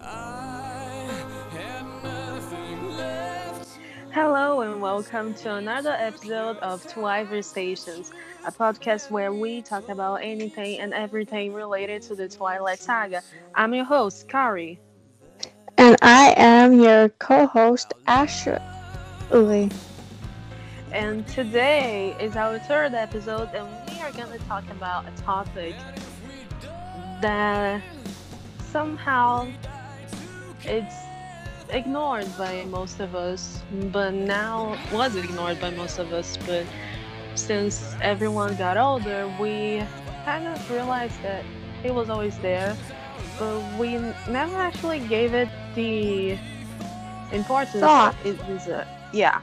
I 0.00 1.08
had 1.50 1.84
nothing 2.02 2.96
left. 2.96 3.78
Hello 4.12 4.62
and 4.62 4.80
welcome 4.80 5.34
to 5.34 5.56
another 5.56 5.92
episode 5.98 6.56
of 6.58 6.86
Twilight 6.88 7.44
Stations, 7.44 8.12
a 8.46 8.52
podcast 8.52 9.10
where 9.10 9.32
we 9.32 9.60
talk 9.60 9.88
about 9.90 10.22
anything 10.22 10.80
and 10.80 10.94
everything 10.94 11.52
related 11.52 12.00
to 12.02 12.14
the 12.14 12.28
Twilight 12.28 12.78
Saga. 12.78 13.20
I'm 13.54 13.74
your 13.74 13.84
host, 13.84 14.26
Kari. 14.28 14.78
And 15.76 15.96
I 16.00 16.32
am 16.36 16.80
your 16.80 17.10
co 17.10 17.46
host, 17.46 17.92
Ashley. 18.06 19.70
And 20.92 21.26
today 21.26 22.16
is 22.20 22.36
our 22.36 22.58
third 22.60 22.94
episode, 22.94 23.50
and 23.52 23.66
we 23.90 24.00
are 24.00 24.12
going 24.12 24.30
to 24.38 24.44
talk 24.46 24.64
about 24.70 25.06
a 25.08 25.22
topic 25.22 25.74
that 27.20 27.82
somehow 28.72 29.48
it's 30.64 30.94
ignored 31.70 32.26
by 32.38 32.64
most 32.64 33.00
of 33.00 33.14
us, 33.14 33.62
but 33.92 34.12
now 34.14 34.78
was 34.92 35.16
ignored 35.16 35.60
by 35.60 35.70
most 35.70 35.98
of 35.98 36.12
us. 36.12 36.36
But 36.46 36.66
since 37.34 37.94
everyone 38.00 38.56
got 38.56 38.76
older, 38.76 39.32
we 39.40 39.82
kind 40.24 40.46
of 40.46 40.70
realized 40.70 41.20
that 41.22 41.44
it 41.82 41.92
was 41.92 42.08
always 42.08 42.38
there, 42.38 42.76
but 43.38 43.60
we 43.78 43.98
never 44.28 44.56
actually 44.56 45.00
gave 45.00 45.34
it 45.34 45.48
the 45.74 46.38
importance 47.32 47.80
Thought. 47.80 48.14
it 48.24 48.38
deserves. 48.46 48.88
Yeah. 49.12 49.40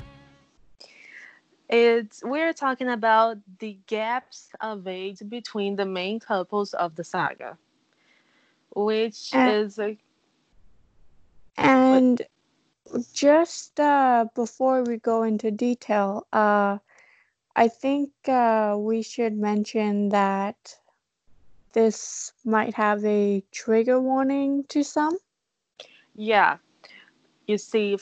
It's 1.72 2.24
we're 2.24 2.54
talking 2.54 2.90
about 2.90 3.38
the 3.60 3.80
gaps 3.88 4.52
of 4.62 4.88
age 4.88 5.22
between 5.30 5.76
the 5.78 5.86
main 5.86 6.20
couples 6.20 6.74
of 6.74 6.96
the 6.96 7.04
saga, 7.04 7.58
which 8.76 9.36
Uh, 9.36 9.46
is 9.46 9.80
a 9.80 9.98
And 11.58 12.22
just 13.14 13.80
uh, 13.80 14.26
before 14.36 14.84
we 14.84 14.98
go 14.98 15.24
into 15.24 15.52
detail, 15.52 16.28
uh, 16.34 16.80
I 17.56 17.68
think 17.68 18.12
uh, 18.28 18.76
we 18.78 19.02
should 19.02 19.38
mention 19.38 20.10
that 20.10 20.80
this 21.74 22.34
might 22.46 22.76
have 22.76 23.04
a 23.06 23.44
trigger 23.52 24.00
warning 24.00 24.66
to 24.70 24.84
some. 24.84 25.18
yeah. 26.16 26.58
You 27.48 27.58
see, 27.58 27.98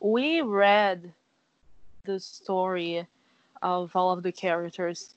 we 0.00 0.40
read 0.40 1.12
the 2.04 2.18
story 2.20 3.06
of 3.62 3.94
all 3.94 4.12
of 4.12 4.22
the 4.22 4.32
characters, 4.32 5.14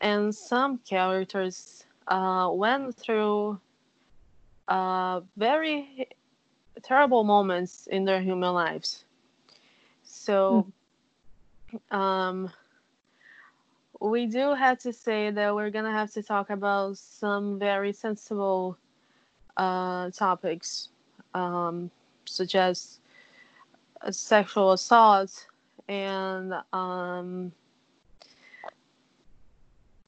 and 0.00 0.34
some 0.34 0.78
characters 0.78 1.84
uh, 2.08 2.48
went 2.52 2.94
through 2.96 3.58
uh, 4.68 5.20
very 5.36 6.08
terrible 6.82 7.24
moments 7.24 7.86
in 7.86 8.04
their 8.04 8.20
human 8.20 8.52
lives. 8.54 9.04
So, 10.02 10.66
um, 11.90 12.50
we 14.00 14.26
do 14.26 14.54
have 14.54 14.78
to 14.78 14.92
say 14.92 15.30
that 15.30 15.54
we're 15.54 15.70
gonna 15.70 15.92
have 15.92 16.10
to 16.12 16.22
talk 16.22 16.50
about 16.50 16.96
some 16.98 17.58
very 17.58 17.92
sensible 17.92 18.76
uh, 19.56 20.10
topics, 20.10 20.88
um, 21.34 21.90
such 22.24 22.54
as 22.54 23.00
uh, 24.02 24.10
sexual 24.10 24.72
assault 24.72 25.46
and 25.88 26.54
um, 26.72 27.52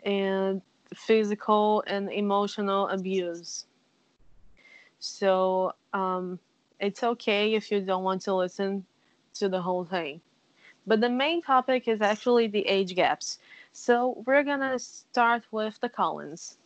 and 0.05 0.63
physical 0.95 1.83
and 1.87 2.11
emotional 2.13 2.89
abuse. 2.89 3.67
So 4.99 5.73
um, 5.93 6.39
it's 6.81 7.03
okay 7.03 7.55
if 7.55 7.71
you 7.71 7.81
don't 7.81 8.05
want 8.05 8.23
to 8.23 8.35
listen 8.35 8.85
to 9.35 9.49
the 9.49 9.61
whole 9.63 9.85
thing. 9.85 10.21
But 10.87 11.01
the 11.01 11.09
main 11.11 11.43
topic 11.43 11.89
is 11.89 12.01
actually 12.01 12.47
the 12.49 12.67
age 12.67 12.95
gaps. 12.95 13.39
So 13.73 14.23
we're 14.27 14.45
gonna 14.45 14.79
start 14.79 15.45
with 15.51 15.79
the 15.81 15.89
Cullens. 15.89 16.59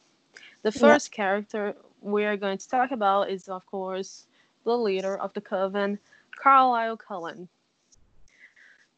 The 0.63 0.73
Yeah. 0.75 0.99
first 0.99 1.13
character 1.13 1.77
we 2.01 2.25
are 2.25 2.37
going 2.37 2.59
to 2.59 2.69
talk 2.69 2.91
about 2.91 3.31
is, 3.31 3.49
of 3.49 3.67
course, 3.67 4.27
the 4.65 4.77
leader 4.77 5.17
of 5.17 5.33
the 5.35 5.41
coven, 5.41 5.99
Carlisle 6.37 6.97
Cullen. 6.99 7.49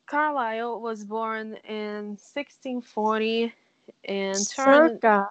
Carlisle 0.07 0.81
was 0.81 1.05
born 1.05 1.57
in 1.69 2.17
1640 2.17 3.53
and 4.05 4.49
turned 4.49 5.01
Circa, 5.01 5.29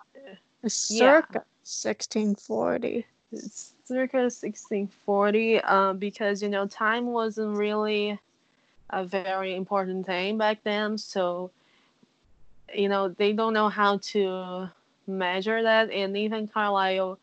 circa 0.68 1.44
1640. 1.64 3.06
circa 3.86 4.18
1640 4.18 5.62
um, 5.62 5.98
because 5.98 6.42
you 6.42 6.50
know 6.50 6.68
time 6.68 7.08
wasn't 7.08 7.56
really 7.56 8.20
a 8.90 9.04
very 9.06 9.56
important 9.56 10.06
thing 10.06 10.38
back 10.38 10.60
then 10.64 10.98
so 10.98 11.52
you 12.74 12.90
know 12.90 13.10
they 13.10 13.34
don't 13.34 13.54
know 13.54 13.70
how 13.70 13.98
to 13.98 14.70
measure 15.08 15.64
that 15.64 15.90
and 15.92 16.18
even 16.18 16.48
carlisle 16.48 17.20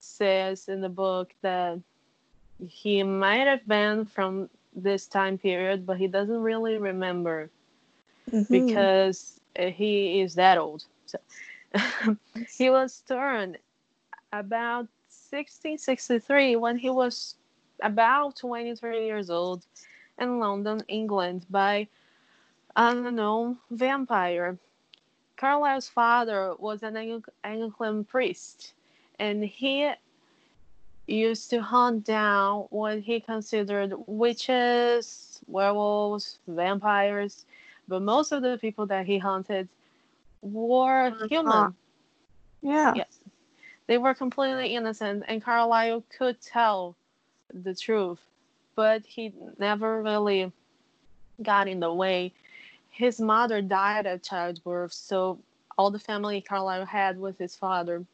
says 0.00 0.68
in 0.68 0.80
the 0.80 0.88
book 0.88 1.34
that 1.42 1.78
he 2.66 3.02
might 3.02 3.46
have 3.46 3.66
been 3.66 4.04
from 4.04 4.48
this 4.74 5.06
time 5.06 5.38
period 5.38 5.86
but 5.86 5.98
he 5.98 6.06
doesn't 6.06 6.42
really 6.42 6.76
remember 6.78 7.50
Mhm. 8.32 8.50
because 8.50 9.40
uh, 9.58 9.66
he 9.66 10.20
is 10.20 10.34
that 10.34 10.58
old. 10.58 10.84
So 11.06 11.18
he 12.56 12.70
was 12.70 13.00
turned 13.00 13.58
about 14.32 14.88
1663 15.08 16.56
when 16.56 16.78
he 16.78 16.90
was 16.90 17.36
about 17.82 18.36
23 18.36 19.04
years 19.06 19.30
old 19.30 19.66
in 20.18 20.38
London, 20.38 20.82
England, 20.88 21.46
by 21.50 21.88
an 22.76 23.06
unknown 23.06 23.58
vampire. 23.70 24.58
Carlisle's 25.36 25.88
father 25.88 26.54
was 26.58 26.82
an 26.82 26.96
Anglican 27.44 28.04
priest, 28.04 28.74
and 29.18 29.44
he 29.44 29.90
used 31.06 31.50
to 31.50 31.60
hunt 31.60 32.04
down 32.04 32.66
what 32.70 33.00
he 33.00 33.20
considered 33.20 33.92
witches, 34.06 35.40
werewolves, 35.46 36.38
vampires, 36.46 37.44
but 37.88 38.02
most 38.02 38.32
of 38.32 38.42
the 38.42 38.58
people 38.58 38.86
that 38.86 39.06
he 39.06 39.18
hunted 39.18 39.68
were 40.42 41.12
human. 41.28 41.74
yeah. 42.62 42.94
Yes. 42.94 43.20
They 43.86 43.98
were 43.98 44.14
completely 44.14 44.74
innocent, 44.74 45.24
and 45.28 45.44
Carlisle 45.44 46.04
could 46.16 46.40
tell 46.40 46.96
the 47.52 47.74
truth, 47.74 48.20
but 48.74 49.04
he 49.04 49.32
never 49.58 50.02
really 50.02 50.50
got 51.42 51.68
in 51.68 51.80
the 51.80 51.92
way. 51.92 52.32
His 52.88 53.20
mother 53.20 53.60
died 53.60 54.06
at 54.06 54.22
childbirth, 54.22 54.92
so 54.92 55.38
all 55.76 55.90
the 55.90 55.98
family 55.98 56.40
Carlisle 56.40 56.86
had 56.86 57.18
was 57.18 57.36
his 57.36 57.54
father. 57.56 58.04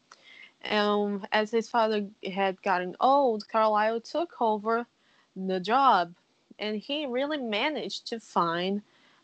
And 0.62 1.26
as 1.32 1.50
his 1.50 1.69
father 1.69 2.06
had 2.32 2.60
gotten 2.62 2.97
old, 3.00 3.48
Carlisle 3.48 4.03
took 4.03 4.41
over 4.41 4.87
the 5.34 5.60
job, 5.60 6.15
and 6.59 6.76
he 6.76 7.06
really 7.06 7.38
managed 7.38 8.09
to 8.09 8.21
find 8.21 8.82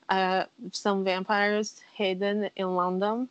uh, 0.08 0.44
some 0.72 1.04
vampires 1.04 1.80
hidden 1.94 2.48
in 2.56 2.74
London 2.74 3.28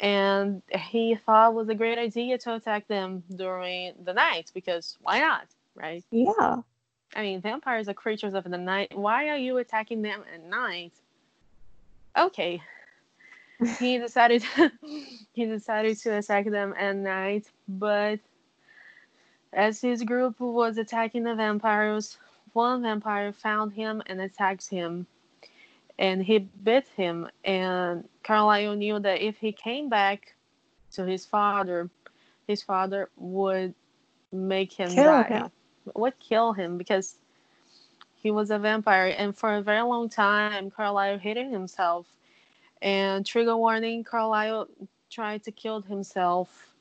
and 0.00 0.62
he 0.70 1.14
thought 1.14 1.50
it 1.50 1.54
was 1.54 1.68
a 1.68 1.74
great 1.74 1.98
idea 1.98 2.38
to 2.38 2.54
attack 2.54 2.88
them 2.88 3.22
during 3.36 3.92
the 4.02 4.14
night 4.14 4.50
because 4.54 4.96
why 5.02 5.18
not 5.20 5.46
right? 5.74 6.02
Yeah. 6.10 6.56
i 7.14 7.22
mean 7.22 7.40
vampires 7.40 7.88
are 7.88 7.94
creatures 7.94 8.34
of 8.34 8.44
the 8.44 8.58
night. 8.58 8.96
Why 8.96 9.28
are 9.28 9.36
you 9.36 9.58
attacking 9.58 10.02
them 10.02 10.24
at 10.34 10.42
night? 10.42 10.92
Okay 12.16 12.62
he 13.78 13.98
decided 13.98 14.42
he 15.32 15.46
decided 15.46 15.96
to 15.98 16.16
attack 16.16 16.46
them 16.46 16.74
at 16.78 16.96
night 16.96 17.46
but 17.68 18.18
as 19.52 19.80
his 19.80 20.02
group 20.02 20.40
was 20.40 20.78
attacking 20.78 21.24
the 21.24 21.34
vampires 21.34 22.18
one 22.52 22.82
vampire 22.82 23.32
found 23.32 23.72
him 23.72 24.02
and 24.06 24.20
attacked 24.20 24.68
him. 24.68 25.06
And 25.98 26.22
he 26.22 26.38
bit 26.38 26.88
him 26.96 27.28
and 27.44 28.08
carlisle 28.24 28.74
knew 28.76 28.98
that 29.00 29.20
if 29.20 29.36
he 29.38 29.52
came 29.52 29.88
back 29.88 30.34
to 30.92 31.04
his 31.04 31.26
father 31.26 31.90
his 32.46 32.62
father 32.62 33.08
would 33.16 33.74
make 34.32 34.72
him 34.72 34.88
Kill 34.88 35.04
die. 35.04 35.24
him. 35.24 35.50
would 35.94 36.18
kill 36.18 36.52
him 36.52 36.78
because 36.78 37.16
he 38.16 38.30
was 38.30 38.50
a 38.50 38.58
vampire 38.58 39.14
and 39.16 39.36
for 39.36 39.54
a 39.54 39.62
very 39.62 39.82
long 39.82 40.08
time 40.08 40.70
carlisle 40.70 41.18
hated 41.18 41.50
himself 41.50 42.06
and 42.82 43.24
trigger 43.26 43.56
warning 43.56 44.04
carlisle 44.04 44.68
tried 45.10 45.42
to 45.44 45.50
kill 45.52 45.80
himself 45.82 46.74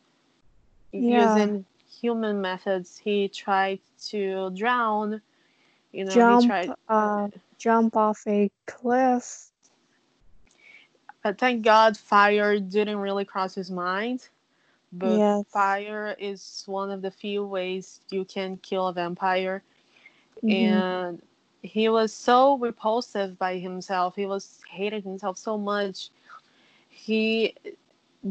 Yeah. 0.97 1.49
using 1.49 1.65
human 2.01 2.41
methods 2.41 2.97
he 2.97 3.27
tried 3.27 3.79
to 3.99 4.49
drown 4.51 5.21
you 5.91 6.03
know 6.05 6.21
he 6.21 6.37
Jump, 6.37 6.37
tried 6.37 6.73
uh, 6.87 7.29
jump 7.57 7.95
off 7.95 8.23
a 8.27 8.49
cliff. 8.67 9.51
But 11.23 11.37
thank 11.37 11.63
God 11.63 11.97
fire 11.97 12.59
didn't 12.59 12.97
really 12.97 13.25
cross 13.25 13.55
his 13.55 13.71
mind. 13.71 14.29
but 14.91 15.21
Yes. 15.21 15.45
fire 15.47 16.15
is 16.19 16.63
one 16.67 16.89
of 16.91 17.01
the 17.01 17.11
few 17.11 17.45
ways 17.45 18.01
you 18.09 18.25
can 18.25 18.57
kill 18.57 18.87
a 18.87 18.93
vampire. 18.93 19.63
Mhm. 20.43 20.83
And 20.87 21.21
he 21.61 21.89
was 21.89 22.13
so 22.13 22.57
repulsive 22.57 23.37
by 23.37 23.57
himself. 23.57 24.15
He 24.15 24.25
was 24.25 24.59
hated 24.69 25.03
himself 25.03 25.37
so 25.37 25.57
much. 25.57 26.09
He 26.89 27.55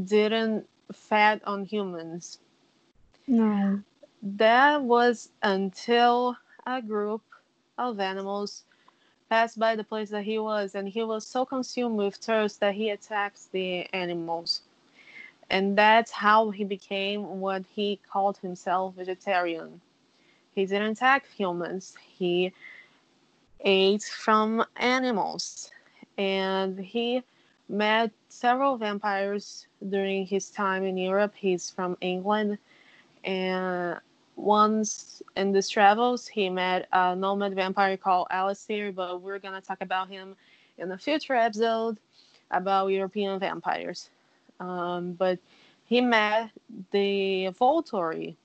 didn't 0.05 0.67
fed 0.93 1.41
on 1.45 1.65
humans. 1.65 2.39
No. 3.27 3.81
That 4.23 4.83
was 4.83 5.31
until 5.43 6.37
a 6.67 6.83
group 6.83 7.23
of 7.77 8.01
animals 8.01 8.65
passed 9.29 9.59
by 9.59 9.77
the 9.77 9.85
place 9.85 10.11
that 10.11 10.25
he 10.25 10.39
was, 10.39 10.75
and 10.75 10.89
he 10.89 11.03
was 11.03 11.27
so 11.27 11.45
consumed 11.45 11.97
with 11.97 12.17
thirst 12.17 12.61
that 12.61 12.75
he 12.75 12.91
attacked 12.91 13.53
the 13.53 13.87
animals. 13.93 14.63
And 15.51 15.77
that's 15.77 16.11
how 16.11 16.51
he 16.51 16.65
became 16.65 17.41
what 17.41 17.65
he 17.75 18.01
called 18.11 18.39
himself 18.39 18.95
vegetarian. 18.95 19.81
He 20.55 20.67
didn't 20.67 20.93
attack 20.93 21.27
humans, 21.29 21.95
he 22.01 22.53
ate 23.60 24.05
from 24.05 24.64
animals. 24.76 25.70
And 26.16 26.78
he 26.78 27.22
met 27.69 28.10
several 28.28 28.76
vampires 28.76 29.66
during 29.88 30.26
his 30.26 30.50
time 30.50 30.84
in 30.84 30.96
Europe. 30.96 31.34
He's 31.34 31.70
from 31.70 31.96
England. 32.00 32.58
And 33.25 34.00
once 34.37 35.22
in 35.37 35.52
these 35.52 35.69
travels, 35.69 36.26
he 36.26 36.49
met 36.49 36.88
a 36.93 37.14
nomad 37.14 37.55
vampire 37.55 37.96
called 37.96 38.28
Alistair, 38.31 38.93
but 38.93 39.20
we're 39.20 39.38
to 39.55 39.60
talk 39.60 39.78
about 39.81 40.08
him 40.08 40.37
in 40.78 40.90
a 40.93 40.99
future 40.99 41.34
episode 41.34 41.99
about 42.50 42.87
European 42.88 43.38
vampires. 43.38 44.10
Um, 44.60 45.12
but 45.12 45.38
he 45.84 46.00
met 46.00 46.50
the 46.93 47.49
Volturi, 47.58 48.37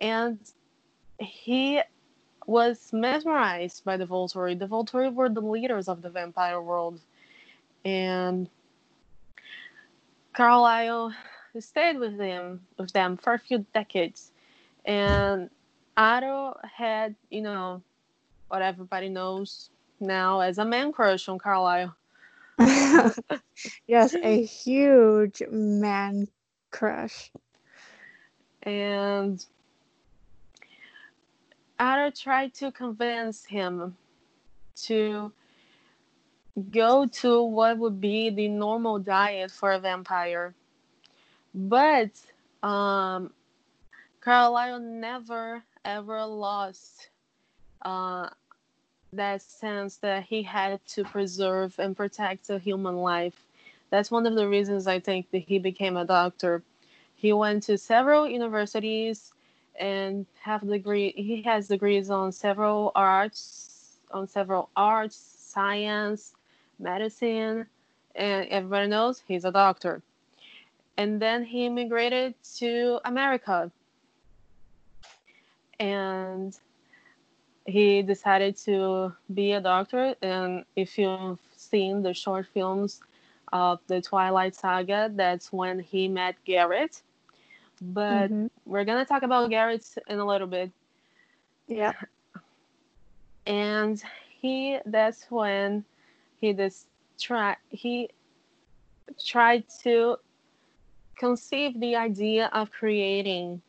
and 0.00 0.38
he 1.18 1.80
was 2.46 2.92
mesmerized 2.92 3.84
by 3.84 3.96
the 3.96 4.06
Volturi. 4.06 4.58
The 4.58 4.66
Volturi 4.66 5.12
were 5.12 5.28
the 5.28 5.40
leaders 5.40 5.88
of 5.88 6.02
the 6.02 6.10
vampire 6.10 6.60
world, 6.60 7.00
and 7.84 8.48
Carlisle 10.32 11.12
stayed 11.58 11.98
with 11.98 12.16
them 12.16 12.60
with 12.78 12.92
them 12.92 13.16
for 13.16 13.34
a 13.34 13.38
few 13.38 13.64
decades, 13.74 14.32
and 14.84 15.50
Otto 15.96 16.58
had, 16.62 17.14
you 17.30 17.42
know, 17.42 17.82
what 18.48 18.62
everybody 18.62 19.08
knows 19.08 19.70
now 20.00 20.40
as 20.40 20.58
a 20.58 20.64
man 20.64 20.92
crush 20.92 21.28
on 21.28 21.38
Carlisle. 21.38 21.94
yes, 23.86 24.14
a 24.14 24.42
huge 24.42 25.42
man 25.50 26.28
crush. 26.70 27.30
and 28.62 29.44
Otto 31.80 32.10
tried 32.10 32.52
to 32.54 32.70
convince 32.70 33.46
him 33.46 33.96
to 34.82 35.32
go 36.70 37.06
to 37.06 37.42
what 37.42 37.78
would 37.78 38.02
be 38.02 38.28
the 38.28 38.48
normal 38.48 38.98
diet 38.98 39.50
for 39.50 39.72
a 39.72 39.78
vampire. 39.78 40.54
But 41.54 42.10
um, 42.62 43.32
Carlisle 44.20 44.80
never 44.80 45.62
ever 45.82 46.26
lost 46.26 47.08
uh, 47.80 48.28
that 49.14 49.40
sense 49.40 49.96
that 49.96 50.24
he 50.24 50.42
had 50.42 50.84
to 50.88 51.04
preserve 51.04 51.78
and 51.78 51.96
protect 51.96 52.50
a 52.50 52.58
human 52.58 52.96
life. 52.98 53.46
That's 53.88 54.10
one 54.10 54.26
of 54.26 54.34
the 54.34 54.46
reasons 54.46 54.86
I 54.86 55.00
think 55.00 55.30
that 55.30 55.38
he 55.38 55.58
became 55.58 55.96
a 55.96 56.04
doctor. 56.04 56.62
He 57.16 57.32
went 57.32 57.62
to 57.64 57.78
several 57.78 58.28
universities 58.28 59.32
and 59.80 60.26
have 60.40 60.68
degree. 60.68 61.12
He 61.16 61.42
has 61.42 61.66
degrees 61.66 62.10
on 62.10 62.30
several 62.30 62.92
arts, 62.94 63.96
on 64.12 64.28
several 64.28 64.68
arts, 64.76 65.16
science, 65.16 66.34
medicine, 66.78 67.66
and 68.14 68.46
everybody 68.48 68.88
knows 68.88 69.22
he's 69.26 69.44
a 69.44 69.50
doctor. 69.50 70.02
And 70.98 71.20
then 71.20 71.44
he 71.44 71.64
immigrated 71.64 72.34
to 72.58 73.00
America, 73.06 73.72
and 75.80 76.56
he 77.64 78.02
decided 78.02 78.56
to 78.58 79.14
be 79.32 79.52
a 79.52 79.60
doctor. 79.60 80.14
And 80.20 80.64
if 80.76 80.98
you've 80.98 81.38
seen 81.56 82.02
the 82.02 82.12
short 82.12 82.46
films 82.52 83.00
of 83.52 83.80
the 83.86 84.02
Twilight 84.02 84.54
Saga, 84.54 85.10
that's 85.14 85.50
when 85.52 85.80
he 85.80 86.06
met 86.06 86.36
Garrett. 86.44 87.00
But 87.80 88.30
Mhm. 88.30 88.50
we're 88.64 88.84
gonna 88.84 89.04
talk 89.04 89.22
about 89.22 89.50
Garrett 89.50 89.84
in 90.08 90.18
a 90.18 90.26
little 90.26 90.46
bit. 90.46 90.70
Yeah. 91.66 91.94
And 93.46 94.02
he 94.40 94.78
that's 94.86 95.30
when 95.30 95.84
he 96.40 96.52
just 96.52 96.86
try 97.18 97.56
he 97.70 98.10
tried 99.24 99.64
to 99.82 100.16
conceive 101.16 101.78
the 101.80 101.96
idea 101.96 102.46
of 102.52 102.70
creating 102.70 103.60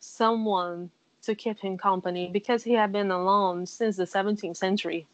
someone 0.00 0.90
to 1.22 1.34
keep 1.34 1.60
him 1.60 1.76
company 1.76 2.28
because 2.32 2.64
he 2.64 2.72
had 2.72 2.92
been 2.92 3.10
alone 3.10 3.66
since 3.66 3.96
the 3.96 4.06
17th 4.06 4.56
century. 4.56 5.06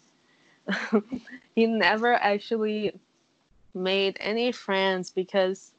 he 1.54 1.66
never 1.66 2.14
actually 2.14 2.98
made 3.74 4.16
any 4.20 4.52
friends 4.52 5.10
because 5.10 5.72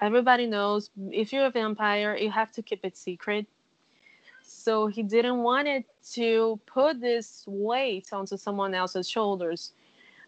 everybody 0.00 0.46
knows 0.46 0.90
if 1.10 1.32
you're 1.32 1.46
a 1.46 1.50
vampire, 1.50 2.16
you 2.16 2.30
have 2.30 2.52
to 2.52 2.62
keep 2.62 2.84
it 2.84 2.96
secret. 2.96 3.46
So 4.42 4.86
he 4.86 5.02
didn't 5.02 5.42
want 5.42 5.68
it 5.68 5.84
to 6.12 6.58
put 6.66 7.00
this 7.00 7.44
weight 7.46 8.12
onto 8.12 8.36
someone 8.36 8.74
else's 8.74 9.08
shoulders. 9.08 9.72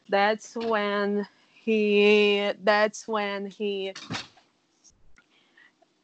That's 0.09 0.55
when 0.57 1.27
he 1.55 2.53
that's 2.63 3.07
when 3.07 3.47
he 3.47 3.95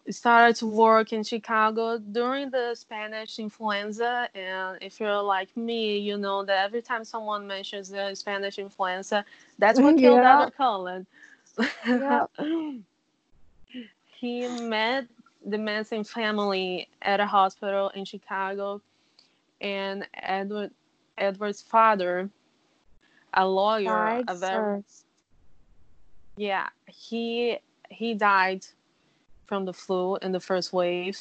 started 0.09 0.55
to 0.56 0.67
work 0.67 1.13
in 1.13 1.25
Chicago 1.25 1.99
during 1.99 2.51
the 2.51 2.75
Spanish 2.75 3.39
influenza. 3.39 4.29
And 4.35 4.79
if 4.81 5.01
you're 5.01 5.23
like 5.23 5.55
me, 5.56 5.99
you 5.99 6.17
know 6.17 6.44
that 6.44 6.65
every 6.65 6.82
time 6.82 7.05
someone 7.05 7.46
mentions 7.46 7.89
the 7.89 8.15
Spanish 8.15 8.58
influenza, 8.58 9.25
that's 9.58 9.81
what 9.81 9.96
killed 9.99 10.23
Yeah. 10.23 10.32
Edward 10.32 10.55
Cullen. 10.56 11.06
Yeah. 11.87 12.27
he 14.19 14.49
met 14.49 15.06
the 15.44 15.58
Masen 15.58 16.05
family 16.05 16.89
at 17.03 17.20
a 17.20 17.27
hospital 17.27 17.91
in 17.91 18.05
Chicago, 18.05 18.81
and 19.61 20.06
Edward 20.15 20.70
Edward's 21.19 21.63
father, 21.63 22.29
a 23.35 23.46
lawyer, 23.46 23.85
Died 23.85 24.25
a 24.29 24.35
very 24.35 24.82
first. 24.82 25.06
yeah, 26.37 26.69
he 26.87 27.58
he 27.91 28.15
died 28.15 28.67
from 29.46 29.65
the 29.65 29.73
flu 29.73 30.17
in 30.17 30.32
the 30.32 30.41
first 30.41 30.73
wave, 30.73 31.19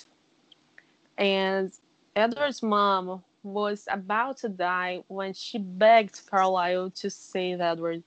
and 1.17 1.71
Edward's 2.15 2.63
mom 2.63 3.23
was 3.43 3.87
about 3.91 4.37
to 4.37 4.49
die 4.49 5.03
when 5.07 5.33
she 5.33 5.59
begged 5.59 6.25
Carlisle 6.29 6.89
to 6.91 7.09
save 7.09 7.61
Edward. 7.61 8.03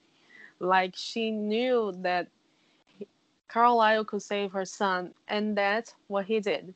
Like 0.58 0.94
she 0.96 1.30
knew 1.30 1.94
that 2.02 2.28
Carlisle 3.48 4.04
could 4.04 4.22
save 4.22 4.52
her 4.52 4.66
son, 4.66 5.14
and 5.26 5.56
that's 5.56 5.94
what 6.06 6.26
he 6.26 6.38
did. 6.38 6.74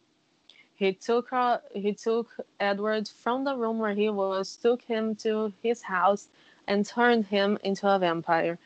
He 0.74 0.94
took 0.94 1.28
her, 1.28 1.60
he 1.74 1.92
took 1.92 2.34
Edward 2.58 3.08
from 3.08 3.44
the 3.44 3.56
room 3.56 3.78
where 3.78 3.94
he 3.94 4.08
was, 4.08 4.56
took 4.56 4.82
him 4.82 5.14
to 5.16 5.52
his 5.62 5.82
house, 5.82 6.28
and 6.66 6.84
turned 6.84 7.26
him 7.26 7.58
into 7.62 7.88
a 7.88 7.98
vampire. 7.98 8.58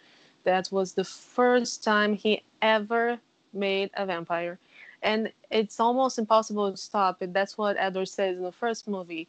That 0.44 0.70
was 0.70 0.92
the 0.92 1.04
first 1.04 1.82
time 1.82 2.14
he 2.14 2.42
ever 2.62 3.18
made 3.52 3.90
a 3.94 4.06
vampire. 4.06 4.58
And 5.02 5.32
it's 5.50 5.80
almost 5.80 6.18
impossible 6.18 6.70
to 6.70 6.76
stop 6.76 7.20
it. 7.22 7.32
That's 7.32 7.58
what 7.58 7.76
Edward 7.76 8.08
says 8.08 8.36
in 8.36 8.44
the 8.44 8.52
first 8.52 8.86
movie. 8.86 9.26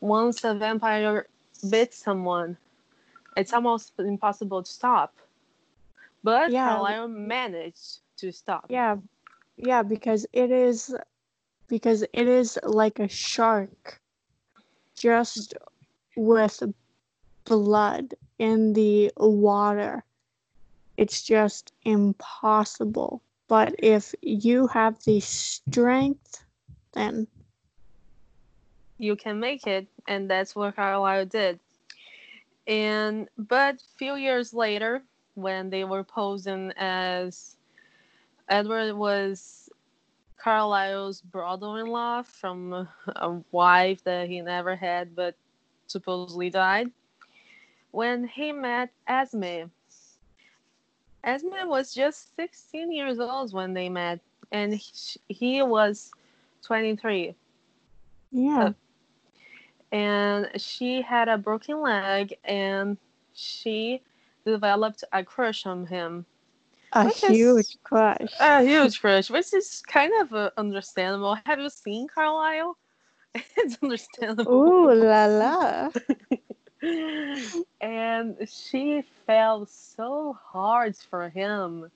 Once 0.00 0.42
a 0.42 0.54
vampire 0.54 1.26
bits 1.70 1.98
someone, 1.98 2.56
it's 3.36 3.52
almost 3.52 3.92
impossible 3.98 4.62
to 4.62 4.70
stop. 4.70 5.14
But 6.22 6.50
Yeah. 6.50 6.70
Carlisle 6.70 7.08
managed 7.08 7.98
to 8.18 8.32
stop. 8.32 8.70
Yeah. 8.70 8.96
Yeah, 9.56 9.82
because 9.82 10.26
it 10.32 10.50
is 10.50 10.94
because 11.68 12.02
it 12.12 12.28
is 12.28 12.58
like 12.62 12.98
a 12.98 13.08
shark 13.08 14.00
just 14.96 15.54
with 16.16 16.62
blood 17.44 18.14
in 18.38 18.72
the 18.74 19.12
water. 19.16 20.04
It's 20.96 21.22
just 21.22 21.72
impossible. 21.84 23.22
But 23.48 23.74
if 23.78 24.14
you 24.22 24.68
have 24.68 25.02
the 25.04 25.20
strength, 25.20 26.44
then 26.92 27.28
you 28.98 29.16
can 29.16 29.38
make 29.40 29.66
it 29.66 29.86
and 30.06 30.30
that's 30.30 30.54
what 30.54 30.76
carlisle 30.76 31.26
did 31.26 31.58
and 32.66 33.28
but 33.36 33.80
few 33.80 34.14
years 34.14 34.52
later 34.54 35.02
when 35.34 35.70
they 35.70 35.84
were 35.84 36.04
posing 36.04 36.72
as 36.76 37.55
Edward 38.48 38.94
was 38.94 39.68
Carlisle's 40.38 41.20
brother-in-law 41.20 42.22
from 42.22 42.88
a- 43.06 43.42
wife 43.50 44.04
that 44.04 44.28
he 44.28 44.40
never 44.40 44.76
had, 44.76 45.16
but 45.16 45.34
supposedly 45.86 46.50
died. 46.50 46.90
When 47.90 48.26
he 48.28 48.52
met 48.52 48.90
Esme, 49.08 49.70
Esme 51.24 51.66
was 51.66 51.92
just 51.94 52.36
16 52.36 52.92
years 52.92 53.18
old 53.18 53.52
when 53.52 53.74
they 53.74 53.88
met, 53.88 54.20
and 54.52 54.74
he, 54.74 55.18
he 55.28 55.62
was 55.62 56.12
23. 56.62 57.34
Yeah. 58.30 58.64
Uh, 58.64 58.72
and 59.92 60.60
she 60.60 61.00
had 61.00 61.28
a 61.28 61.38
broken 61.38 61.80
leg 61.80 62.36
and 62.44 62.96
she 63.34 64.02
developed 64.44 65.04
a 65.12 65.24
crush 65.24 65.64
on 65.66 65.86
him 65.86 66.26
a 66.92 67.06
which 67.06 67.24
is- 67.24 67.30
huge 67.30 67.76
crush. 67.82 68.32
a 68.40 68.62
huge 68.62 69.00
crush 69.00 69.30
which 69.30 69.52
is 69.52 69.82
kind 69.86 70.12
of 70.20 70.32
uh, 70.32 70.50
understandable. 70.56 71.36
Have 71.46 71.58
you 71.60 71.70
seen 71.70 72.06
carlisle 72.08 72.76
it's 73.56 73.76
understandable. 73.82 74.52
Ooh 74.52 74.94
la 75.04 75.26
la. 75.26 75.90
and 77.80 78.36
she 78.48 79.02
fell 79.26 79.66
so 79.66 80.38
hard 80.42 80.96
for 80.96 81.28
him 81.28 81.90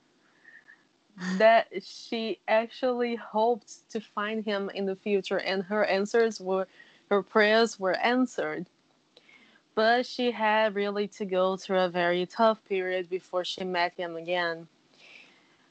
that 1.39 1.69
she 1.83 2.39
actually 2.49 3.15
hoped 3.15 3.89
to 3.91 4.01
find 4.01 4.45
him 4.45 4.71
in 4.75 4.87
the 4.87 4.97
future 4.97 5.39
and 5.39 5.63
her 5.63 5.85
answers 5.85 6.41
were 6.41 6.67
her 7.11 7.23
prayers 7.23 7.79
were 7.79 7.97
answered. 7.99 8.67
But 9.75 10.05
she 10.07 10.31
had 10.31 10.75
really 10.75 11.09
to 11.09 11.25
go 11.25 11.57
through 11.57 11.81
a 11.81 11.89
very 11.89 12.27
tough 12.27 12.63
period 12.65 13.09
before 13.09 13.45
she 13.45 13.65
met 13.65 13.95
him 13.95 14.17
again 14.17 14.67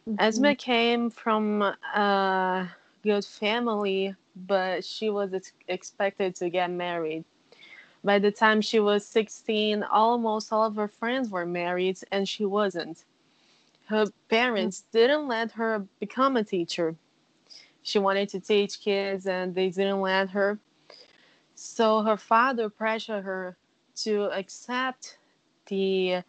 Mm-hmm. 0.09 0.21
Esme 0.21 0.55
came 0.55 1.09
from 1.11 1.61
a 1.61 2.67
good 3.03 3.23
family, 3.23 4.15
but 4.35 4.83
she 4.83 5.11
was 5.11 5.35
ex- 5.35 5.53
expected 5.67 6.35
to 6.37 6.49
get 6.49 6.71
married. 6.71 7.25
By 8.03 8.17
the 8.17 8.31
time 8.31 8.61
she 8.61 8.79
was 8.79 9.05
16, 9.05 9.83
almost 9.83 10.51
all 10.51 10.65
of 10.65 10.75
her 10.77 10.87
friends 10.87 11.29
were 11.29 11.45
married, 11.45 11.99
and 12.11 12.27
she 12.27 12.43
wasn't. 12.45 13.05
Her 13.85 14.05
hmm. 14.05 14.09
parents 14.29 14.85
didn't 14.91 15.27
let 15.27 15.51
her 15.51 15.85
become 15.99 16.37
a 16.37 16.43
teacher. 16.43 16.95
She 17.83 17.99
wanted 17.99 18.29
to 18.29 18.39
teach 18.39 18.81
kids, 18.81 19.27
and 19.27 19.53
they 19.53 19.69
didn't 19.69 20.01
let 20.01 20.31
her. 20.31 20.57
So 21.53 22.01
her 22.01 22.17
father 22.17 22.67
pressured 22.69 23.23
her 23.25 23.57
to 23.97 24.23
accept 24.31 25.19
the 25.67 26.23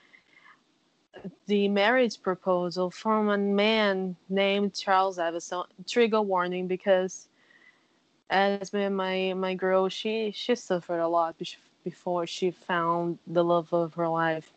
the 1.46 1.68
marriage 1.68 2.20
proposal 2.22 2.90
from 2.90 3.28
a 3.28 3.38
man 3.38 4.16
named 4.28 4.74
Charles 4.74 5.18
Evenson. 5.18 5.64
Trigger 5.86 6.22
warning 6.22 6.66
because 6.66 7.28
as 8.30 8.72
my 8.72 9.34
my, 9.34 9.54
girl, 9.54 9.88
she 9.88 10.30
she 10.32 10.54
suffered 10.54 11.00
a 11.00 11.08
lot 11.08 11.36
before 11.84 12.26
she 12.26 12.50
found 12.50 13.18
the 13.26 13.42
love 13.42 13.72
of 13.72 13.94
her 13.94 14.08
life. 14.08 14.52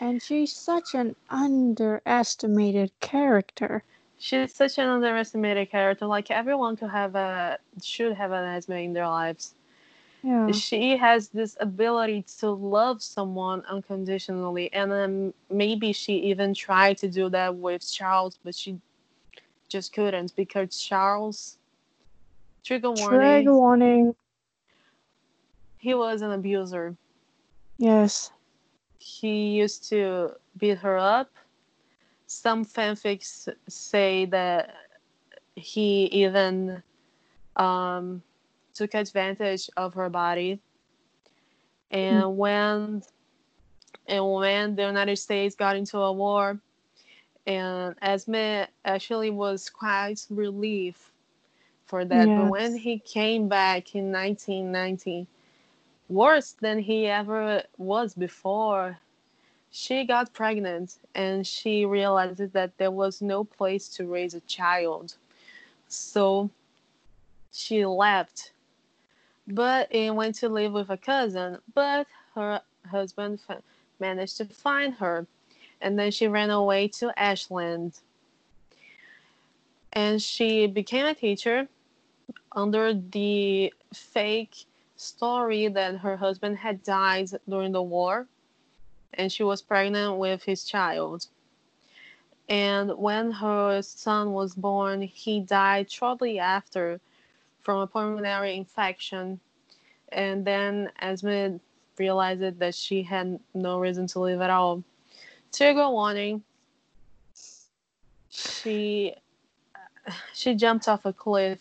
And 0.00 0.22
she's 0.22 0.52
such 0.52 0.94
an 0.94 1.16
underestimated 1.28 2.92
character. 3.00 3.82
She's 4.18 4.54
such 4.54 4.78
an 4.78 4.88
underestimated 4.88 5.70
character. 5.70 6.06
Like 6.06 6.30
everyone 6.30 6.76
could 6.76 6.90
have 6.90 7.14
a 7.14 7.58
should 7.82 8.14
have 8.14 8.32
an 8.32 8.44
Esme 8.44 8.72
in 8.72 8.92
their 8.92 9.06
lives. 9.06 9.54
Yeah. 10.22 10.50
She 10.52 10.96
has 10.96 11.28
this 11.28 11.56
ability 11.60 12.24
to 12.40 12.50
love 12.50 13.02
someone 13.02 13.62
unconditionally, 13.68 14.72
and 14.72 14.90
then 14.90 15.34
maybe 15.50 15.92
she 15.92 16.14
even 16.30 16.54
tried 16.54 16.98
to 16.98 17.08
do 17.08 17.28
that 17.30 17.54
with 17.56 17.90
Charles, 17.90 18.38
but 18.42 18.54
she 18.54 18.80
just 19.68 19.92
couldn't 19.92 20.34
because 20.36 20.80
Charles, 20.80 21.58
trigger 22.64 22.90
warning, 22.90 23.44
Trigger 23.44 23.54
warning. 23.54 24.14
he 25.78 25.94
was 25.94 26.22
an 26.22 26.32
abuser. 26.32 26.96
Yes. 27.78 28.32
He 28.98 29.50
used 29.56 29.88
to 29.90 30.32
beat 30.56 30.78
her 30.78 30.96
up. 30.98 31.30
Some 32.26 32.64
fanfics 32.64 33.48
say 33.68 34.26
that 34.26 34.74
he 35.54 36.06
even 36.06 36.82
um, 37.56 38.22
took 38.74 38.94
advantage 38.94 39.70
of 39.76 39.94
her 39.94 40.08
body. 40.08 40.60
Hmm. 41.90 41.96
And 41.96 42.38
when 42.38 43.02
and 44.06 44.32
when 44.32 44.74
the 44.74 44.82
United 44.82 45.16
States 45.16 45.54
got 45.54 45.76
into 45.76 45.98
a 45.98 46.12
war, 46.12 46.58
and 47.46 47.94
Esme 48.02 48.64
actually 48.84 49.30
was 49.30 49.68
quite 49.70 50.26
relieved 50.30 51.00
for 51.86 52.04
that. 52.04 52.26
But 52.26 52.50
when 52.50 52.76
he 52.76 52.98
came 52.98 53.48
back 53.48 53.94
in 53.94 54.12
1990, 54.12 55.26
worse 56.08 56.52
than 56.52 56.78
he 56.78 57.06
ever 57.06 57.62
was 57.78 58.14
before, 58.14 58.98
she 59.70 60.04
got 60.04 60.32
pregnant 60.32 60.96
and 61.14 61.46
she 61.46 61.84
realized 61.84 62.52
that 62.52 62.76
there 62.78 62.90
was 62.90 63.20
no 63.20 63.44
place 63.44 63.88
to 63.88 64.06
raise 64.06 64.34
a 64.34 64.40
child. 64.40 65.16
So 65.88 66.50
she 67.52 67.84
left, 67.84 68.52
but 69.48 69.92
and 69.92 70.16
went 70.16 70.36
to 70.36 70.48
live 70.48 70.72
with 70.72 70.90
a 70.90 70.96
cousin. 70.96 71.58
But 71.74 72.06
her 72.34 72.60
husband 72.88 73.40
fa- 73.40 73.62
managed 73.98 74.36
to 74.38 74.44
find 74.44 74.94
her, 74.94 75.26
and 75.80 75.98
then 75.98 76.10
she 76.10 76.28
ran 76.28 76.50
away 76.50 76.88
to 76.88 77.12
Ashland. 77.18 78.00
And 79.92 80.22
she 80.22 80.66
became 80.66 81.06
a 81.06 81.14
teacher 81.14 81.68
under 82.52 82.94
the 82.94 83.72
fake 83.92 84.64
story 84.96 85.68
that 85.68 85.96
her 85.98 86.16
husband 86.16 86.58
had 86.58 86.82
died 86.82 87.30
during 87.48 87.72
the 87.72 87.82
war 87.82 88.26
and 89.14 89.32
she 89.32 89.42
was 89.42 89.62
pregnant 89.62 90.16
with 90.16 90.42
his 90.44 90.64
child. 90.64 91.26
And 92.48 92.96
when 92.96 93.30
her 93.32 93.82
son 93.82 94.32
was 94.32 94.54
born, 94.54 95.02
he 95.02 95.40
died 95.40 95.90
shortly 95.90 96.38
after 96.38 97.00
from 97.68 97.80
a 97.80 97.86
pulmonary 97.86 98.56
infection. 98.56 99.38
And 100.10 100.42
then 100.42 100.90
Esme 101.02 101.56
realized 101.98 102.58
that 102.60 102.74
she 102.74 103.02
had 103.02 103.38
no 103.52 103.78
reason 103.78 104.06
to 104.06 104.20
live 104.20 104.40
at 104.40 104.48
all. 104.48 104.82
Trigger 105.52 105.90
warning. 105.90 106.42
She 108.30 109.14
she 110.32 110.54
jumped 110.54 110.88
off 110.88 111.04
a 111.04 111.12
cliff 111.12 111.60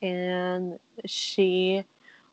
and 0.00 0.78
she 1.04 1.82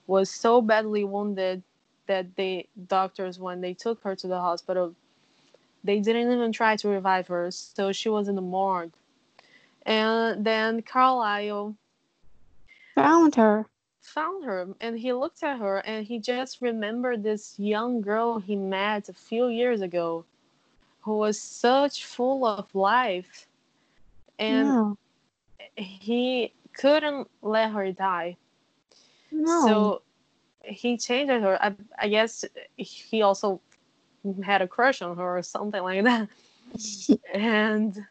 was 0.05 0.29
so 0.29 0.61
badly 0.61 1.03
wounded 1.03 1.63
that 2.05 2.27
the 2.35 2.67
doctors 2.85 3.39
when 3.39 3.61
they 3.61 3.73
took 3.73 4.03
her 4.03 4.15
to 4.15 4.27
the 4.27 4.39
hospital 4.39 4.93
they 5.83 5.99
didn't 5.99 6.31
even 6.31 6.51
try 6.51 6.75
to 6.75 6.87
revive 6.87 7.25
her 7.25 7.49
so 7.49 7.91
she 7.91 8.09
was 8.09 8.27
in 8.27 8.35
the 8.35 8.41
morgue 8.41 8.93
and 9.85 10.45
then 10.45 10.81
carlisle 10.81 11.75
Found 12.95 13.35
her. 13.35 13.65
found 14.01 14.45
her 14.45 14.67
and 14.81 14.97
he 14.97 15.13
looked 15.13 15.43
at 15.43 15.59
her 15.59 15.79
and 15.79 16.05
he 16.05 16.19
just 16.19 16.61
remembered 16.61 17.23
this 17.23 17.57
young 17.59 18.01
girl 18.01 18.39
he 18.39 18.55
met 18.55 19.09
a 19.09 19.13
few 19.13 19.47
years 19.49 19.81
ago 19.81 20.25
who 21.01 21.17
was 21.17 21.39
such 21.39 22.05
full 22.05 22.45
of 22.45 22.73
life 22.73 23.47
and 24.39 24.67
yeah. 24.67 24.93
he 25.75 26.53
couldn't 26.73 27.29
let 27.41 27.71
her 27.71 27.91
die 27.91 28.35
No. 29.31 29.65
So 29.67 30.01
he 30.63 30.97
changed 30.97 31.31
her. 31.31 31.61
I, 31.61 31.75
I 31.99 32.07
guess 32.09 32.43
he 32.77 33.21
also 33.21 33.61
had 34.43 34.61
a 34.61 34.67
crush 34.67 35.01
on 35.01 35.15
her 35.17 35.37
or 35.37 35.43
something 35.43 35.81
like 35.83 36.03
that. 36.03 36.27
and 37.33 38.05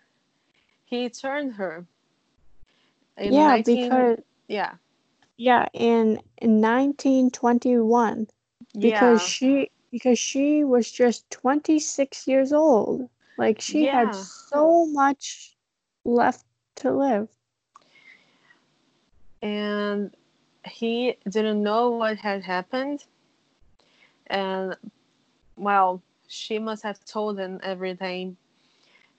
he 0.84 1.08
turned 1.08 1.54
her. 1.54 1.86
In 3.16 3.32
yeah, 3.32 3.42
19 3.42 3.64
because 3.64 4.18
yeah, 4.48 4.74
yeah, 5.36 5.66
in 5.72 6.20
in 6.38 6.60
1921 6.60 8.26
because 8.78 9.22
yeah, 9.22 9.22
she 9.22 9.70
because 9.90 10.18
she 10.18 10.64
was 10.64 10.90
just 10.90 11.30
26 11.30 12.26
years 12.26 12.52
old. 12.52 13.08
Like 13.36 13.60
she 13.60 13.86
Yeah. 13.86 13.92
had 13.92 14.14
so 14.14 14.86
much 14.86 15.56
left 16.04 16.44
to 16.76 16.92
live. 16.92 17.28
and 19.42 20.14
he 20.66 21.16
didn't 21.28 21.62
know 21.62 21.90
what 21.90 22.18
had 22.18 22.42
happened. 22.44 23.04
And 24.26 24.76
well, 25.56 26.02
she 26.28 26.58
must 26.58 26.82
have 26.82 27.04
told 27.04 27.38
him 27.38 27.60
everything. 27.62 28.36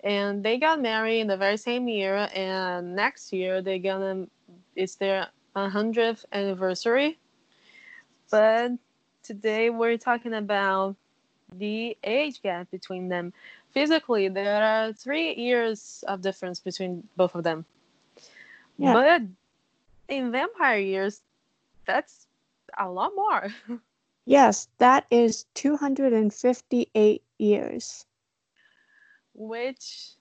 And 0.06 0.42
they 0.44 0.58
got 0.58 0.80
married 0.82 1.20
in 1.20 1.28
the 1.28 1.36
very 1.36 1.58
same 1.58 1.88
year, 1.88 2.30
and 2.34 2.96
next 2.96 3.34
year 3.34 3.62
they're 3.62 3.80
gonna 3.80 4.28
it's 4.76 4.96
their 4.96 5.28
100th 5.56 6.24
anniversary. 6.32 7.18
But 8.32 8.72
today 9.24 9.70
we're 9.70 9.98
talking 9.98 10.34
about 10.34 10.96
the 11.52 11.98
age 12.04 12.42
gap 12.42 12.70
between 12.72 13.08
them 13.10 13.34
physically 13.76 14.30
there 14.30 14.64
are 14.64 14.94
three 14.94 15.36
years 15.36 16.04
of 16.08 16.22
difference 16.22 16.60
between 16.60 17.08
both 17.18 17.36
of 17.36 17.44
them. 17.44 17.66
Yeah. 18.78 18.94
But 18.94 19.22
in 20.08 20.32
vampire 20.32 20.80
years, 20.80 21.22
that's 21.86 22.28
a 22.80 22.90
lot 22.90 23.12
more. 23.16 23.48
Yes, 24.28 24.68
that 24.80 25.06
is 25.12 25.46
258 25.54 27.22
years. 27.38 28.06
Which 29.36 30.14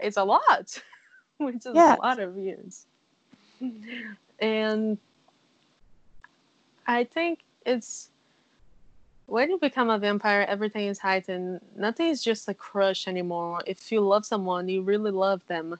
is 0.00 0.16
a 0.16 0.24
lot, 0.24 0.82
which 1.38 1.66
is 1.66 1.66
Yeah. 1.72 1.88
a 1.88 1.94
lot 1.96 2.20
of 2.20 2.34
views. 2.34 2.86
And 4.40 4.98
I 6.86 7.04
think 7.04 7.40
it's 7.66 8.10
when 9.26 9.50
you 9.50 9.58
become 9.58 9.90
a 9.90 9.98
vampire, 9.98 10.44
everything 10.48 10.86
is 10.86 10.98
heightened. 11.00 11.60
Nothing 11.76 12.08
is 12.08 12.22
just 12.22 12.48
a 12.48 12.54
crush 12.54 13.06
anymore. 13.08 13.60
If 13.66 13.90
you 13.92 14.00
love 14.00 14.24
someone, 14.26 14.68
you 14.68 14.82
really 14.82 15.10
love 15.10 15.46
them. 15.46 15.78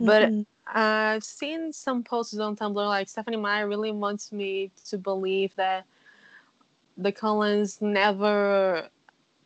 But 0.00 0.32
Mhm. 0.32 0.46
I've 0.66 1.24
seen 1.24 1.72
some 1.72 2.02
posts 2.02 2.38
on 2.38 2.56
Tumblr 2.56 2.74
like 2.76 3.08
Stephenie 3.08 3.36
Meyer 3.36 3.68
really 3.68 3.92
wants 3.92 4.32
me 4.32 4.70
to 4.86 4.98
believe 4.98 5.54
that 5.56 5.86
the 6.96 7.12
Cullens 7.12 7.80
never 7.80 8.88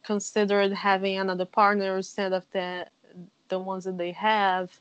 considered 0.09 0.73
having 0.73 1.19
another 1.19 1.45
partner 1.45 1.97
instead 1.99 2.33
of 2.33 2.45
the 2.53 2.87
the 3.49 3.59
ones 3.59 3.85
that 3.85 3.99
they 3.99 4.13
have. 4.13 4.81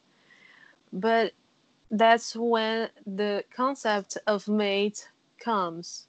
But 0.93 1.34
that's 1.91 2.36
when 2.36 2.89
the 3.05 3.43
concept 3.55 4.17
of 4.25 4.48
mate 4.48 5.10
comes. 5.43 6.07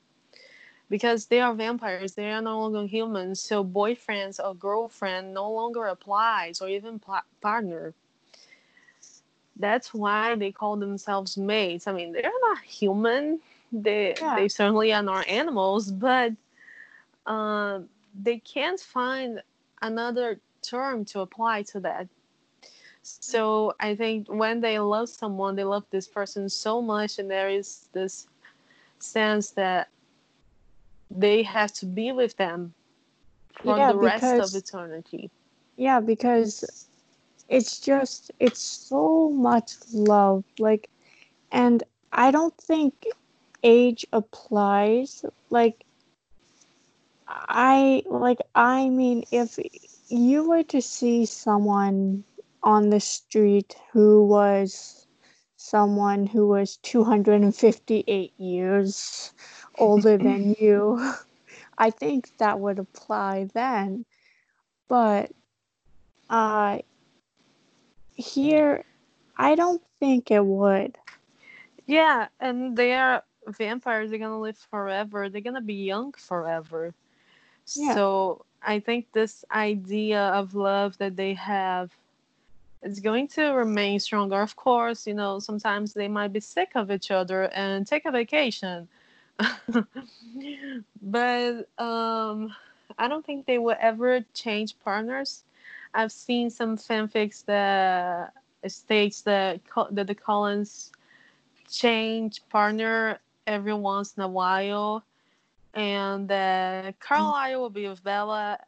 Because 0.88 1.26
they 1.26 1.40
are 1.40 1.54
vampires, 1.54 2.14
they 2.14 2.30
are 2.30 2.40
no 2.40 2.60
longer 2.60 2.86
humans, 2.86 3.42
so 3.42 3.62
boyfriends 3.62 4.36
or 4.42 4.54
girlfriend 4.54 5.34
no 5.34 5.50
longer 5.52 5.84
applies, 5.86 6.62
or 6.62 6.68
even 6.68 6.98
pla- 6.98 7.28
partner 7.42 7.94
that's 9.58 9.92
why 9.92 10.36
they 10.36 10.52
call 10.52 10.76
themselves 10.76 11.36
mates. 11.36 11.88
I 11.88 11.92
mean, 11.92 12.12
they're 12.12 12.40
not 12.48 12.62
human. 12.62 13.40
They 13.72 14.14
Yeah. 14.20 14.36
they 14.36 14.48
certainly 14.48 14.92
are 14.92 15.02
not 15.02 15.26
animals, 15.28 15.90
but 15.90 16.32
um, 17.26 17.88
they 18.20 18.38
can't 18.38 18.80
find 18.80 19.42
another 19.80 20.40
term 20.62 21.04
to 21.06 21.20
apply 21.20 21.62
to 21.62 21.80
that. 21.80 22.08
So 23.02 23.74
I 23.80 23.94
think 23.94 24.28
when 24.28 24.60
they 24.60 24.78
love 24.78 25.08
someone, 25.08 25.56
they 25.56 25.64
love 25.64 25.84
this 25.90 26.06
person 26.08 26.48
so 26.48 26.82
much, 26.82 27.18
and 27.18 27.30
there 27.30 27.48
is 27.48 27.88
this 27.92 28.26
sense 28.98 29.50
that 29.52 29.88
they 31.10 31.42
have 31.42 31.72
to 31.74 31.86
be 31.86 32.12
with 32.12 32.36
them 32.36 32.74
for 33.62 33.76
Yeah, 33.78 33.92
the 33.92 33.98
rest 33.98 34.24
because- 34.24 34.54
of 34.54 34.62
eternity. 34.62 35.30
Yeah, 35.76 36.00
because 36.00 36.88
it's 37.48 37.78
just 37.78 38.32
it's 38.40 38.60
so 38.60 39.30
much 39.30 39.70
love. 39.92 40.44
Like 40.58 40.90
and 41.52 41.84
I 42.12 42.30
don't 42.32 42.56
think 42.56 43.06
age 43.62 44.04
applies. 44.12 45.24
Like 45.50 45.84
I 47.28 48.02
like 48.06 48.38
I 48.54 48.88
mean 48.88 49.24
if 49.30 49.58
you 50.08 50.48
were 50.48 50.62
to 50.64 50.80
see 50.80 51.26
someone 51.26 52.24
on 52.62 52.88
the 52.88 53.00
street 53.00 53.76
who 53.92 54.24
was 54.26 55.06
someone 55.56 56.26
who 56.26 56.48
was 56.48 56.78
258 56.78 58.32
years 58.40 59.32
older 59.78 60.16
than 60.16 60.54
you, 60.60 61.14
I 61.78 61.90
think 61.90 62.36
that 62.38 62.60
would 62.60 62.78
apply 62.78 63.48
then. 63.52 64.06
But 64.88 65.30
uh 66.30 66.78
here 68.14 68.84
I 69.36 69.54
don't 69.54 69.82
think 70.00 70.30
it 70.30 70.44
would. 70.44 70.96
Yeah, 71.86 72.28
and 72.40 72.76
they 72.76 72.94
are 72.94 73.22
vampires. 73.46 74.10
They're 74.10 74.18
gonna 74.18 74.40
live 74.40 74.56
forever. 74.56 75.28
They're 75.28 75.40
gonna 75.40 75.60
be 75.60 75.74
young 75.74 76.12
forever. 76.12 76.94
Yeah. 77.74 77.94
So 77.94 78.44
I 78.62 78.80
think 78.80 79.06
this 79.12 79.44
idea 79.50 80.20
of 80.20 80.54
love 80.54 80.98
that 80.98 81.16
they 81.16 81.34
have 81.34 81.90
is 82.82 83.00
going 83.00 83.28
to 83.28 83.50
remain 83.50 84.00
stronger. 84.00 84.40
Of 84.40 84.56
course, 84.56 85.06
you 85.06 85.14
know, 85.14 85.38
sometimes 85.38 85.94
they 85.94 86.08
might 86.08 86.32
be 86.32 86.40
sick 86.40 86.72
of 86.74 86.90
each 86.90 87.10
other 87.10 87.44
and 87.54 87.86
take 87.86 88.04
a 88.04 88.10
vacation. 88.10 88.88
but 91.02 91.68
um, 91.78 92.54
I 92.98 93.08
don't 93.08 93.24
think 93.24 93.46
they 93.46 93.58
will 93.58 93.76
ever 93.80 94.24
change 94.34 94.78
partners. 94.80 95.44
I've 95.94 96.12
seen 96.12 96.50
some 96.50 96.76
fanfics 96.76 97.44
that 97.46 98.32
states 98.66 99.22
that 99.22 99.60
that 99.92 100.06
the 100.06 100.14
Cullens 100.14 100.90
change 101.70 102.42
partner 102.48 103.18
every 103.46 103.74
once 103.74 104.14
in 104.16 104.22
a 104.22 104.28
while, 104.28 105.04
and 105.74 106.28
that 106.28 106.98
Carlisle 107.00 107.60
will 107.60 107.70
be 107.70 107.88
with 107.88 108.02
Bella, 108.02 108.58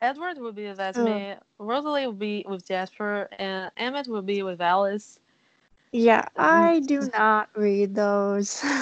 Edward 0.00 0.38
will 0.38 0.52
be 0.52 0.66
with 0.68 0.80
Esme, 0.80 1.34
Rosalie 1.58 2.06
will 2.06 2.12
be 2.12 2.44
with 2.48 2.66
Jasper, 2.66 3.28
and 3.38 3.70
Emmett 3.76 4.08
will 4.08 4.22
be 4.22 4.42
with 4.42 4.60
Alice. 4.60 5.18
Yeah, 5.92 6.26
I 6.36 6.80
do 6.80 7.08
not 7.12 7.48
read 7.54 7.94
those. 7.94 8.62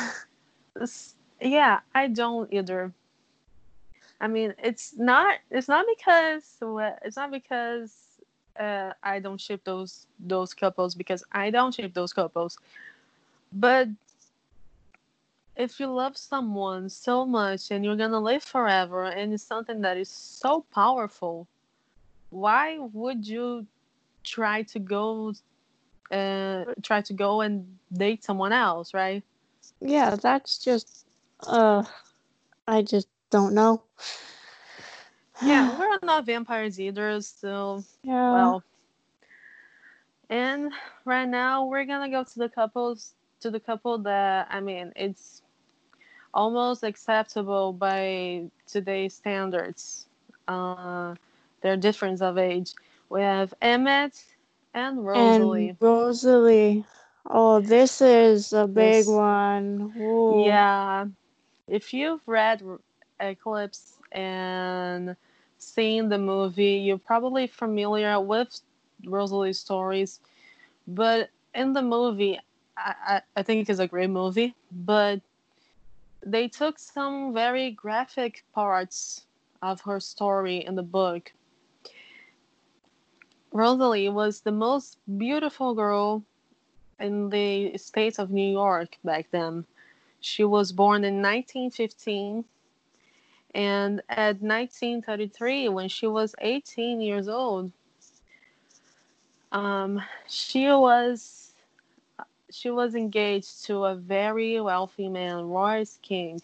Yeah, 1.41 1.81
I 1.95 2.09
don't 2.09 2.53
either. 2.53 2.93
I 4.21 4.29
mean, 4.29 4.55
it's 4.59 4.97
not. 4.97 5.39
It's 5.51 5.69
not 5.69 5.87
because. 5.89 6.59
It's 7.05 7.17
not 7.17 7.31
because 7.31 8.21
uh, 8.59 8.93
I 9.03 9.19
don't 9.21 9.41
ship 9.41 9.65
those 9.65 10.07
those 10.19 10.55
couples 10.55 10.95
because 10.95 11.25
I 11.33 11.51
don't 11.51 11.75
ship 11.75 11.95
those 11.95 12.13
couples. 12.13 12.59
But 13.53 13.89
if 15.57 15.79
you 15.79 15.87
love 15.87 16.17
someone 16.17 16.89
so 16.89 17.27
much 17.27 17.71
and 17.71 17.85
you're 17.85 17.97
gonna 17.97 18.21
live 18.21 18.43
forever, 18.43 19.05
and 19.05 19.33
it's 19.33 19.43
something 19.43 19.81
that 19.83 19.97
is 19.97 20.09
so 20.09 20.65
powerful, 20.73 21.47
why 22.31 22.79
would 22.79 23.27
you 23.27 23.67
try 24.25 24.63
to 24.63 24.79
go? 24.79 25.33
Uh, 26.11 26.65
try 26.83 27.01
to 27.01 27.15
go 27.15 27.41
and 27.41 27.79
date 27.93 28.23
someone 28.23 28.53
else, 28.53 28.93
right? 28.93 29.23
yeah, 29.81 30.17
that's 30.17 30.59
just 30.59 31.07
uh 31.47 31.85
I 32.67 32.83
just 32.83 33.09
don't 33.31 33.55
know. 33.55 33.83
Yeah, 35.43 35.77
we're 35.79 35.99
not 36.03 36.27
vampires 36.27 36.81
either, 36.81 37.21
so 37.21 37.85
yeah. 38.03 38.33
well. 38.33 38.63
And 40.31 40.73
right 41.05 41.29
now 41.29 41.67
we're 41.67 41.85
gonna 41.85 42.09
go 42.09 42.25
to 42.25 42.39
the 42.39 42.49
couples 42.49 43.15
to 43.43 43.51
the 43.51 43.61
couple 43.61 43.99
that 43.99 44.49
I 44.51 44.61
mean 44.61 44.93
it's 44.97 45.43
almost 46.35 46.83
acceptable 46.83 47.73
by 47.73 48.45
today's 48.67 49.15
standards. 49.15 50.07
Uh, 50.49 51.15
their 51.61 51.77
difference 51.77 52.21
of 52.21 52.39
age. 52.39 52.75
We 53.09 53.21
have 53.23 53.55
Emmett 53.63 54.25
and 54.75 55.07
Rosalie. 55.07 55.69
And 55.71 55.77
Rosalie. 55.81 56.85
Oh, 57.27 57.61
this 57.61 58.01
is 58.01 58.53
a 58.53 58.67
big 58.67 59.05
This- 59.05 59.07
one. 59.07 59.93
Ooh. 59.97 60.43
Yeah. 60.45 61.07
If 61.69 61.95
you've 61.95 62.27
read 62.27 62.63
Eclipse 63.21 63.99
and 64.11 65.17
seen 65.59 66.09
the 66.09 66.19
movie, 66.19 66.83
you're 66.85 66.99
probably 66.99 67.47
familiar 67.47 68.21
with 68.21 68.61
Rosalie's 69.05 69.61
stories. 69.61 70.21
But 70.89 71.31
in 71.55 71.73
the 71.73 71.83
movie, 71.83 72.41
I, 72.77 73.23
I, 73.37 73.43
think 73.43 73.69
it's 73.69 73.79
a 73.79 73.87
great 73.87 74.11
movie, 74.11 74.55
but 74.71 75.21
they 76.25 76.49
took 76.49 76.79
some 76.79 77.35
very 77.35 77.71
graphic 77.71 78.45
parts 78.55 79.27
of 79.61 79.81
her 79.83 80.01
story 80.01 80.65
in 80.65 80.75
the 80.75 80.83
book. 80.83 81.33
Rosalie 83.53 84.09
was 84.09 84.41
the 84.41 84.53
most 84.53 84.99
beautiful 85.19 85.75
girl 85.75 86.23
in 86.99 87.29
the 87.29 87.77
state 87.77 88.19
of 88.19 88.31
New 88.31 88.51
York 88.51 88.97
back 89.05 89.27
then. 89.31 89.67
She 90.21 90.45
was 90.45 90.73
born 90.73 91.05
in 91.05 91.17
1915, 91.17 92.45
and 93.55 94.01
at 94.09 94.41
1933, 94.41 95.69
when 95.69 95.89
she 95.89 96.07
was 96.07 96.35
18 96.41 97.01
years 97.01 97.29
old, 97.29 97.73
um, 99.51 100.01
she 100.29 100.67
was 100.69 101.42
she 102.53 102.71
was 102.71 102.95
engaged 102.95 103.65
to 103.67 103.85
a 103.85 103.95
very 103.97 104.61
wealthy 104.61 105.09
man, 105.09 105.45
Royce 105.49 105.99
King, 106.03 106.41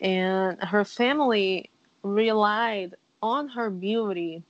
and 0.00 0.58
her 0.62 0.84
family 0.84 1.70
relied 2.02 2.94
on 3.22 3.48
her 3.50 3.70
beauty 3.70 4.42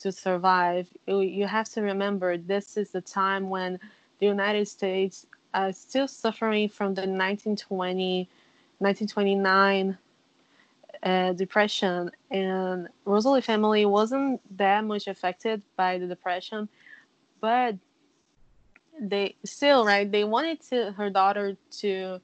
to 0.00 0.12
survive. 0.12 0.88
You- 1.06 1.46
have 1.46 1.68
to 1.70 1.82
remember 1.82 2.36
this 2.38 2.76
is 2.76 2.90
the 2.92 3.00
time 3.02 3.50
when 3.50 3.78
the 4.20 4.26
United 4.26 4.68
States 4.68 5.26
is 5.56 5.78
still 5.78 6.08
suffering 6.08 6.68
from 6.68 6.94
the 6.94 7.06
1920, 7.06 8.28
1929 8.80 9.98
uh, 11.02 11.32
depression, 11.34 12.10
and 12.30 12.88
Rosalie 13.04 13.40
family 13.42 13.86
wasn't 13.86 14.40
that 14.56 14.84
much 14.84 15.06
affected 15.08 15.62
by 15.76 15.98
the 15.98 16.06
depression, 16.06 16.68
but 17.40 17.76
they 19.00 19.34
still 19.44 19.84
right 19.84 20.10
they 20.10 20.24
wanted 20.24 20.60
to 20.60 20.92
her 20.92 21.10
daughter 21.10 21.56
to 21.70 22.20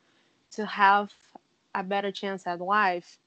to 0.50 0.66
have 0.66 1.12
a 1.74 1.82
better 1.82 2.10
chance 2.10 2.46
at 2.46 2.60
life. 2.60 3.18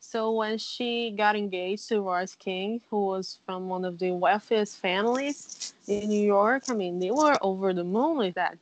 So 0.00 0.32
when 0.32 0.58
she 0.58 1.10
got 1.10 1.36
engaged 1.36 1.88
to 1.88 2.00
Royce 2.02 2.34
King, 2.34 2.80
who 2.90 3.06
was 3.06 3.38
from 3.44 3.68
one 3.68 3.84
of 3.84 3.98
the 3.98 4.12
wealthiest 4.12 4.78
families 4.78 5.74
in 5.86 6.08
New 6.08 6.24
York, 6.24 6.64
I 6.68 6.74
mean 6.74 6.98
they 6.98 7.10
were 7.10 7.36
over 7.42 7.72
the 7.72 7.84
moon 7.84 8.18
with 8.18 8.34
that. 8.34 8.58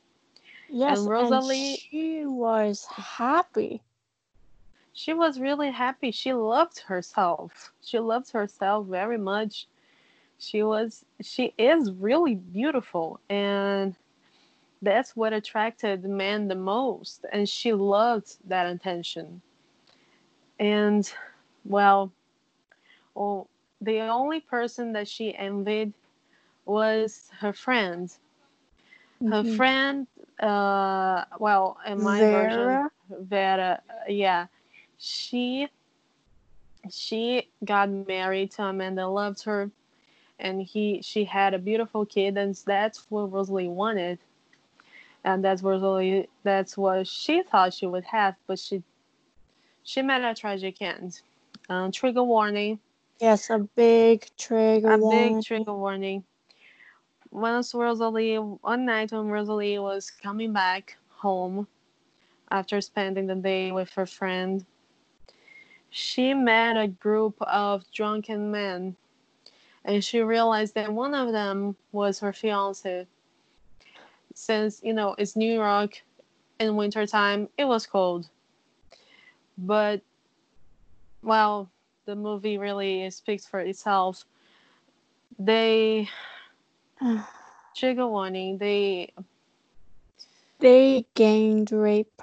Yes, 0.69 0.99
And 0.99 1.07
and 1.19 1.43
Rosalie- 1.43 1.77
she 1.83 2.25
was 2.25 2.85
happy. 2.85 3.81
she 4.93 5.13
was 5.13 5.39
really 5.39 5.71
happy. 5.71 6.11
She 6.11 6.33
loved 6.33 6.79
herself. 6.79 7.71
She 7.81 7.99
loved 7.99 8.31
herself 8.31 8.87
very 8.87 9.17
much. 9.17 9.67
She 10.37 10.63
was 10.63 11.05
she 11.21 11.53
is 11.57 11.91
really 11.91 12.35
beautiful 12.35 13.19
and 13.29 13.95
that's 14.81 15.15
what 15.15 15.33
attracted 15.33 16.03
man 16.03 16.47
the 16.47 16.55
most 16.55 17.25
and 17.31 17.47
she 17.49 17.73
loved 17.73 18.37
that 18.47 18.65
attention. 18.67 19.41
And 20.59 21.11
well, 21.65 22.11
well 23.15 23.47
the 23.81 23.99
only 24.01 24.39
person 24.39 24.93
that 24.93 25.07
she 25.07 25.35
envied 25.35 25.93
was 26.65 27.29
her 27.39 27.53
friend. 27.53 28.11
Her 29.25 29.43
Mhm. 29.43 29.45
friend 29.45 30.07
uh 30.39 31.25
well 31.39 31.77
in 31.85 32.01
my 32.01 32.23
version 32.25 32.79
Vera? 32.79 32.91
Vera, 33.09 33.81
yeah, 34.07 34.47
she 34.97 35.69
she 36.89 37.49
got 37.63 37.89
married 37.89 38.51
to 38.51 38.63
a 38.63 38.73
man 38.73 38.95
that 38.95 39.07
loved 39.07 39.43
her, 39.43 39.71
and 40.39 40.61
he 40.61 41.01
she 41.01 41.25
had 41.25 41.53
a 41.53 41.59
beautiful 41.59 42.05
kid, 42.05 42.37
and 42.37 42.55
that's 42.65 43.09
what 43.09 43.31
Rosalie 43.31 43.67
wanted, 43.67 44.19
and 45.27 45.43
that's 45.43 45.61
Rosalie 45.61 46.29
that's 46.43 46.77
what 46.77 47.05
she 47.05 47.43
thought 47.43 47.73
she 47.73 47.85
would 47.85 48.05
have, 48.05 48.35
but 48.47 48.57
she 48.57 48.81
she 49.83 50.01
met 50.01 50.23
a 50.23 50.33
tragic 50.33 50.81
end. 50.81 51.21
Um, 51.69 51.91
trigger 51.91 52.23
warning, 52.23 52.79
Yes, 53.19 53.49
a 53.49 53.59
big 53.59 54.25
trigger 54.37 54.87
warning. 54.87 55.01
a 55.01 55.03
warning. 55.03 55.35
big 55.35 55.45
trigger 55.45 55.73
warning. 55.73 56.23
Once 57.29 57.73
Rosalie, 57.73 58.37
one 58.37 58.85
night 58.85 59.11
when 59.11 59.27
Rosalie 59.27 59.79
was 59.79 60.09
coming 60.09 60.53
back 60.53 60.97
home 61.09 61.67
after 62.49 62.79
spending 62.79 63.27
the 63.27 63.35
day 63.35 63.73
with 63.73 63.89
her 63.91 64.05
friend, 64.05 64.65
she 65.89 66.33
met 66.33 66.77
a 66.77 66.87
group 66.87 67.35
of 67.41 67.83
drunken 67.91 68.49
men 68.49 68.95
and 69.83 70.01
she 70.03 70.21
realized 70.21 70.75
that 70.75 70.93
one 70.93 71.13
of 71.13 71.33
them 71.33 71.75
was 71.91 72.19
her 72.21 72.31
fiance. 72.31 73.05
Since, 74.37 74.81
you 74.83 74.93
know, 74.93 75.15
it's 75.17 75.35
New 75.35 75.51
York 75.51 76.03
in 76.59 76.75
wintertime, 76.75 77.49
it 77.57 77.65
was 77.65 77.87
cold. 77.87 78.29
But, 79.57 80.01
well, 81.23 81.71
the 82.05 82.15
movie 82.15 82.59
really 82.59 83.09
speaks 83.09 83.47
for 83.47 83.59
itself. 83.59 84.25
They, 85.39 86.07
trigger 87.75 88.07
warning, 88.07 88.59
they 88.59 89.11
They 90.59 91.05
gang 91.15 91.65
raped 91.71 92.21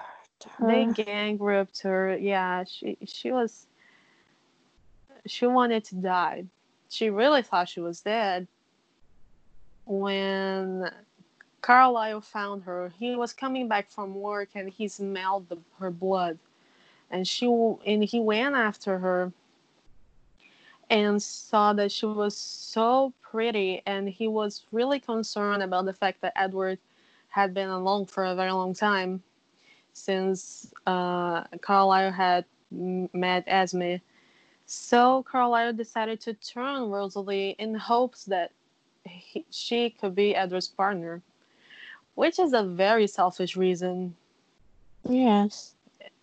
her. 0.59 0.66
they 0.66 0.87
gang 0.87 1.38
raped 1.38 1.83
her. 1.83 2.16
Yeah, 2.16 2.62
she 2.64 2.96
she 3.07 3.33
was 3.33 3.66
she 5.27 5.46
wanted 5.48 5.85
to 5.87 5.96
die. 5.96 6.44
She 6.88 7.11
really 7.11 7.42
thought 7.42 7.68
she 7.68 7.81
was 7.81 8.00
dead. 8.03 8.46
When 9.85 10.90
Carlisle 11.64 12.20
found 12.20 12.62
her, 12.64 12.92
he 12.98 13.16
was 13.16 13.33
coming 13.33 13.68
back 13.68 13.90
from 13.90 14.14
work 14.14 14.50
and 14.55 14.68
he 14.68 14.87
smelled 14.87 15.48
the, 15.48 15.57
her 15.79 15.90
blood, 15.90 16.38
and 17.11 17.27
she 17.27 17.46
and 17.46 18.05
he 18.05 18.20
went 18.20 18.55
after 18.55 18.98
her 18.98 19.33
and 20.90 21.22
saw 21.22 21.72
that 21.72 21.90
she 21.90 22.05
was 22.05 22.37
so 22.37 23.14
pretty, 23.22 23.81
and 23.87 24.11
he 24.11 24.29
was 24.29 24.66
really 24.72 25.00
concerned 25.00 25.62
about 25.62 25.87
the 25.87 25.94
fact 25.94 26.20
that 26.20 26.35
Edward 26.37 26.79
had 27.31 27.55
been 27.55 27.70
alone 27.70 28.05
for 28.05 28.27
a 28.27 28.35
very 28.35 28.53
long 28.53 28.74
time 28.74 29.22
since 29.94 30.70
uh, 30.87 31.44
Carlisle 31.62 32.12
had 32.12 32.44
met 32.70 33.42
Esme. 33.46 33.94
So 34.66 35.22
Carlisle 35.22 35.72
decided 35.72 36.20
to 36.20 36.35
turn 36.35 36.90
Rosalie 36.90 37.57
in 37.59 37.74
hopes 37.74 38.27
that 38.27 38.53
he, 39.07 39.46
she 39.48 39.88
could 39.88 40.14
be 40.14 40.37
Edward's 40.37 40.68
partner, 40.68 41.22
which 42.14 42.38
is 42.38 42.53
a 42.53 42.62
very 42.62 43.07
selfish 43.07 43.57
reason. 43.57 44.16
Yes. 45.09 45.74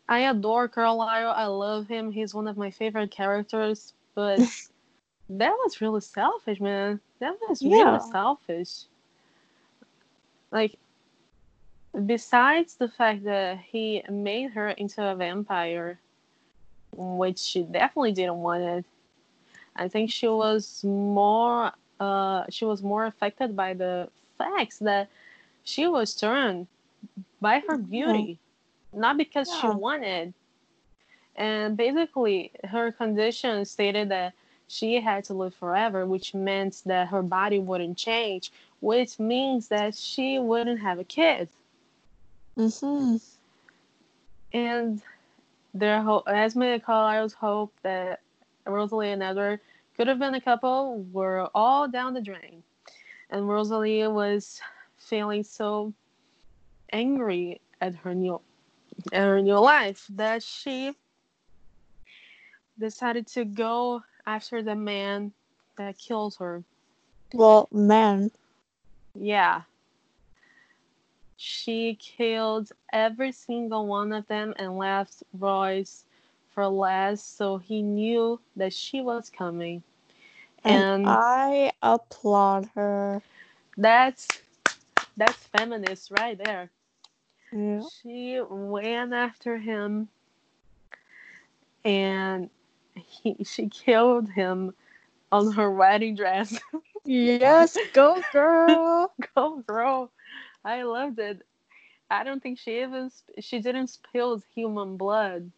I 0.07 0.19
adore 0.19 0.67
Carlisle. 0.67 1.29
I 1.35 1.45
love 1.45 1.87
him. 1.87 2.11
He's 2.11 2.33
one 2.33 2.47
of 2.47 2.57
my 2.57 2.71
favorite 2.71 3.11
characters, 3.11 3.93
but 4.15 4.43
that 5.29 5.51
was 5.63 5.81
really 5.81 6.01
selfish, 6.01 6.59
man. 6.59 6.99
That 7.19 7.37
was 7.47 7.63
Yeah. 7.63 7.83
really 7.83 7.99
selfish. 7.99 8.85
Like, 10.51 10.77
besides 12.05 12.75
the 12.75 12.87
fact 12.87 13.23
that 13.23 13.59
he 13.59 14.03
made 14.09 14.51
her 14.51 14.69
into 14.69 15.03
a 15.05 15.15
vampire, 15.15 15.99
which 16.95 17.39
she 17.39 17.63
definitely 17.63 18.11
didn't 18.13 18.37
want 18.37 18.63
it, 18.63 18.85
I 19.75 19.87
think 19.87 20.11
she 20.11 20.27
was 20.27 20.83
more 20.83 21.71
uh 21.99 22.45
she 22.49 22.65
was 22.65 22.81
more 22.81 23.05
affected 23.05 23.55
by 23.55 23.73
the 23.73 24.09
facts 24.37 24.79
that 24.79 25.09
she 25.63 25.87
was 25.87 26.15
turned 26.15 26.67
by 27.39 27.61
her 27.67 27.77
beauty, 27.77 28.39
not 28.93 29.17
because 29.17 29.49
she 29.59 29.67
wanted. 29.67 30.33
And 31.35 31.77
basically, 31.77 32.51
her 32.65 32.91
condition 32.91 33.65
stated 33.65 34.09
that 34.09 34.33
she 34.67 35.01
had 35.01 35.23
to 35.25 35.33
live 35.33 35.53
forever, 35.55 36.05
which 36.05 36.33
meant 36.33 36.81
that 36.85 37.07
her 37.07 37.21
body 37.21 37.59
wouldn't 37.59 37.97
change, 37.97 38.51
which 38.79 39.19
means 39.19 39.67
that 39.69 39.95
she 39.95 40.39
wouldn't 40.39 40.79
have 40.81 40.99
a 40.99 41.03
kid. 41.03 41.49
Mm-hmm. 42.57 43.17
And 44.53 45.01
their 45.73 46.01
hope, 46.01 46.27
Esme 46.27 46.63
and 46.63 46.83
Carlisle's 46.83 47.33
hope 47.33 47.73
that 47.83 48.21
Rosalie 48.65 49.11
and 49.11 49.23
Edward 49.23 49.59
could 49.97 50.07
have 50.07 50.19
been 50.19 50.35
a 50.35 50.41
couple 50.41 51.05
were 51.11 51.49
all 51.55 51.87
down 51.87 52.13
the 52.13 52.21
drain. 52.21 52.63
And 53.29 53.47
Rosalie 53.47 54.07
was 54.07 54.61
feeling 55.01 55.43
so 55.43 55.93
angry 56.91 57.61
at 57.81 57.95
her 57.97 58.13
new 58.15 58.41
at 59.11 59.21
her 59.23 59.41
new 59.41 59.57
life 59.59 60.07
that 60.09 60.43
she 60.43 60.93
decided 62.79 63.27
to 63.27 63.45
go 63.45 64.03
after 64.25 64.61
the 64.61 64.75
man 64.75 65.33
that 65.77 65.97
killed 65.97 66.35
her. 66.39 66.63
Well, 67.33 67.67
man. 67.71 68.31
Yeah. 69.15 69.63
She 71.37 71.95
killed 71.95 72.71
every 72.91 73.31
single 73.31 73.87
one 73.87 74.11
of 74.13 74.27
them 74.27 74.53
and 74.57 74.77
left 74.77 75.23
Royce 75.33 76.05
for 76.49 76.67
last, 76.67 77.35
so 77.35 77.57
he 77.57 77.81
knew 77.81 78.41
that 78.55 78.73
she 78.73 79.01
was 79.01 79.29
coming. 79.29 79.83
And 80.63 80.87
And 80.93 81.19
I 81.21 81.73
applaud 81.81 82.69
her. 82.75 83.21
that's 83.77 84.43
that's 85.17 85.45
feminist 85.47 86.11
right 86.11 86.37
there. 86.37 86.71
Yeah. 87.51 87.81
She 88.01 88.41
went 88.49 89.13
after 89.13 89.57
him 89.57 90.09
and 91.83 92.49
he, 92.95 93.43
she 93.43 93.67
killed 93.67 94.29
him 94.29 94.73
on 95.31 95.51
her 95.53 95.71
wedding 95.71 96.15
dress. 96.15 96.59
Yes, 97.03 97.77
go 97.93 98.21
girl. 98.31 99.11
Go, 99.35 99.57
girl. 99.65 100.11
I 100.63 100.83
loved 100.83 101.19
it. 101.19 101.41
I 102.09 102.23
don't 102.23 102.41
think 102.41 102.59
she 102.59 102.81
even 102.81 103.09
sp- 103.09 103.39
she 103.39 103.59
didn't 103.59 103.87
spill 103.87 104.41
human 104.53 104.97
blood. 104.97 105.51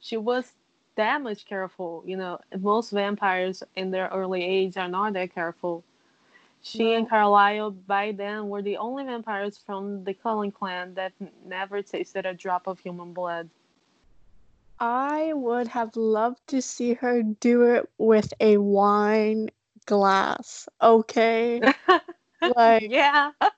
She 0.00 0.16
was 0.16 0.54
that 0.96 1.20
much 1.22 1.44
careful. 1.46 2.02
You 2.06 2.16
know, 2.16 2.38
most 2.58 2.90
vampires 2.90 3.62
in 3.74 3.90
their 3.90 4.08
early 4.08 4.42
age 4.44 4.76
are 4.76 4.88
not 4.88 5.12
that 5.14 5.34
careful. 5.34 5.84
She 6.62 6.94
and 6.94 7.08
Carlisle 7.08 7.70
by 7.70 8.12
then 8.12 8.48
were 8.48 8.62
the 8.62 8.76
only 8.76 9.04
vampires 9.04 9.58
from 9.58 10.04
the 10.04 10.14
Cullen 10.14 10.50
clan 10.50 10.94
that 10.94 11.12
never 11.44 11.82
tasted 11.82 12.26
a 12.26 12.34
drop 12.34 12.66
of 12.66 12.80
human 12.80 13.12
blood. 13.12 13.48
I 14.78 15.32
would 15.32 15.68
have 15.68 15.96
loved 15.96 16.40
to 16.48 16.60
see 16.60 16.94
her 16.94 17.22
do 17.22 17.62
it 17.74 17.88
with 17.98 18.32
a 18.40 18.58
wine 18.58 19.50
glass. 19.86 20.68
Okay. 20.82 21.60
Like 22.54 22.90
yeah. 22.90 23.30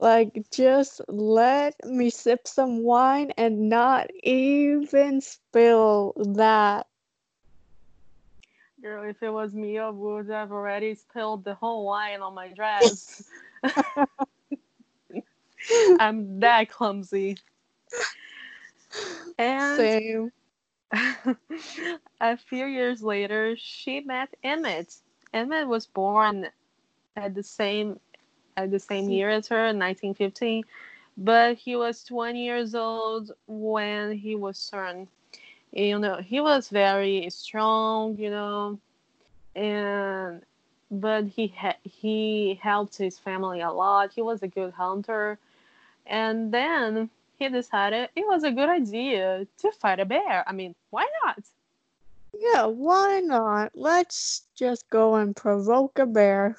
Like, 0.00 0.46
just 0.52 1.00
let 1.08 1.74
me 1.84 2.10
sip 2.10 2.46
some 2.46 2.84
wine 2.84 3.32
and 3.36 3.68
not 3.68 4.08
even 4.22 5.20
spill 5.20 6.12
that. 6.34 6.86
Girl, 8.80 9.08
if 9.08 9.22
it 9.22 9.30
was 9.30 9.54
me, 9.54 9.78
I 9.78 9.88
would 9.88 10.28
have 10.28 10.52
already 10.52 10.94
spilled 10.94 11.44
the 11.44 11.54
whole 11.54 11.86
wine 11.86 12.20
on 12.20 12.34
my 12.34 12.48
dress. 12.48 13.22
I'm 16.00 16.40
that 16.40 16.70
clumsy. 16.70 17.36
And 19.38 19.76
Same. 19.76 20.32
a 22.20 22.36
few 22.36 22.66
years 22.66 23.02
later, 23.02 23.54
she 23.56 24.00
met 24.00 24.28
Emmett. 24.44 24.94
Emmett 25.32 25.66
was 25.66 25.86
born 25.86 26.48
at 27.16 27.34
the 27.34 27.42
same 27.42 27.98
at 28.56 28.70
the 28.70 28.78
same 28.78 29.08
year 29.08 29.30
as 29.30 29.48
her 29.48 29.66
in 29.66 29.78
1915, 29.78 30.64
but 31.16 31.56
he 31.56 31.76
was 31.76 32.04
20 32.04 32.44
years 32.44 32.74
old 32.74 33.32
when 33.46 34.12
he 34.12 34.36
was 34.36 34.58
born. 34.58 35.08
You 35.72 35.98
know, 35.98 36.16
he 36.16 36.40
was 36.40 36.68
very 36.68 37.28
strong. 37.30 38.16
You 38.18 38.30
know, 38.30 38.78
and 39.54 40.42
but 40.90 41.26
he 41.26 41.48
ha- 41.48 41.76
he 41.84 42.58
helped 42.62 42.96
his 42.96 43.18
family 43.18 43.60
a 43.60 43.70
lot. 43.70 44.12
He 44.12 44.22
was 44.22 44.42
a 44.42 44.48
good 44.48 44.72
hunter, 44.72 45.38
and 46.06 46.52
then 46.52 47.10
he 47.38 47.48
decided 47.48 48.08
it 48.16 48.26
was 48.26 48.44
a 48.44 48.50
good 48.50 48.68
idea 48.68 49.46
to 49.58 49.72
fight 49.72 50.00
a 50.00 50.04
bear. 50.04 50.44
I 50.46 50.52
mean, 50.52 50.74
why 50.90 51.06
not? 51.24 51.38
Yeah, 52.38 52.66
why 52.66 53.20
not? 53.20 53.72
Let's 53.74 54.46
just 54.54 54.88
go 54.90 55.16
and 55.16 55.34
provoke 55.34 55.98
a 55.98 56.06
bear. 56.06 56.56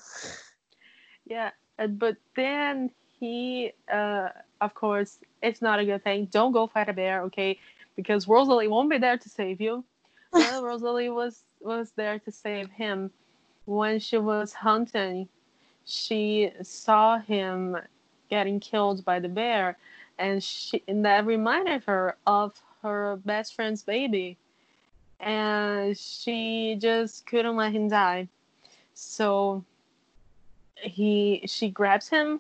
Yeah, 1.26 1.52
uh, 1.78 1.88
but 1.88 2.18
then 2.36 2.92
he, 3.20 3.72
uh, 3.92 4.30
of 4.62 4.74
course, 4.74 5.20
it's 5.42 5.62
not 5.62 5.80
a 5.80 5.86
good 5.86 6.04
thing. 6.04 6.26
Don't 6.32 6.52
go 6.52 6.68
fight 6.68 6.90
a 6.90 6.94
bear, 6.94 7.22
okay? 7.24 7.60
Because 8.00 8.30
Rosalie 8.30 8.70
won't 8.70 8.90
be 8.90 8.98
there 8.98 9.18
to 9.18 9.30
save 9.30 9.60
you. 9.60 9.84
Well, 10.32 10.64
Rosalie 10.64 11.10
was 11.10 11.44
was 11.60 11.92
there 11.98 12.18
to 12.20 12.32
save 12.32 12.70
him. 12.70 13.12
When 13.66 14.00
she 14.00 14.18
was 14.18 14.54
hunting, 14.54 15.28
she 15.86 16.52
saw 16.62 17.20
him 17.20 17.76
getting 18.30 18.62
killed 18.62 19.04
by 19.04 19.20
the 19.20 19.28
bear, 19.28 19.78
and 20.18 20.42
she 20.42 20.82
and 20.88 21.04
that 21.04 21.26
reminded 21.26 21.84
her 21.86 22.16
of 22.26 22.54
her 22.84 23.20
best 23.26 23.56
friend's 23.56 23.84
baby, 23.84 24.38
and 25.20 25.98
she 25.98 26.78
just 26.80 27.26
couldn't 27.26 27.58
let 27.58 27.74
him 27.74 27.90
die. 27.90 28.30
So 28.94 29.66
he 30.76 31.44
she 31.48 31.70
grabs 31.70 32.08
him, 32.08 32.40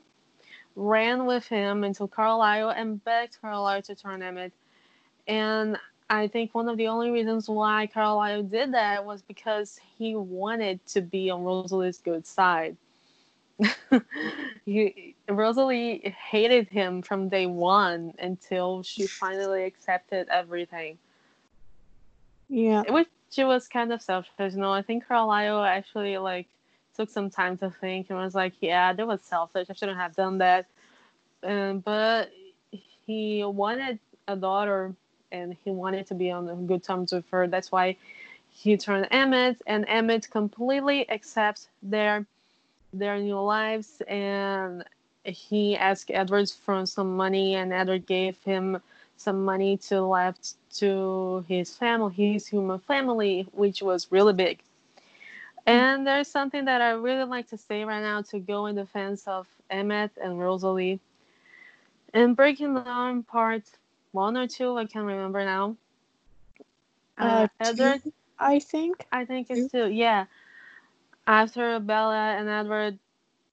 ran 0.77 1.25
with 1.25 1.45
him 1.47 1.83
until 1.83 2.07
Carlisle 2.07 2.69
and 2.69 3.03
begged 3.03 3.41
Carlisle 3.41 3.81
to 3.81 3.95
turn 3.95 4.21
Emmett. 4.21 4.53
And 5.29 5.77
I 6.09 6.27
think 6.27 6.55
one 6.55 6.67
of 6.67 6.77
the 6.77 6.87
only 6.87 7.11
reasons 7.11 7.47
why 7.47 7.87
Carlisle 7.87 8.43
did 8.43 8.73
that 8.73 9.05
was 9.05 9.21
because 9.21 9.79
he 9.97 10.15
wanted 10.15 10.85
to 10.87 11.01
be 11.01 11.29
on 11.29 11.43
Rosalie's 11.43 11.99
good 11.99 12.25
side. 12.25 12.75
he, 14.65 15.15
Rosalie 15.29 16.15
hated 16.31 16.67
him 16.69 17.03
from 17.03 17.29
day 17.29 17.45
one 17.45 18.13
until 18.19 18.81
she 18.83 19.05
finally 19.07 19.65
accepted 19.65 20.27
everything, 20.29 20.97
Yeah. 22.49 22.83
which 22.89 23.07
she 23.29 23.43
was 23.43 23.67
kind 23.67 23.93
of 23.93 24.01
selfish. 24.01 24.53
You 24.53 24.59
know, 24.59 24.71
I 24.73 24.81
think 24.81 25.07
Carlisle 25.07 25.63
actually 25.63 26.17
like 26.17 26.47
took 26.95 27.09
some 27.09 27.29
time 27.29 27.57
to 27.59 27.69
think 27.69 28.09
and 28.09 28.17
was 28.17 28.35
like, 28.35 28.53
"Yeah, 28.61 28.93
that 28.93 29.07
was 29.07 29.21
selfish. 29.21 29.67
I 29.69 29.73
shouldn't 29.73 29.99
have 29.99 30.15
done 30.15 30.39
that." 30.39 30.65
Um, 31.43 31.79
but 31.79 32.31
he 32.71 33.43
wanted 33.43 33.99
a 34.27 34.35
daughter, 34.35 34.95
and 35.31 35.55
he 35.63 35.71
wanted 35.71 36.07
to 36.07 36.15
be 36.15 36.31
on 36.31 36.67
good 36.67 36.83
terms 36.83 37.11
with 37.11 37.29
her. 37.31 37.47
That's 37.47 37.71
why 37.71 37.97
he 38.51 38.77
turned 38.77 39.07
Emmett, 39.11 39.61
and 39.67 39.85
Emmett 39.87 40.29
completely 40.29 41.09
accepts 41.09 41.69
their 41.81 42.25
their 42.91 43.19
new 43.19 43.39
lives, 43.39 44.01
and 44.07 44.83
he 45.23 45.77
asked 45.77 46.09
Edward 46.11 46.49
for 46.49 46.85
some 46.85 47.15
money, 47.15 47.55
and 47.55 47.71
Edward 47.71 48.07
gave 48.07 48.37
him 48.43 48.81
some 49.15 49.43
money 49.45 49.77
to 49.77 50.01
left 50.01 50.55
to 50.71 51.45
his 51.47 51.75
family, 51.75 52.13
his 52.13 52.47
human 52.47 52.79
family, 52.79 53.47
which 53.51 53.81
was 53.81 54.11
really 54.11 54.33
big. 54.33 54.59
And 55.65 56.07
there's 56.07 56.27
something 56.27 56.65
that 56.65 56.81
I 56.81 56.91
really 56.91 57.25
like 57.25 57.47
to 57.49 57.57
say 57.57 57.83
right 57.83 58.01
now 58.01 58.21
to 58.23 58.39
go 58.39 58.65
in 58.65 58.75
defense 58.75 59.27
of 59.27 59.45
Emmett 59.69 60.11
and 60.21 60.39
Rosalie. 60.39 60.99
And 62.13 62.35
breaking 62.35 62.73
down 62.73 63.23
parts 63.23 63.77
one 64.11 64.37
or 64.37 64.47
two, 64.47 64.77
I 64.77 64.85
can't 64.85 65.05
remember 65.05 65.43
now. 65.45 65.75
Uh, 67.17 67.47
Edward, 67.59 68.03
two, 68.03 68.13
I 68.39 68.59
think. 68.59 69.05
I 69.11 69.25
think 69.25 69.47
it's 69.49 69.71
two. 69.71 69.89
Yeah. 69.89 70.25
After 71.27 71.79
Bella 71.79 72.35
and 72.37 72.49
Edward 72.49 72.97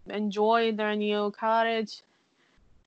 enjoy 0.08 0.72
their 0.72 0.94
new 0.94 1.32
cottage, 1.38 2.02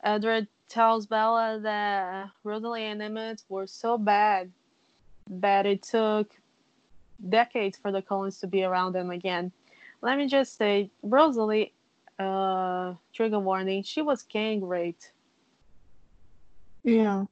Edward 0.04 0.48
tells 0.68 1.06
Bella 1.06 1.60
that 1.62 2.30
Rosalie 2.44 2.86
and 2.86 3.02
Emmett 3.02 3.44
were 3.50 3.68
so 3.68 3.98
bad 3.98 4.52
that 5.30 5.66
it 5.66 5.84
took 5.84 6.32
decades 7.28 7.78
for 7.78 7.92
the 7.92 8.02
Cullens 8.02 8.40
to 8.40 8.48
be 8.48 8.64
around 8.64 8.94
them 8.94 9.12
again. 9.12 9.52
Let 10.02 10.18
me 10.18 10.28
just 10.28 10.58
say, 10.58 10.90
Rosalie, 11.04 11.74
uh, 12.18 12.94
trigger 13.14 13.40
warning, 13.40 13.84
she 13.84 14.02
was 14.02 14.24
gang 14.24 14.66
raped. 14.66 15.12
Yeah. 16.84 17.26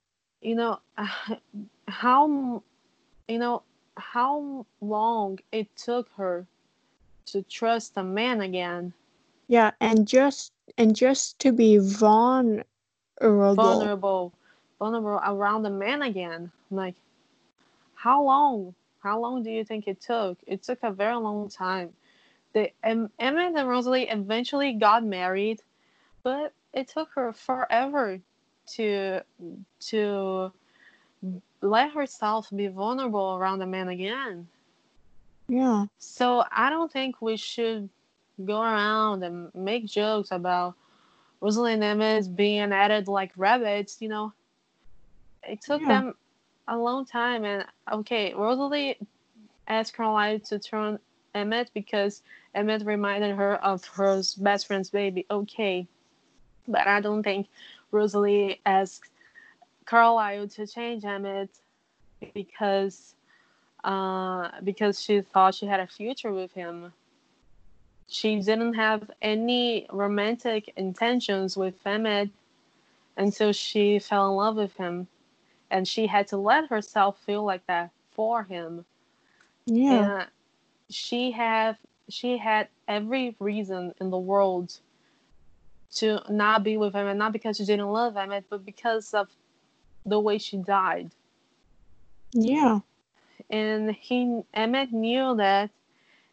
You 0.47 0.55
know, 0.55 0.79
how, 1.89 2.63
you 3.27 3.37
know, 3.37 3.63
how 3.97 4.65
long 4.79 5.39
it 5.51 5.67
took 5.75 6.07
her 6.15 6.47
to 7.25 7.41
trust 7.41 7.97
a 7.97 8.03
man 8.03 8.39
again. 8.39 8.93
Yeah, 9.49 9.71
and 9.81 10.07
just 10.07 10.53
and 10.77 10.95
just 10.95 11.37
to 11.39 11.51
be 11.51 11.77
vulnerable. 11.79 12.63
vulnerable 13.19 14.31
vulnerable 14.79 15.19
around 15.25 15.65
a 15.65 15.69
man 15.69 16.03
again 16.03 16.51
like 16.69 16.95
how 17.95 18.23
long 18.23 18.75
how 19.01 19.19
long 19.19 19.43
do 19.43 19.49
you 19.49 19.65
think 19.65 19.87
it 19.87 19.99
took 19.99 20.37
it 20.45 20.61
took 20.61 20.77
a 20.83 20.91
very 20.91 21.15
long 21.15 21.49
time 21.49 21.89
the 22.53 22.69
um, 22.83 23.09
emmett 23.17 23.55
and 23.55 23.67
rosalie 23.67 24.07
eventually 24.07 24.73
got 24.73 25.03
married 25.03 25.61
but 26.21 26.53
it 26.73 26.87
took 26.87 27.09
her 27.15 27.33
forever 27.33 28.19
to 28.67 29.21
to 29.79 30.51
let 31.61 31.91
herself 31.91 32.49
be 32.55 32.67
vulnerable 32.67 33.35
around 33.35 33.61
a 33.61 33.65
man 33.65 33.87
again 33.89 34.47
Yeah. 35.47 35.85
so 35.97 36.43
i 36.51 36.69
don't 36.69 36.91
think 36.91 37.21
we 37.21 37.37
should 37.37 37.89
go 38.43 38.61
around 38.61 39.23
and 39.23 39.53
make 39.55 39.85
jokes 39.87 40.31
about 40.31 40.75
Rosalie 41.41 41.73
and 41.73 41.83
Emmett 41.83 42.35
being 42.35 42.71
added 42.71 43.07
like 43.07 43.31
rabbits, 43.37 43.97
you 44.01 44.09
know. 44.09 44.33
It 45.43 45.61
took 45.61 45.81
Yeah. 45.81 45.87
them 45.87 46.15
a 46.67 46.77
long 46.77 47.05
time 47.05 47.45
and 47.45 47.65
okay, 47.91 48.33
Rosalie 48.33 48.97
asked 49.67 49.93
Carlisle 49.93 50.39
to 50.39 50.59
turn 50.59 50.99
Emmett 51.33 51.71
because 51.73 52.21
Emmett 52.55 52.85
reminded 52.85 53.35
her 53.35 53.55
of 53.63 53.85
her 53.85 54.21
best 54.37 54.67
friend's 54.67 54.89
baby. 54.89 55.25
Okay. 55.29 55.87
But 56.67 56.87
I 56.87 56.99
don't 57.01 57.23
think 57.23 57.47
Rosalie 57.91 58.61
asked 58.65 59.11
Carlisle 59.85 60.47
to 60.49 60.67
change 60.67 61.05
Emmett 61.05 61.49
because 62.33 63.15
uh, 63.83 64.49
because 64.63 65.01
she 65.01 65.21
thought 65.21 65.55
she 65.55 65.65
had 65.65 65.79
a 65.79 65.87
future 65.87 66.33
with 66.33 66.51
him. 66.53 66.91
She 68.07 68.39
didn't 68.39 68.73
have 68.73 69.09
any 69.21 69.87
romantic 69.91 70.73
intentions 70.77 71.57
with 71.57 71.75
Emmett 71.85 72.29
until 73.17 73.51
she 73.51 73.99
fell 73.99 74.29
in 74.29 74.35
love 74.35 74.55
with 74.55 74.75
him. 74.77 75.07
And 75.71 75.87
she 75.87 76.07
had 76.07 76.27
to 76.27 76.37
let 76.37 76.69
herself 76.69 77.19
feel 77.25 77.43
like 77.43 77.65
that 77.67 77.91
for 78.11 78.43
him. 78.43 78.85
Yeah. 79.65 80.21
And 80.21 80.27
she 80.89 81.31
had 81.31 81.77
she 82.09 82.37
had 82.37 82.69
every 82.87 83.35
reason 83.39 83.93
in 83.99 84.09
the 84.09 84.17
world 84.17 84.79
to 85.95 86.21
not 86.29 86.63
be 86.63 86.77
with 86.77 86.95
Emmett, 86.95 87.17
not 87.17 87.33
because 87.33 87.57
she 87.57 87.65
didn't 87.65 87.87
love 87.87 88.17
Emmett, 88.17 88.45
but 88.49 88.65
because 88.65 89.13
of 89.13 89.29
the 90.05 90.19
way 90.19 90.37
she 90.37 90.57
died. 90.57 91.11
Yeah. 92.33 92.79
and 93.49 93.91
he 93.91 94.41
Emmett 94.53 94.91
knew 94.91 95.35
that 95.37 95.71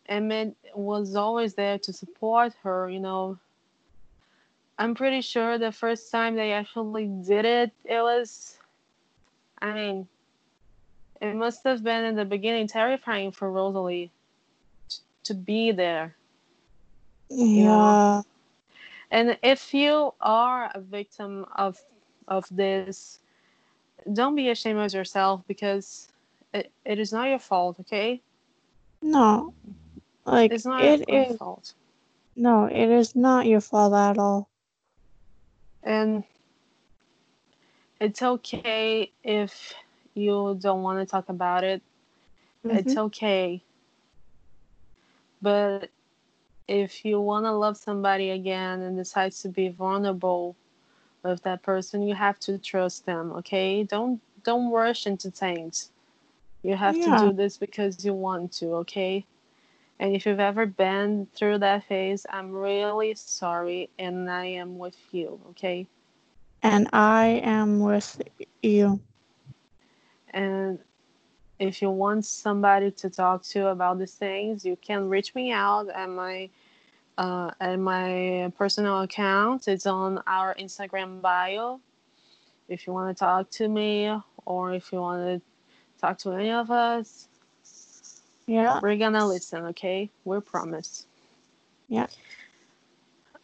Emmett 0.09 0.57
was 0.75 1.17
always 1.17 1.55
there 1.55 1.79
to 1.79 1.93
support 1.93 2.53
her, 2.63 2.91
you 2.91 3.01
know. 3.01 3.39
I'm 4.79 4.95
pretty 4.95 5.21
sure 5.21 5.57
the 5.57 5.73
first 5.73 6.11
time 6.11 6.35
they 6.35 6.53
actually 6.53 7.07
did 7.07 7.45
it, 7.45 7.73
it 7.85 8.01
was 8.01 8.59
I 9.61 9.73
mean 9.73 10.09
it 11.21 11.35
must 11.35 11.65
have 11.65 11.83
been 11.83 12.05
in 12.05 12.17
the 12.17 12.25
beginning 12.25 12.67
terrifying 12.67 13.33
for 13.33 13.51
Rosalie 13.51 14.11
to 15.25 15.35
be 15.35 15.73
there. 15.73 16.17
Yeah. 17.31 18.23
And 19.15 19.39
if 19.43 19.75
you 19.75 20.15
are 20.21 20.71
a 20.75 20.81
victim 20.81 21.47
of 21.57 21.79
of 22.29 22.49
this, 22.51 23.21
don't 24.13 24.35
be 24.37 24.49
ashamed 24.51 24.81
of 24.81 24.93
yourself 24.95 25.43
because 25.47 26.13
it, 26.53 26.73
it 26.85 26.99
is 26.99 27.13
not 27.13 27.29
your 27.29 27.39
fault, 27.39 27.79
okay? 27.81 28.23
No. 29.03 29.55
Like 30.25 30.55
It's 30.55 30.67
not 30.67 30.83
it 30.83 31.05
your 31.09 31.27
is 31.27 31.39
fault. 31.39 31.75
no, 32.37 32.67
it 32.67 32.89
is 32.91 33.15
not 33.17 33.47
your 33.47 33.61
fault 33.61 33.95
at 33.95 34.19
all. 34.19 34.51
And 35.85 36.25
it's 38.01 38.23
okay 38.23 39.13
if 39.23 39.75
you 40.15 40.57
don't 40.61 40.83
want 40.83 41.01
to 41.01 41.07
talk 41.07 41.29
about 41.29 41.65
it. 41.65 41.83
It's 42.69 42.97
Mhm. 42.97 42.97
okay. 42.97 43.63
But 45.43 45.91
if 46.69 47.05
you 47.05 47.21
want 47.21 47.47
to 47.47 47.53
love 47.53 47.77
somebody 47.77 48.31
again 48.31 48.81
and 48.81 48.97
decides 48.97 49.43
to 49.43 49.49
be 49.49 49.69
vulnerable 49.69 50.57
with 51.23 51.43
that 51.43 51.63
person, 51.63 52.03
you 52.03 52.15
have 52.15 52.39
to 52.41 52.59
trust 52.59 53.07
them, 53.07 53.33
okay? 53.33 53.83
Don't 53.85 54.21
don't 54.45 54.71
rush 54.73 55.07
into 55.07 55.31
things. 55.31 55.91
You 56.63 56.77
have 56.77 56.99
Yeah. 56.99 57.03
to 57.03 57.13
do 57.13 57.33
this 57.33 57.57
because 57.59 58.05
you 58.05 58.13
want 58.15 58.53
to, 58.55 58.75
okay? 58.77 59.27
And 59.99 60.15
if 60.15 60.27
you've 60.27 60.41
ever 60.41 60.67
been 60.67 61.27
through 61.35 61.59
that 61.59 61.85
phase, 61.85 62.27
I'm 62.31 62.53
really 62.53 63.15
sorry 63.15 63.91
and 63.99 64.31
I 64.31 64.47
am 64.47 64.79
with 64.79 64.99
you, 65.13 65.41
okay? 65.51 65.87
And 66.63 66.89
I 66.93 67.41
am 67.45 67.81
with 67.81 68.21
you. 68.63 69.01
And 70.33 70.79
if 71.59 71.81
you 71.81 71.91
want 71.91 72.25
somebody 72.25 72.91
to 72.91 73.11
talk 73.11 73.43
to 73.45 73.69
about 73.69 73.99
these 73.99 74.15
things, 74.15 74.65
you 74.65 74.77
can 74.77 75.09
reach 75.09 75.35
me 75.35 75.53
out 75.53 75.89
at 75.89 76.09
my 76.09 76.51
uh, 77.17 77.51
at 77.61 77.77
my 77.79 78.53
personal 78.59 79.03
account. 79.03 79.69
It's 79.69 79.87
on 79.87 80.21
our 80.27 80.55
Instagram 80.57 81.21
bio. 81.21 81.81
If 82.69 82.87
you 82.87 82.93
want 82.93 83.17
to 83.17 83.19
talk 83.25 83.51
to 83.53 83.69
me 83.69 84.13
or 84.47 84.73
if 84.73 84.93
you 84.93 85.01
want 85.01 85.23
to 85.23 86.01
talk 86.01 86.19
to 86.19 86.33
any 86.33 86.51
of 86.51 86.71
us, 86.71 87.29
Yeah. 88.47 88.81
we're 88.83 88.97
gonna 88.97 89.27
listen. 89.27 89.65
Okay, 89.67 90.11
we 90.25 90.41
promise. 90.41 91.07
Yeah. 91.89 92.07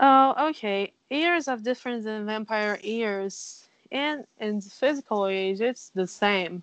Oh, 0.01 0.49
okay. 0.49 0.93
Years 1.11 1.47
of 1.47 1.63
difference 1.63 2.07
in 2.07 2.27
vampire 2.27 2.79
ears 2.83 3.69
and 3.93 4.25
in 4.39 4.61
physical 4.61 5.27
age, 5.27 5.61
it's 5.61 5.91
the 5.91 6.07
same. 6.07 6.63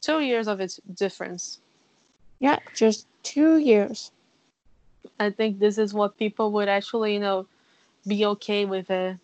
Two 0.00 0.20
years 0.20 0.48
of 0.48 0.60
its 0.60 0.80
difference. 0.94 1.60
Yeah, 2.40 2.58
just 2.74 3.06
two 3.22 3.58
years. 3.58 4.12
I 5.18 5.30
think 5.30 5.58
this 5.58 5.78
is 5.78 5.92
what 5.92 6.16
people 6.16 6.52
would 6.52 6.68
actually, 6.68 7.14
you 7.14 7.20
know, 7.20 7.46
be 8.06 8.24
okay 8.26 8.64
with 8.64 8.90
it. 8.90 9.16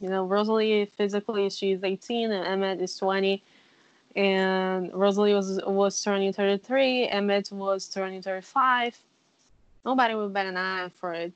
You 0.00 0.08
know, 0.08 0.24
Rosalie 0.24 0.86
physically 0.86 1.50
she's 1.50 1.82
18 1.82 2.32
and 2.32 2.46
Emmett 2.46 2.80
is 2.80 2.96
20. 2.96 3.42
And 4.16 4.92
Rosalie 4.92 5.34
was 5.34 5.60
was 5.66 6.02
turning 6.02 6.32
33, 6.32 7.08
Emmett 7.08 7.50
was 7.50 7.88
turning 7.88 8.22
35. 8.22 8.96
Nobody 9.84 10.14
would 10.14 10.32
bat 10.32 10.46
an 10.46 10.56
eye 10.56 10.88
for 10.94 11.12
it. 11.12 11.32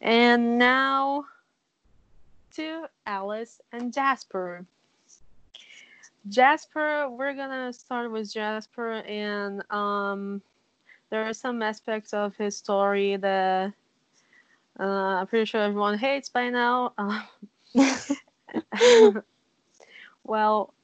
And 0.00 0.58
now 0.58 1.24
to 2.54 2.86
Alice 3.06 3.60
and 3.72 3.92
Jasper. 3.92 4.64
Jasper, 6.28 7.08
we're 7.10 7.34
gonna 7.34 7.72
start 7.72 8.10
with 8.12 8.32
Jasper, 8.32 8.92
and 9.06 9.62
um, 9.70 10.42
there 11.10 11.24
are 11.24 11.32
some 11.32 11.62
aspects 11.62 12.12
of 12.12 12.36
his 12.36 12.56
story 12.56 13.16
that 13.16 13.72
uh, 14.78 14.82
I'm 14.82 15.26
pretty 15.26 15.44
sure 15.46 15.62
everyone 15.62 15.98
hates 15.98 16.28
by 16.28 16.50
now. 16.50 16.94
Well, 20.24 20.74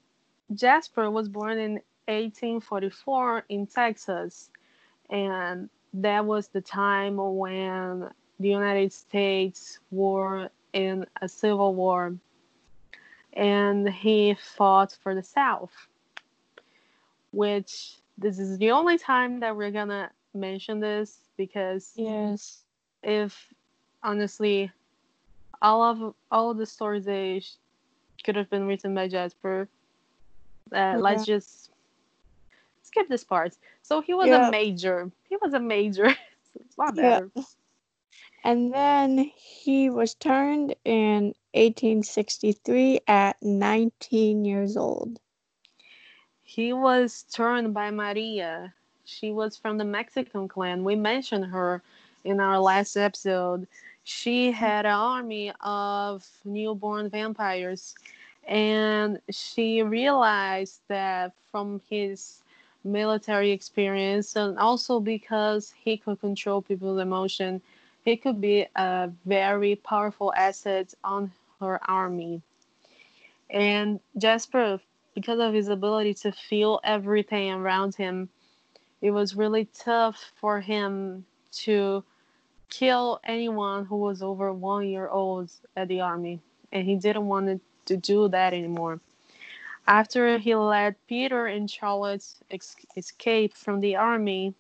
Jasper 0.54 1.10
was 1.10 1.28
born 1.28 1.58
in 1.58 1.80
1844 2.08 3.44
in 3.48 3.66
Texas, 3.66 4.50
and 5.10 5.68
that 5.94 6.24
was 6.26 6.48
the 6.48 6.60
time 6.60 7.16
when 7.16 8.10
the 8.38 8.48
United 8.48 8.92
States 8.92 9.78
were 9.90 10.50
in 10.72 11.06
a 11.20 11.28
civil 11.28 11.74
war, 11.74 12.16
and 13.36 13.88
he 13.88 14.34
fought 14.56 14.96
for 15.02 15.14
the 15.14 15.22
South, 15.22 15.72
which 17.32 17.96
this 18.18 18.38
is 18.38 18.58
the 18.58 18.70
only 18.72 18.98
time 18.98 19.40
that 19.40 19.56
we're 19.56 19.70
gonna 19.70 20.10
mention 20.34 20.80
this 20.80 21.20
because 21.36 21.92
yes. 21.96 22.64
if 23.02 23.52
honestly 24.02 24.72
all 25.62 25.82
of 25.82 26.14
all 26.30 26.50
of 26.50 26.58
the 26.58 26.66
stories 26.66 27.04
they 27.04 27.40
sh- 27.40 27.56
could 28.24 28.36
have 28.36 28.50
been 28.50 28.66
written 28.66 28.94
by 28.94 29.08
Jasper. 29.08 29.68
Uh, 30.72 30.96
Let's 30.98 31.24
just 31.26 31.70
skip 32.82 33.08
this 33.08 33.24
part. 33.24 33.56
So 33.82 34.00
he 34.00 34.14
was 34.14 34.28
Yeah. 34.28 34.48
a 34.48 34.50
major. 34.50 35.10
He 35.28 35.36
was 35.40 35.54
a 35.54 35.60
major. 35.60 36.06
it's 36.54 36.76
a 36.76 36.80
lot 36.80 36.96
Yeah. 36.96 37.20
better. 37.20 37.30
And 38.44 38.72
then 38.72 39.30
he 39.36 39.90
was 39.90 40.14
turned 40.14 40.74
in 40.84 41.34
1863 41.56 43.00
at 43.08 43.36
19 43.42 44.44
years 44.44 44.76
old. 44.76 45.18
He 46.42 46.72
was 46.72 47.24
turned 47.32 47.74
by 47.74 47.90
Maria. 47.90 48.72
She 49.04 49.32
was 49.32 49.56
from 49.56 49.78
the 49.78 49.84
Mexican 49.84 50.48
clan. 50.48 50.84
We 50.84 50.94
mentioned 50.94 51.46
her 51.46 51.82
in 52.24 52.40
our 52.40 52.58
last 52.58 52.96
episode. 52.96 53.66
She 54.04 54.52
had 54.52 54.86
an 54.86 54.92
army 54.92 55.52
of 55.60 56.26
newborn 56.44 57.08
vampires, 57.08 57.94
and 58.46 59.20
she 59.30 59.82
realized 59.82 60.80
that 60.88 61.32
from 61.50 61.80
his 61.88 62.42
military 62.84 63.50
experience, 63.50 64.36
and 64.36 64.58
also 64.58 65.00
because 65.00 65.72
he 65.82 65.96
could 65.96 66.20
control 66.20 66.62
people's 66.62 67.00
emotion, 67.00 67.60
he 68.04 68.16
could 68.16 68.40
be 68.40 68.66
a 68.76 69.10
very 69.24 69.74
powerful 69.76 70.32
asset 70.34 70.94
on 71.02 71.32
her 71.60 71.80
army. 71.88 72.42
And 73.50 74.00
Jasper, 74.16 74.80
because 75.14 75.40
of 75.40 75.54
his 75.54 75.68
ability 75.68 76.14
to 76.14 76.32
feel 76.32 76.80
everything 76.84 77.52
around 77.52 77.94
him, 77.94 78.28
it 79.00 79.10
was 79.10 79.36
really 79.36 79.66
tough 79.66 80.32
for 80.40 80.60
him 80.60 81.24
to 81.52 82.04
kill 82.68 83.20
anyone 83.24 83.84
who 83.84 83.96
was 83.96 84.22
over 84.22 84.52
one 84.52 84.88
year 84.88 85.08
old 85.08 85.50
at 85.76 85.88
the 85.88 86.00
army. 86.00 86.40
And 86.72 86.84
he 86.84 86.96
didn't 86.96 87.26
want 87.26 87.60
to 87.86 87.96
do 87.96 88.28
that 88.28 88.52
anymore. 88.52 89.00
After 89.86 90.38
he 90.38 90.54
let 90.54 90.96
Peter 91.06 91.46
and 91.46 91.70
Charlotte 91.70 92.24
ex- 92.50 92.76
escape 92.96 93.54
from 93.54 93.80
the 93.80 93.94
army, 93.94 94.54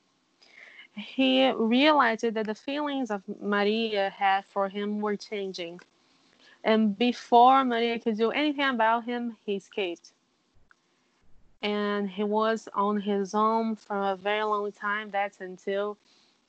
he 0.94 1.50
realized 1.50 2.22
that 2.22 2.46
the 2.46 2.54
feelings 2.54 3.10
of 3.10 3.22
Maria 3.40 4.10
had 4.10 4.44
for 4.46 4.68
him 4.68 5.00
were 5.00 5.16
changing. 5.16 5.80
And 6.66 6.98
before 6.98 7.64
Maria 7.64 7.96
could 8.00 8.18
do 8.18 8.32
anything 8.32 8.68
about 8.68 9.04
him, 9.04 9.36
he 9.46 9.54
escaped. 9.54 10.10
And 11.62 12.10
he 12.10 12.24
was 12.24 12.68
on 12.74 13.00
his 13.00 13.36
own 13.36 13.76
for 13.76 13.96
a 14.10 14.16
very 14.16 14.42
long 14.42 14.72
time. 14.72 15.12
That's 15.12 15.40
until 15.40 15.96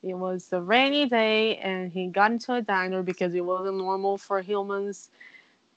it 0.02 0.14
was 0.14 0.52
a 0.52 0.60
rainy 0.60 1.08
day 1.08 1.56
and 1.58 1.92
he 1.92 2.08
got 2.08 2.32
into 2.32 2.52
a 2.54 2.60
diner 2.60 3.04
because 3.04 3.32
it 3.32 3.44
wasn't 3.44 3.78
normal 3.78 4.18
for 4.18 4.40
humans 4.42 5.10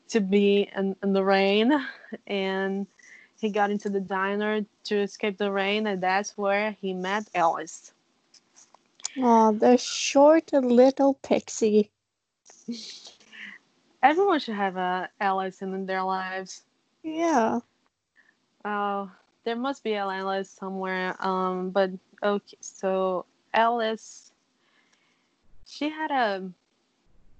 to 0.09 0.19
be 0.19 0.67
in, 0.75 0.95
in 1.03 1.13
the 1.13 1.23
rain. 1.23 1.71
And 2.25 2.87
he 3.39 3.49
got 3.51 3.69
into 3.69 3.89
the 3.89 4.01
diner 4.01 4.65
to 4.85 4.95
escape 5.01 5.37
the 5.37 5.51
rain, 5.51 5.85
and 5.85 6.01
that's 6.01 6.35
where 6.35 6.75
he 6.81 6.93
met 6.93 7.27
Alice. 7.35 7.93
Oh, 9.17 9.51
the 9.51 9.77
short 9.77 10.51
little 10.51 11.13
pixie. 11.13 11.91
Everyone 14.01 14.39
should 14.39 14.55
have 14.55 14.77
uh, 14.77 15.07
a 15.19 15.23
Alice 15.23 15.61
in 15.61 15.85
their 15.85 16.03
lives. 16.03 16.63
Yeah. 17.03 17.59
Oh, 18.65 19.11
there 19.43 19.55
must 19.55 19.83
be 19.83 19.93
an 19.93 20.09
Alice 20.09 20.49
somewhere. 20.49 21.15
Um, 21.19 21.69
but 21.71 21.91
okay, 22.23 22.57
so 22.59 23.25
Alice, 23.53 24.31
she 25.65 25.89
had 25.89 26.11
a 26.11 26.51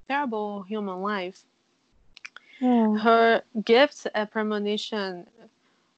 terrible 0.08 0.64
human 0.64 1.02
life. 1.02 1.46
Yeah. 2.60 3.00
Her 3.00 3.44
gifts 3.64 4.08
at 4.14 4.32
premonition 4.32 5.28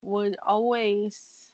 would 0.01 0.37
always 0.41 1.51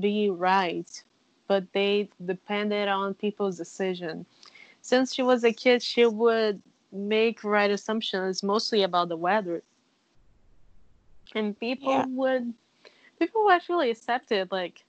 be 0.00 0.30
right, 0.30 1.02
but 1.46 1.72
they 1.72 2.08
depended 2.24 2.88
on 2.88 3.14
people's 3.14 3.56
decision. 3.58 4.26
Since 4.80 5.14
she 5.14 5.22
was 5.22 5.44
a 5.44 5.52
kid, 5.52 5.82
she 5.82 6.06
would 6.06 6.62
make 6.92 7.44
right 7.44 7.70
assumptions 7.70 8.42
mostly 8.42 8.82
about 8.82 9.08
the 9.08 9.16
weather. 9.16 9.62
And 11.34 11.58
people 11.58 12.04
Yeah. 12.04 12.06
would 12.06 12.54
people 13.18 13.50
actually 13.50 13.90
accept 13.90 14.32
it 14.32 14.50
like 14.52 14.84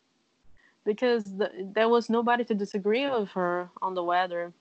because 0.86 1.24
the, 1.38 1.52
there 1.74 1.90
was 1.90 2.10
nobody 2.10 2.44
to 2.46 2.54
disagree 2.56 3.10
with 3.10 3.30
her 3.32 3.70
on 3.82 3.94
the 3.96 4.04
weather. 4.04 4.54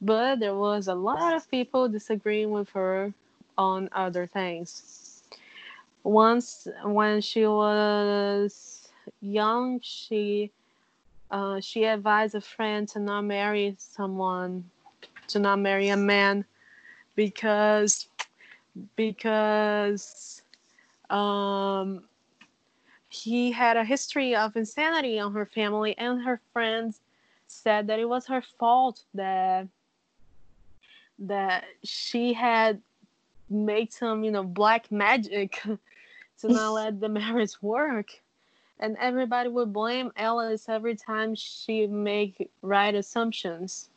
but 0.00 0.40
there 0.40 0.54
was 0.54 0.88
a 0.88 0.94
lot 0.94 1.34
of 1.34 1.50
people 1.50 1.88
disagreeing 1.88 2.50
with 2.50 2.70
her 2.70 3.12
on 3.58 3.88
other 3.92 4.26
things. 4.26 5.22
Once, 6.04 6.66
when 6.84 7.20
she 7.20 7.46
was 7.46 8.88
young, 9.20 9.80
she 9.82 10.50
uh, 11.30 11.60
she 11.60 11.84
advised 11.84 12.34
a 12.34 12.40
friend 12.40 12.88
to 12.88 12.98
not 13.00 13.22
marry 13.24 13.74
someone, 13.78 14.70
to 15.28 15.38
not 15.38 15.58
marry 15.60 15.88
a 15.88 15.96
man, 15.96 16.44
because 17.14 18.08
because 18.96 20.42
um, 21.10 22.04
he 23.08 23.52
had 23.52 23.76
a 23.76 23.84
history 23.84 24.34
of 24.34 24.56
insanity 24.56 25.18
on 25.18 25.32
her 25.34 25.46
family, 25.46 25.96
and 25.98 26.22
her 26.22 26.40
friends 26.52 27.00
said 27.46 27.86
that 27.86 27.98
it 27.98 28.08
was 28.08 28.26
her 28.26 28.42
fault 28.58 29.04
that 29.14 29.68
that 31.18 31.64
she 31.84 32.32
had 32.32 32.80
made 33.48 33.92
some, 33.92 34.24
you 34.24 34.30
know, 34.30 34.42
black 34.42 34.90
magic 34.90 35.60
to 36.40 36.48
not 36.48 36.72
let 36.72 37.00
the 37.00 37.08
marriage 37.08 37.62
work. 37.62 38.20
And 38.80 38.96
everybody 38.98 39.48
would 39.48 39.72
blame 39.72 40.10
Alice 40.16 40.68
every 40.68 40.96
time 40.96 41.34
she 41.36 41.86
make 41.86 42.50
right 42.60 42.94
assumptions. 42.94 43.88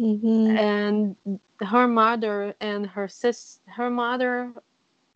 Mm-hmm. 0.00 0.56
And 0.56 1.16
her 1.60 1.86
mother 1.86 2.54
and 2.60 2.86
her 2.86 3.06
sis, 3.06 3.60
her 3.66 3.90
mother 3.90 4.52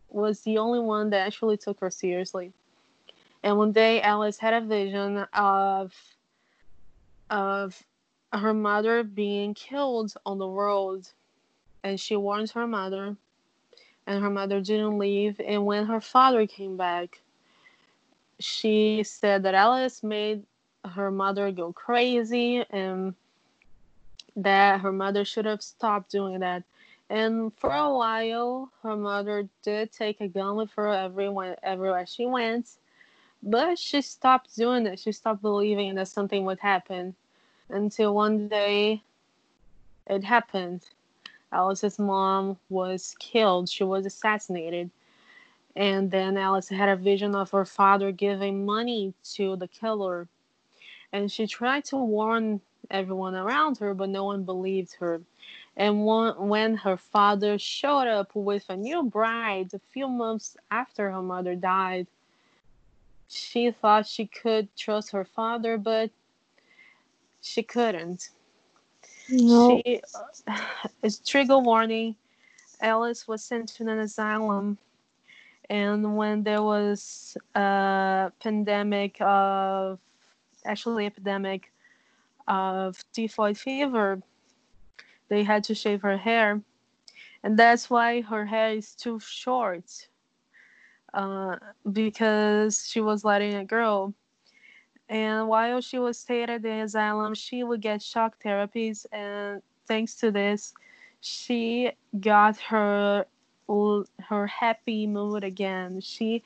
was 0.09 0.41
the 0.41 0.59
only 0.59 0.79
one 0.79 1.09
that 1.09 1.25
actually 1.25 1.57
took 1.57 1.79
her 1.79 1.89
seriously. 1.89 2.53
And 3.43 3.57
one 3.57 3.71
day, 3.71 4.01
Alice 4.01 4.37
had 4.37 4.53
a 4.53 4.61
vision 4.61 5.25
of 5.33 5.93
of 7.31 7.83
her 8.31 8.53
mother 8.53 9.03
being 9.03 9.53
killed 9.55 10.13
on 10.25 10.37
the 10.37 10.47
road, 10.47 11.07
and 11.83 11.99
she 11.99 12.15
warns 12.15 12.51
her 12.51 12.67
mother, 12.67 13.15
and 14.05 14.23
her 14.23 14.29
mother 14.29 14.61
didn't 14.61 14.99
leave. 14.99 15.41
And 15.43 15.65
when 15.65 15.87
her 15.87 16.01
father 16.01 16.45
came 16.45 16.77
back, 16.77 17.21
she 18.39 19.03
said 19.03 19.43
that 19.43 19.55
Alice 19.55 20.03
made 20.03 20.43
her 20.85 21.09
mother 21.09 21.51
go 21.51 21.73
crazy 21.73 22.63
and 22.69 23.15
that 24.35 24.81
her 24.81 24.91
mother 24.91 25.25
should 25.25 25.45
have 25.45 25.61
stopped 25.61 26.11
doing 26.11 26.39
that. 26.39 26.63
And 27.09 27.53
for 27.57 27.71
a 27.71 27.93
while, 27.93 28.71
her 28.81 28.95
mother 28.95 29.47
did 29.61 29.91
take 29.91 30.21
a 30.21 30.27
gun 30.27 30.55
with 30.55 30.71
her 30.71 30.87
everywhere, 30.87 31.57
everywhere 31.61 32.05
she 32.05 32.25
went, 32.25 32.77
but 33.43 33.77
she 33.77 34.01
stopped 34.01 34.55
doing 34.55 34.87
it. 34.87 34.99
She 34.99 35.11
stopped 35.11 35.41
believing 35.41 35.95
that 35.95 36.07
something 36.07 36.45
would 36.45 36.59
happen 36.59 37.15
until 37.69 38.15
one 38.15 38.47
day 38.47 39.03
it 40.07 40.23
happened. 40.23 40.81
Alice's 41.51 41.99
mom 41.99 42.57
was 42.69 43.15
killed, 43.19 43.69
she 43.69 43.83
was 43.83 44.05
assassinated. 44.05 44.89
And 45.75 46.09
then 46.09 46.37
Alice 46.37 46.69
had 46.69 46.89
a 46.89 46.95
vision 46.95 47.35
of 47.35 47.51
her 47.51 47.65
father 47.65 48.11
giving 48.11 48.65
money 48.65 49.13
to 49.35 49.55
the 49.55 49.67
killer. 49.67 50.27
And 51.11 51.31
she 51.31 51.47
tried 51.47 51.85
to 51.85 51.97
warn 51.97 52.61
everyone 52.91 53.35
around 53.35 53.77
her, 53.79 53.93
but 53.93 54.09
no 54.09 54.25
one 54.25 54.43
believed 54.43 54.93
her. 54.95 55.21
And 55.77 56.05
one, 56.05 56.47
when 56.47 56.77
her 56.77 56.97
father 56.97 57.57
showed 57.59 58.07
up 58.07 58.31
with 58.33 58.69
a 58.69 58.77
new 58.77 59.03
bride 59.03 59.73
a 59.73 59.79
few 59.91 60.07
months 60.07 60.55
after 60.71 61.11
her 61.11 61.21
mother 61.21 61.55
died, 61.55 62.07
she 63.27 63.71
thought 63.71 64.07
she 64.07 64.27
could 64.27 64.73
trust 64.75 65.11
her 65.11 65.25
father, 65.25 65.77
but 65.77 66.11
she 67.41 67.63
couldn't. 67.63 68.29
No. 69.29 69.81
She, 69.85 70.01
uh, 70.47 70.57
it's 71.03 71.19
trigger 71.25 71.59
warning. 71.59 72.15
Alice 72.81 73.27
was 73.27 73.43
sent 73.43 73.69
to 73.69 73.83
an 73.83 73.99
asylum, 73.99 74.77
and 75.69 76.15
when 76.17 76.43
there 76.43 76.61
was 76.61 77.37
a 77.55 78.31
pandemic 78.41 79.17
of, 79.21 79.99
actually 80.65 81.05
epidemic 81.05 81.71
of 82.47 83.03
typhoid 83.13 83.57
fever, 83.57 84.21
they 85.29 85.43
had 85.43 85.63
to 85.65 85.75
shave 85.75 86.01
her 86.01 86.17
hair, 86.17 86.61
and 87.43 87.57
that's 87.57 87.89
why 87.89 88.21
her 88.21 88.45
hair 88.45 88.71
is 88.71 88.95
too 88.95 89.19
short. 89.19 90.07
Uh, 91.13 91.55
because 91.93 92.87
she 92.89 92.99
was 92.99 93.23
letting 93.23 93.53
it 93.53 93.67
grow. 93.67 94.13
And 95.07 95.47
while 95.47 95.79
she 95.79 95.97
was 95.97 96.19
staying 96.19 96.49
at 96.49 96.61
the 96.61 96.81
asylum, 96.81 97.33
she 97.33 97.63
would 97.63 97.81
get 97.81 98.01
shock 98.01 98.43
therapies, 98.43 99.05
and 99.13 99.61
thanks 99.87 100.15
to 100.15 100.31
this, 100.31 100.73
she 101.21 101.91
got 102.19 102.57
her 102.57 103.25
her 104.19 104.47
happy 104.47 105.07
mood 105.07 105.43
again. 105.43 106.01
She 106.01 106.43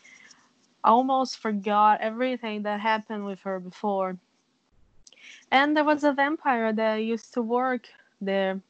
almost 0.83 1.39
forgot 1.39 1.99
everything 2.01 2.63
that 2.63 2.79
happened 2.79 3.25
with 3.25 3.41
her 3.41 3.59
before. 3.59 4.17
And 5.51 5.75
there 5.75 5.83
was 5.83 6.03
a 6.03 6.13
vampire 6.13 6.73
that 6.73 6.95
used 6.97 7.33
to 7.33 7.41
work 7.41 7.87
there, 8.21 8.61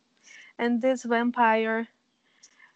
and 0.57 0.81
this 0.81 1.03
vampire 1.03 1.87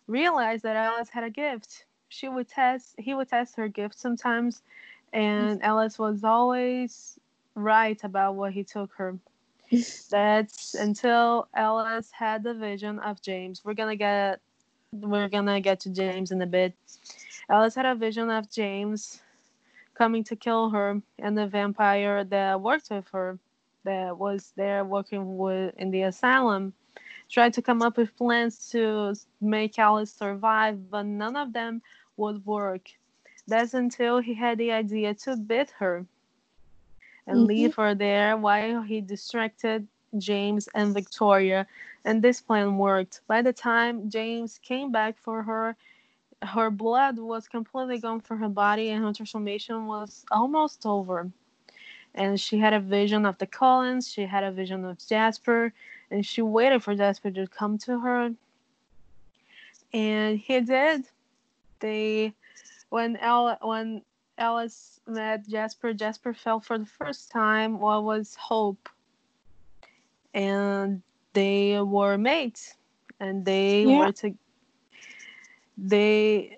realized 0.08 0.64
that 0.64 0.76
Alice 0.76 1.10
had 1.10 1.24
a 1.24 1.30
gift. 1.30 1.86
She 2.10 2.28
would 2.28 2.48
test, 2.48 2.96
he 2.98 3.14
would 3.14 3.30
test 3.30 3.56
her 3.56 3.68
gift 3.68 3.98
sometimes, 3.98 4.62
and 5.14 5.64
Alice 5.64 5.98
was 6.00 6.24
always 6.24 7.20
right 7.56 8.02
about 8.04 8.36
what 8.36 8.54
he 8.54 8.64
took 8.64 8.94
her. 8.96 9.18
That's 10.10 10.76
until 10.76 11.48
Alice 11.56 12.12
had 12.12 12.44
the 12.44 12.54
vision 12.54 13.00
of 13.00 13.22
James. 13.22 13.64
We're 13.66 13.74
gonna 13.74 13.96
get 13.96 14.40
we're 14.92 15.30
gonna 15.30 15.60
get 15.62 15.80
to 15.82 15.90
James 15.90 16.32
in 16.32 16.42
a 16.42 16.46
bit. 16.48 16.74
Alice 17.50 17.76
had 17.76 17.86
a 17.86 17.96
vision 17.96 18.30
of 18.30 18.52
James 18.52 19.22
coming 19.96 20.24
to 20.26 20.36
kill 20.36 20.70
her 20.70 21.02
and 21.20 21.38
the 21.38 21.48
vampire 21.48 22.24
that 22.26 22.62
worked 22.62 22.90
with 22.92 23.08
her 23.12 23.40
that 23.84 24.18
was 24.18 24.54
there 24.56 24.84
working 24.86 25.38
with 25.38 25.74
in 25.78 25.92
the 25.92 26.04
asylum 26.04 26.74
tried 27.30 27.54
to 27.54 27.62
come 27.62 27.82
up 27.82 27.98
with 27.98 28.16
plans 28.16 28.70
to 28.70 29.14
make 29.42 29.80
Alice 29.80 30.14
survive, 30.14 30.90
but 30.90 31.04
none 31.04 31.36
of 31.36 31.54
them 31.54 31.82
would 32.18 32.46
work. 32.46 32.90
That's 33.48 33.74
until 33.74 34.20
he 34.20 34.34
had 34.34 34.58
the 34.58 34.72
idea 34.72 35.14
to 35.16 35.36
beat 35.36 35.72
her 35.80 36.06
and 37.28 37.48
Mhm. 37.48 37.48
leave 37.48 37.76
her 37.76 37.96
there 37.96 38.38
while 38.38 38.82
he 38.82 39.02
distracted 39.02 39.88
James 40.18 40.68
and 40.76 40.94
Victoria. 40.94 41.66
And 42.06 42.22
this 42.22 42.42
plan 42.42 42.78
worked. 42.78 43.22
By 43.28 43.42
the 43.42 43.54
time 43.54 44.10
James 44.10 44.60
came 44.60 44.92
back 44.92 45.18
for 45.18 45.44
her, 45.44 45.76
her 46.44 46.70
blood 46.70 47.18
was 47.18 47.48
completely 47.48 48.00
gone 48.00 48.20
from 48.22 48.40
her 48.40 48.50
body 48.50 48.90
and 48.90 49.04
her 49.04 49.14
transformation 49.14 49.88
was 49.88 50.26
almost 50.32 50.86
over. 50.86 51.32
And 52.16 52.40
she 52.40 52.60
had 52.60 52.74
a 52.74 52.80
vision 52.80 53.26
of 53.26 53.38
the 53.40 53.48
Cullens, 53.48 54.12
she 54.12 54.24
had 54.24 54.44
a 54.44 54.52
vision 54.52 54.86
of 54.86 55.00
Jasper, 55.06 55.74
and 56.12 56.26
she 56.26 56.42
waited 56.42 56.84
for 56.84 56.96
Jasper 56.96 57.32
to 57.32 57.48
come 57.48 57.78
to 57.80 58.00
her. 58.00 58.34
And 59.94 60.38
he 60.38 60.62
did. 60.62 61.06
They 61.80 62.34
when 62.90 63.18
Al 63.18 63.58
when 63.62 64.04
Alice 64.38 65.00
met 65.08 65.48
Jasper, 65.48 65.94
Jasper 65.94 66.34
felt 66.34 66.66
for 66.66 66.78
the 66.78 66.86
first 66.86 67.32
time 67.32 67.80
what 67.80 68.04
was 68.04 68.36
hope. 68.36 68.90
And 70.34 71.02
they 71.34 71.80
were 71.82 72.18
mates. 72.18 72.76
And 73.20 73.46
they 73.46 73.86
Yeah. 73.86 74.00
were 74.00 74.12
to 74.14 74.36
they 75.78 76.58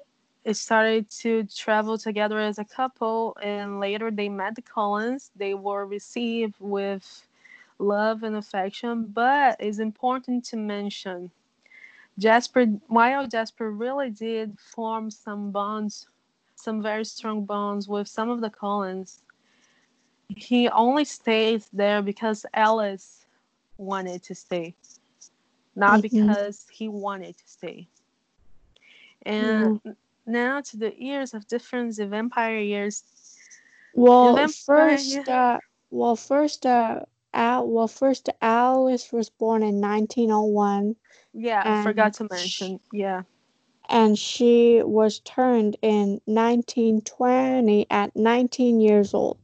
started 0.53 1.09
to 1.21 1.43
travel 1.45 1.97
together 1.97 2.39
as 2.39 2.57
a 2.59 2.65
couple 2.65 3.35
and 3.41 3.79
later 3.79 4.11
they 4.11 4.29
met 4.29 4.55
the 4.55 4.61
Cullens. 4.61 5.31
They 5.35 5.53
were 5.53 5.85
received 5.85 6.55
with 6.59 7.27
love 7.79 8.23
and 8.23 8.35
affection, 8.35 9.07
but 9.13 9.57
it's 9.59 9.79
important 9.79 10.45
to 10.45 10.57
mention 10.57 11.31
Jasper 12.17 12.65
while 12.87 13.27
Jasper 13.27 13.71
really 13.71 14.09
did 14.09 14.59
form 14.59 15.09
some 15.11 15.51
bonds 15.51 16.07
some 16.55 16.81
very 16.81 17.05
strong 17.05 17.45
bonds 17.45 17.87
with 17.87 18.07
some 18.07 18.29
of 18.29 18.41
the 18.41 18.49
Cullens. 18.49 19.23
He 20.35 20.67
only 20.69 21.05
stayed 21.05 21.63
there 21.73 22.01
because 22.01 22.45
Alice 22.53 23.25
wanted 23.77 24.23
to 24.23 24.35
stay, 24.35 24.75
not 25.75 26.01
Mhm. 26.01 26.01
because 26.01 26.67
he 26.71 26.87
wanted 26.87 27.37
to 27.37 27.47
stay. 27.47 27.87
And 29.25 29.79
now 30.27 30.61
to 30.61 30.77
the 30.77 30.93
years 30.97 31.33
of 31.33 31.47
difference, 31.47 31.97
the 31.97 32.07
vampire 32.07 32.59
years. 32.59 33.03
Well, 33.93 34.35
vampire, 34.35 34.53
first, 34.97 35.27
uh, 35.29 35.59
well, 35.91 36.15
first, 36.15 36.65
uh, 36.65 37.01
Al, 37.33 37.67
well, 37.67 37.87
first, 37.87 38.29
Alice 38.41 39.11
was 39.11 39.29
born 39.29 39.63
in 39.63 39.79
1901, 39.79 40.95
Yeah, 41.33 41.63
I 41.65 41.83
forgot 41.83 42.13
to 42.15 42.27
mention. 42.29 42.79
Yeah, 42.91 43.23
and 43.89 44.17
she 44.17 44.81
was 44.83 45.19
turned 45.19 45.77
in 45.81 46.21
1920 46.25 47.87
at 47.89 48.15
19 48.15 48.79
years 48.81 49.13
old. 49.13 49.37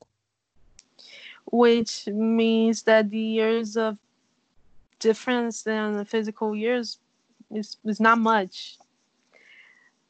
which 1.51 2.07
means 2.07 2.83
that 2.83 3.09
the 3.09 3.19
years 3.19 3.75
of 3.77 3.97
difference 4.99 5.65
in 5.67 5.97
the 5.97 6.05
physical 6.05 6.55
years 6.55 6.99
is, 7.51 7.77
is 7.85 7.99
not 7.99 8.17
much. 8.17 8.77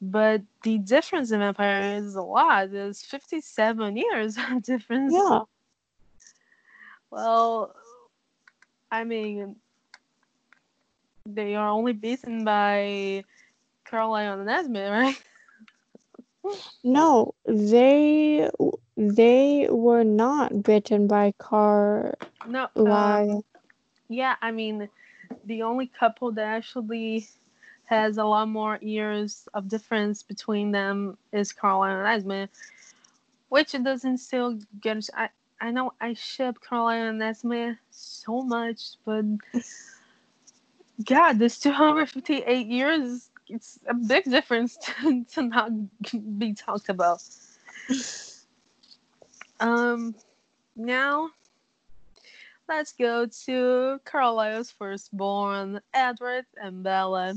But 0.04 0.42
the 0.64 0.78
difference 0.78 1.30
in 1.30 1.38
vampire 1.38 1.94
is 1.94 2.16
a 2.16 2.22
lot. 2.22 2.72
There's 2.72 3.02
57 3.02 3.96
years 3.96 4.36
of 4.50 4.62
difference. 4.62 5.14
Yeah. 5.14 5.40
Well, 7.12 7.76
I 8.90 9.04
mean, 9.04 9.56
they 11.24 11.54
are 11.54 11.68
only 11.68 11.92
beaten 11.92 12.44
by 12.44 13.22
Carlisle 13.84 14.40
and 14.40 14.50
Esme, 14.50 14.76
right? 14.76 15.22
No, 16.82 17.34
they 17.46 18.50
they 18.96 19.68
were 19.70 20.02
not 20.02 20.64
bitten 20.64 21.06
by 21.06 21.32
Carlisle. 21.38 22.16
No. 22.48 22.68
Um, 22.76 23.44
yeah, 24.08 24.34
I 24.42 24.50
mean, 24.50 24.88
the 25.44 25.62
only 25.62 25.86
couple 25.86 26.32
that 26.32 26.44
actually 26.44 27.28
has 27.84 28.18
a 28.18 28.24
lot 28.24 28.48
more 28.48 28.78
years 28.80 29.48
of 29.54 29.68
difference 29.68 30.22
between 30.22 30.72
them 30.72 31.18
is 31.32 31.52
Carlisle 31.52 31.98
and 31.98 32.08
Esme, 32.08 32.44
which 33.48 33.72
doesn't 33.72 34.18
still 34.18 34.58
get. 34.80 35.08
I 35.14 35.28
I 35.60 35.70
know 35.70 35.92
I 36.00 36.14
ship 36.14 36.58
Carlisle 36.60 37.08
and 37.08 37.22
Esme 37.22 37.72
so 37.90 38.42
much, 38.42 38.96
but 39.04 39.24
God, 41.04 41.38
this 41.38 41.58
258 41.60 42.66
years, 42.66 43.30
it's 43.48 43.78
a 43.86 43.94
big 43.94 44.24
difference 44.24 44.76
to, 45.02 45.24
to 45.24 45.42
not 45.42 45.70
be 46.38 46.54
talked 46.54 46.88
about. 46.88 47.22
Um, 49.60 50.14
now 50.74 51.30
let's 52.68 52.92
go 52.92 53.26
to 53.46 54.00
Carlisle's 54.04 54.70
firstborn, 54.70 55.80
Edward 55.94 56.46
and 56.56 56.82
Bella. 56.82 57.34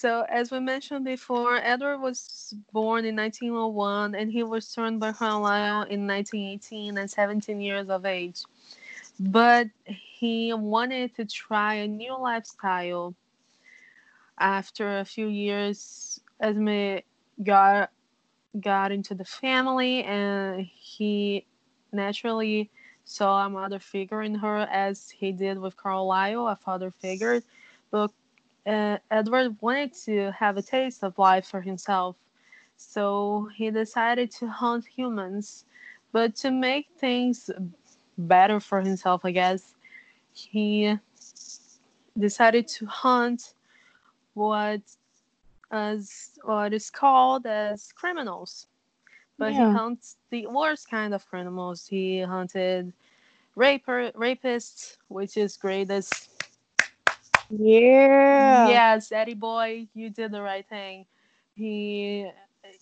So, 0.00 0.24
as 0.30 0.50
we 0.50 0.60
mentioned 0.60 1.04
before, 1.04 1.56
Edward 1.56 1.98
was 1.98 2.54
born 2.72 3.04
in 3.04 3.16
1901 3.16 4.14
and 4.14 4.32
he 4.32 4.42
was 4.42 4.72
turned 4.72 4.98
by 4.98 5.12
Carlisle 5.12 5.82
in 5.90 6.06
1918 6.06 6.96
at 6.96 7.10
17 7.10 7.60
years 7.60 7.90
of 7.90 8.06
age. 8.06 8.40
But 9.20 9.66
he 9.84 10.54
wanted 10.54 11.14
to 11.16 11.26
try 11.26 11.74
a 11.74 11.86
new 11.86 12.18
lifestyle. 12.18 13.14
After 14.38 15.00
a 15.00 15.04
few 15.04 15.26
years, 15.26 16.18
Esme 16.40 17.00
got 17.44 17.90
got 18.58 18.92
into 18.92 19.14
the 19.14 19.26
family 19.26 20.02
and 20.04 20.64
he 20.64 21.44
naturally 21.92 22.70
saw 23.04 23.44
a 23.44 23.50
mother 23.50 23.78
figure 23.78 24.22
in 24.22 24.36
her 24.36 24.66
as 24.72 25.10
he 25.10 25.30
did 25.30 25.58
with 25.58 25.76
Carlisle, 25.76 26.48
a 26.48 26.56
father 26.56 26.90
figure. 26.90 27.42
But 27.90 28.12
uh, 28.66 28.98
Edward 29.10 29.56
wanted 29.60 29.92
to 30.04 30.32
have 30.32 30.56
a 30.56 30.62
taste 30.62 31.04
of 31.04 31.18
life 31.18 31.46
for 31.46 31.60
himself. 31.60 32.16
So 32.76 33.48
he 33.56 33.70
decided 33.70 34.30
to 34.32 34.48
hunt 34.48 34.86
humans. 34.86 35.64
But 36.12 36.36
to 36.36 36.50
make 36.50 36.88
things 36.98 37.50
better 38.18 38.60
for 38.60 38.80
himself, 38.80 39.24
I 39.24 39.32
guess, 39.32 39.74
he 40.32 40.98
decided 42.18 42.68
to 42.68 42.86
hunt 42.86 43.54
what 44.34 44.80
as 45.70 46.38
what 46.44 46.72
is 46.72 46.90
called 46.90 47.46
as 47.46 47.92
criminals. 47.92 48.66
But 49.38 49.54
Yeah. 49.54 49.54
he 49.54 49.68
hunts 49.68 50.16
the 50.30 50.46
worst 50.46 50.90
kind 50.90 51.14
of 51.14 51.26
criminals. 51.28 51.86
He 51.86 52.20
hunted 52.20 52.92
raper 53.56 54.12
rapists, 54.16 54.98
which 55.08 55.36
is 55.36 55.56
great 55.56 55.90
as 55.90 56.29
Yeah. 57.50 58.80
Yes, 58.86 59.12
Eddie 59.12 59.34
boy, 59.34 59.88
you 59.94 60.10
did 60.10 60.32
the 60.32 60.42
right 60.42 60.66
thing. 60.68 61.06
He 61.54 62.30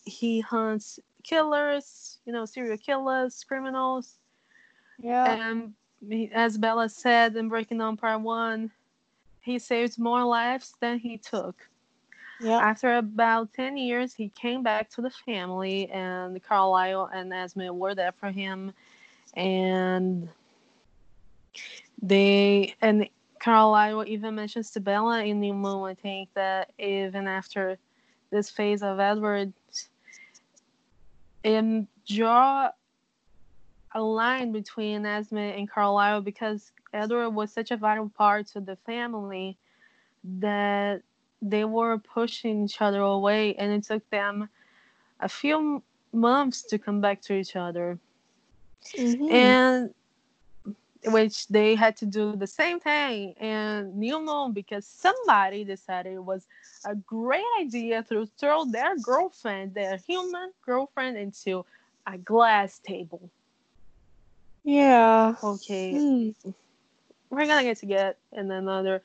he 0.05 0.41
hunts 0.41 0.99
killers, 1.23 2.19
you 2.25 2.33
know, 2.33 2.45
serial 2.45 2.79
killers, 2.79 3.45
criminals, 3.45 4.19
Yeah. 4.99 5.39
and 5.43 5.75
he, 6.09 6.31
as 6.33 6.59
Bella 6.59 6.89
said 6.89 7.37
in 7.37 7.49
Breaking 7.49 7.79
Dawn 7.79 7.97
Part 7.97 8.21
One, 8.23 8.71
he 9.41 9.59
saved 9.59 9.99
more 9.99 10.25
lives 10.25 10.75
than 10.81 10.99
he 10.99 11.17
took. 11.19 11.69
Yeah. 12.39 12.63
After 12.63 12.97
about 12.97 13.53
ten 13.53 13.77
years, 13.77 14.15
he 14.15 14.29
came 14.29 14.63
back 14.63 14.91
to 14.91 15.03
the 15.03 15.11
family, 15.11 15.89
and 15.91 16.43
Carlisle 16.43 17.11
and 17.13 17.33
Esme 17.33 17.69
were 17.73 17.95
there 17.95 18.13
for 18.13 18.31
him, 18.31 18.73
and 19.35 20.29
they 22.03 22.75
and 22.81 23.09
Carlisle 23.41 24.05
even 24.07 24.35
mentions 24.35 24.71
to 24.73 24.81
Bella 24.81 25.25
in 25.25 25.41
New 25.41 25.55
Moon, 25.55 25.89
I 25.91 25.95
think, 25.95 26.29
that 26.35 26.73
even 26.79 27.27
after 27.27 27.79
this 28.31 28.51
phase 28.51 28.83
of 28.83 29.01
Edward, 29.01 29.53
and 31.45 31.87
draw 32.07 32.71
a 33.95 34.03
line 34.03 34.53
between 34.53 35.07
Esme 35.07 35.39
and 35.39 35.71
Carlisle 35.71 36.23
because 36.23 36.73
Edward 36.93 37.31
was 37.31 37.53
such 37.53 37.71
a 37.71 37.77
vital 37.77 38.09
part 38.11 38.47
to 38.49 38.61
the 38.61 38.77
family 38.77 39.57
that 40.25 41.03
they 41.41 41.65
were 41.65 41.99
pushing 41.99 42.65
each 42.65 42.83
other 42.83 43.01
away, 43.01 43.55
and 43.55 43.73
it 43.73 43.85
took 43.85 44.09
them 44.11 44.49
a 45.21 45.29
few 45.29 45.83
months 46.13 46.63
to 46.63 46.79
come 46.79 47.01
back 47.01 47.21
to 47.23 47.35
each 47.35 47.57
other 47.57 47.99
Mhm. 48.97 49.31
and 49.31 49.95
which 51.07 51.47
they 51.49 51.75
had 51.75 51.97
to 51.97 52.07
do 52.07 52.37
the 52.37 52.47
same 52.47 52.81
thing 52.81 53.33
in 53.41 53.99
New 53.99 54.25
Moon 54.25 54.53
because 54.53 54.87
somebody 54.87 55.65
decided 55.65 56.15
it 56.15 56.25
was 56.25 56.47
a 56.85 56.95
great 56.95 57.45
idea 57.61 58.03
to 58.05 58.27
throw 58.39 58.65
their 58.65 58.97
girlfriend, 58.99 59.75
their 59.75 59.97
human 59.97 60.53
girlfriend, 60.65 61.17
into 61.17 61.65
a 62.07 62.19
glass 62.19 62.79
table. 62.79 63.31
yeah. 64.65 65.35
Okay, 65.43 66.03
Hmm. 66.03 66.31
we're 67.31 67.47
gonna 67.47 67.63
get 67.63 67.79
to 67.79 67.87
get 67.87 68.19
in 68.33 68.51
another 68.51 69.03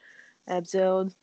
episode. 0.48 1.14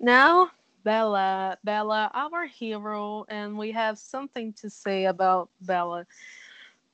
Now, 0.00 0.50
Bella, 0.84 1.58
Bella, 1.64 2.10
our 2.14 2.46
hero, 2.46 3.24
and 3.28 3.56
we 3.58 3.72
have 3.72 3.98
something 3.98 4.52
to 4.54 4.70
say 4.70 5.04
about 5.06 5.48
Bella. 5.60 6.06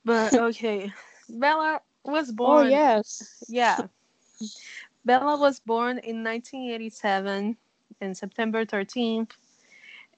But 0.05 0.35
okay, 0.37 0.91
Bella 1.29 1.81
was 2.03 2.31
born. 2.31 2.49
Oh 2.51 2.61
born. 2.61 2.71
yes. 2.71 3.43
Yeah. 3.47 3.87
Bella 5.05 5.37
was 5.39 5.59
born 5.59 5.97
in 5.99 6.23
1987 6.23 7.57
in 8.01 8.15
September 8.15 8.65
13th, 8.65 9.31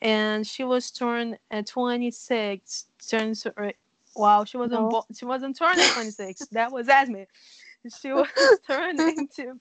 and 0.01 0.45
she 0.45 0.63
was 0.63 0.91
turned 0.91 1.37
at 1.51 1.67
26. 1.67 2.85
Turns, 3.09 3.45
uh, 3.45 3.71
wow, 4.15 4.43
she 4.43 4.57
wasn't 4.57 4.81
No. 4.81 4.89
bo- 4.89 5.05
she 5.13 5.25
wasn't 5.25 5.57
turned 5.57 5.79
at 5.79 5.91
26. 5.93 6.47
that 6.51 6.71
was 6.71 6.87
Esme. 6.89 7.23
She 8.01 8.11
was 8.11 8.27
turned 8.67 8.99
into. 8.99 9.57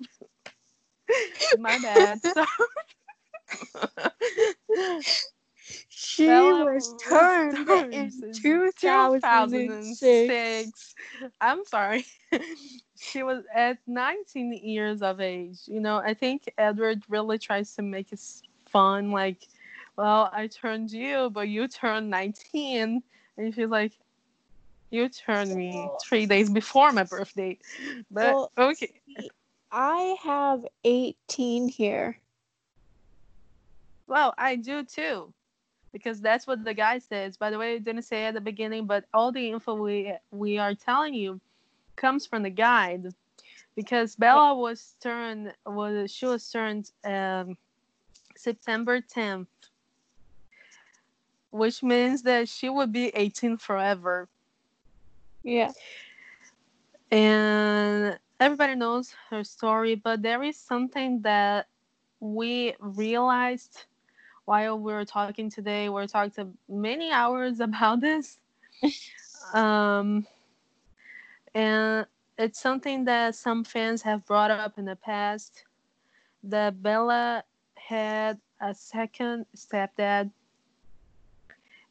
My 1.58 1.78
bad. 1.78 2.20
Sorry. 2.22 2.46
She 6.02 6.26
Bella 6.26 6.64
was 6.64 6.94
turned 6.98 7.68
in 7.68 7.90
in 7.92 8.10
2006. 8.32 9.96
2006. 9.98 10.94
I'm 11.40 11.64
sorry. 11.64 12.04
she 12.98 13.22
was 13.22 13.44
at 13.54 13.78
19 13.86 14.52
years 14.52 15.02
of 15.02 15.20
age. 15.20 15.60
You 15.66 15.80
know, 15.80 15.98
I 15.98 16.14
think 16.14 16.52
Edward 16.58 17.02
really 17.08 17.38
tries 17.38 17.74
to 17.76 17.82
make 17.82 18.12
it 18.12 18.20
fun. 18.66 19.12
Like, 19.12 19.46
well, 19.96 20.30
I 20.32 20.48
turned 20.48 20.90
you, 20.90 21.30
but 21.30 21.48
you 21.48 21.68
turned 21.68 22.10
19. 22.10 23.02
And 23.36 23.54
she's 23.54 23.68
like, 23.68 23.92
you 24.90 25.08
turned 25.08 25.54
me 25.54 25.88
three 26.02 26.26
days 26.26 26.50
before 26.50 26.92
my 26.92 27.04
birthday. 27.04 27.58
But 28.10 28.34
Well, 28.34 28.52
okay. 28.58 29.00
I 29.70 30.16
have 30.22 30.66
18 30.84 31.68
here. 31.68 32.18
Well, 34.06 34.34
I 34.36 34.56
do 34.56 34.84
too. 34.84 35.32
Because 35.92 36.20
that's 36.20 36.46
what 36.46 36.64
the 36.64 36.74
guy 36.74 36.98
says. 36.98 37.36
By 37.36 37.50
the 37.50 37.58
way, 37.58 37.74
I 37.74 37.78
didn't 37.78 38.02
say 38.02 38.24
at 38.24 38.34
the 38.34 38.40
beginning, 38.40 38.86
but 38.86 39.04
all 39.12 39.30
the 39.32 39.50
info 39.50 39.74
we 39.74 40.14
we 40.30 40.58
are 40.58 40.74
telling 40.74 41.14
you 41.14 41.40
comes 41.96 42.26
from 42.26 42.42
the 42.42 42.50
guide. 42.50 43.08
Because 43.76 44.16
Bella 44.16 44.54
was 44.54 44.96
turned 45.00 45.54
was 45.66 46.10
she 46.10 46.26
was 46.26 46.50
turned 46.50 46.90
um, 47.04 47.56
September 48.36 49.00
10th, 49.00 49.46
which 51.50 51.82
means 51.82 52.22
that 52.22 52.48
she 52.48 52.68
would 52.68 52.92
be 52.92 53.08
18 53.14 53.56
forever. 53.58 54.28
Yeah. 55.42 55.72
and 57.10 58.18
everybody 58.40 58.74
knows 58.74 59.14
her 59.30 59.44
story 59.44 59.94
but 59.96 60.22
there 60.22 60.42
is 60.42 60.56
something 60.56 61.20
that 61.22 61.66
we 62.20 62.74
realized 62.80 63.86
while 64.44 64.78
we 64.78 64.92
were 64.92 65.04
talking 65.04 65.50
today 65.50 65.88
we 65.88 66.06
talked 66.06 66.34
to 66.34 66.48
many 66.68 67.10
hours 67.10 67.60
about 67.68 68.00
this 68.00 68.38
um 69.54 70.26
and 71.54 72.06
it's 72.38 72.60
something 72.60 73.04
that 73.04 73.34
some 73.34 73.62
fans 73.62 74.02
have 74.02 74.24
brought 74.26 74.50
up 74.50 74.78
in 74.78 74.84
the 74.84 74.96
past 74.96 75.64
that 76.44 76.82
Bella 76.82 77.44
had 77.76 78.38
a 78.60 78.74
second 78.74 79.46
stepdad 79.56 80.30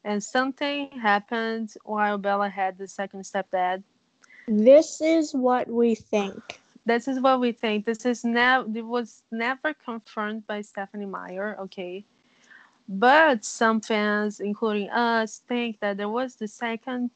and 0.04 0.22
something 0.22 0.90
happened 0.90 1.74
while 1.84 2.18
Bella 2.18 2.48
had 2.48 2.76
the 2.76 2.88
second 2.88 3.22
stepdad. 3.22 3.82
This 4.48 5.00
is 5.00 5.32
what 5.32 5.68
we 5.68 5.94
think. 5.94 6.60
This 6.84 7.06
is 7.06 7.20
what 7.20 7.38
we 7.38 7.52
think. 7.52 7.84
This 7.84 8.04
is 8.04 8.24
now 8.24 8.64
it 8.74 8.84
was 8.84 9.22
never 9.30 9.72
confirmed 9.72 10.46
by 10.46 10.62
Stephenie 10.62 11.06
Meyer, 11.06 11.56
okay. 11.60 12.04
But 12.88 13.44
some 13.44 13.80
fans, 13.80 14.40
including 14.40 14.90
us, 14.90 15.38
think 15.48 15.80
that 15.80 15.96
there 15.96 16.08
was 16.08 16.36
the 16.36 16.48
second 16.48 17.10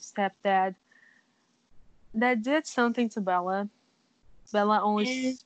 stepdad 0.00 0.74
that 2.14 2.42
did 2.42 2.66
something 2.66 3.08
to 3.10 3.20
Bella. 3.20 3.68
Bella 4.52 4.80
only 4.82 5.38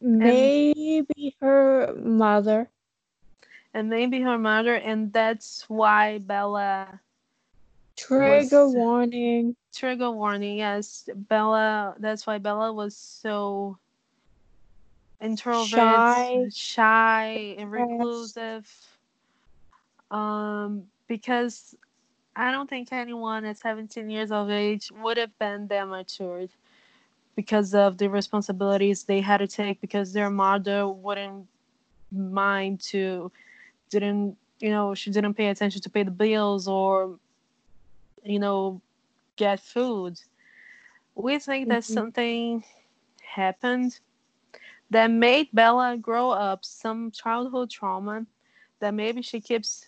Maybe 0.00 1.36
her 1.40 1.94
mother. 1.94 2.68
and 3.74 3.90
maybe 3.90 4.20
her 4.22 4.38
mother, 4.38 4.74
and 4.76 5.12
that's 5.12 5.64
why 5.68 6.18
Bella 6.18 7.00
Trigger 7.96 8.64
Was- 8.66 8.74
warning. 8.74 9.54
trigger 9.74 10.10
warning. 10.10 10.56
Yes, 10.58 11.08
Bella. 11.14 11.94
That's 11.98 12.26
why 12.26 12.38
Bella 12.38 12.72
was 12.72 12.96
so 12.96 13.76
introverted, 15.20 15.68
Shy. 15.68 16.46
shy 16.50 17.54
and 17.58 17.70
Yes. 17.70 18.88
Um, 20.10 20.84
because 21.08 21.74
I 22.36 22.50
don't 22.52 22.68
think 22.68 22.92
anyone 22.92 23.44
at 23.44 23.58
17 23.58 24.10
years 24.10 24.30
of 24.32 24.50
age 24.50 24.90
would 25.02 25.16
have 25.16 25.36
been 25.38 25.68
that 25.68 25.88
matured 25.88 26.50
because 27.36 27.74
of 27.74 27.98
the 27.98 28.08
responsibilities 28.08 29.04
they 29.04 29.20
had 29.20 29.38
to 29.38 29.46
take 29.46 29.80
because 29.80 30.12
their 30.12 30.30
mother 30.30 30.88
wouldn't 30.88 31.46
mind 32.10 32.80
to 32.80 33.30
didn't 33.90 34.36
you 34.60 34.70
know 34.70 34.94
she 34.94 35.10
didn't 35.10 35.34
pay 35.34 35.48
attention 35.48 35.80
to 35.82 35.90
pay 35.90 36.02
the 36.02 36.10
bills 36.10 36.68
or 36.68 37.18
you 38.24 38.38
know 38.38 38.80
get 39.36 39.60
food 39.60 40.20
we 41.14 41.38
think 41.38 41.68
that 41.68 41.84
Mhm. 41.84 41.84
something 41.84 42.64
happened 43.22 44.00
that 44.90 45.10
made 45.10 45.48
bella 45.52 45.96
grow 45.96 46.30
up 46.30 46.64
some 46.64 47.10
childhood 47.10 47.70
trauma 47.70 48.26
that 48.80 48.94
maybe 48.94 49.22
she 49.22 49.40
keeps 49.40 49.86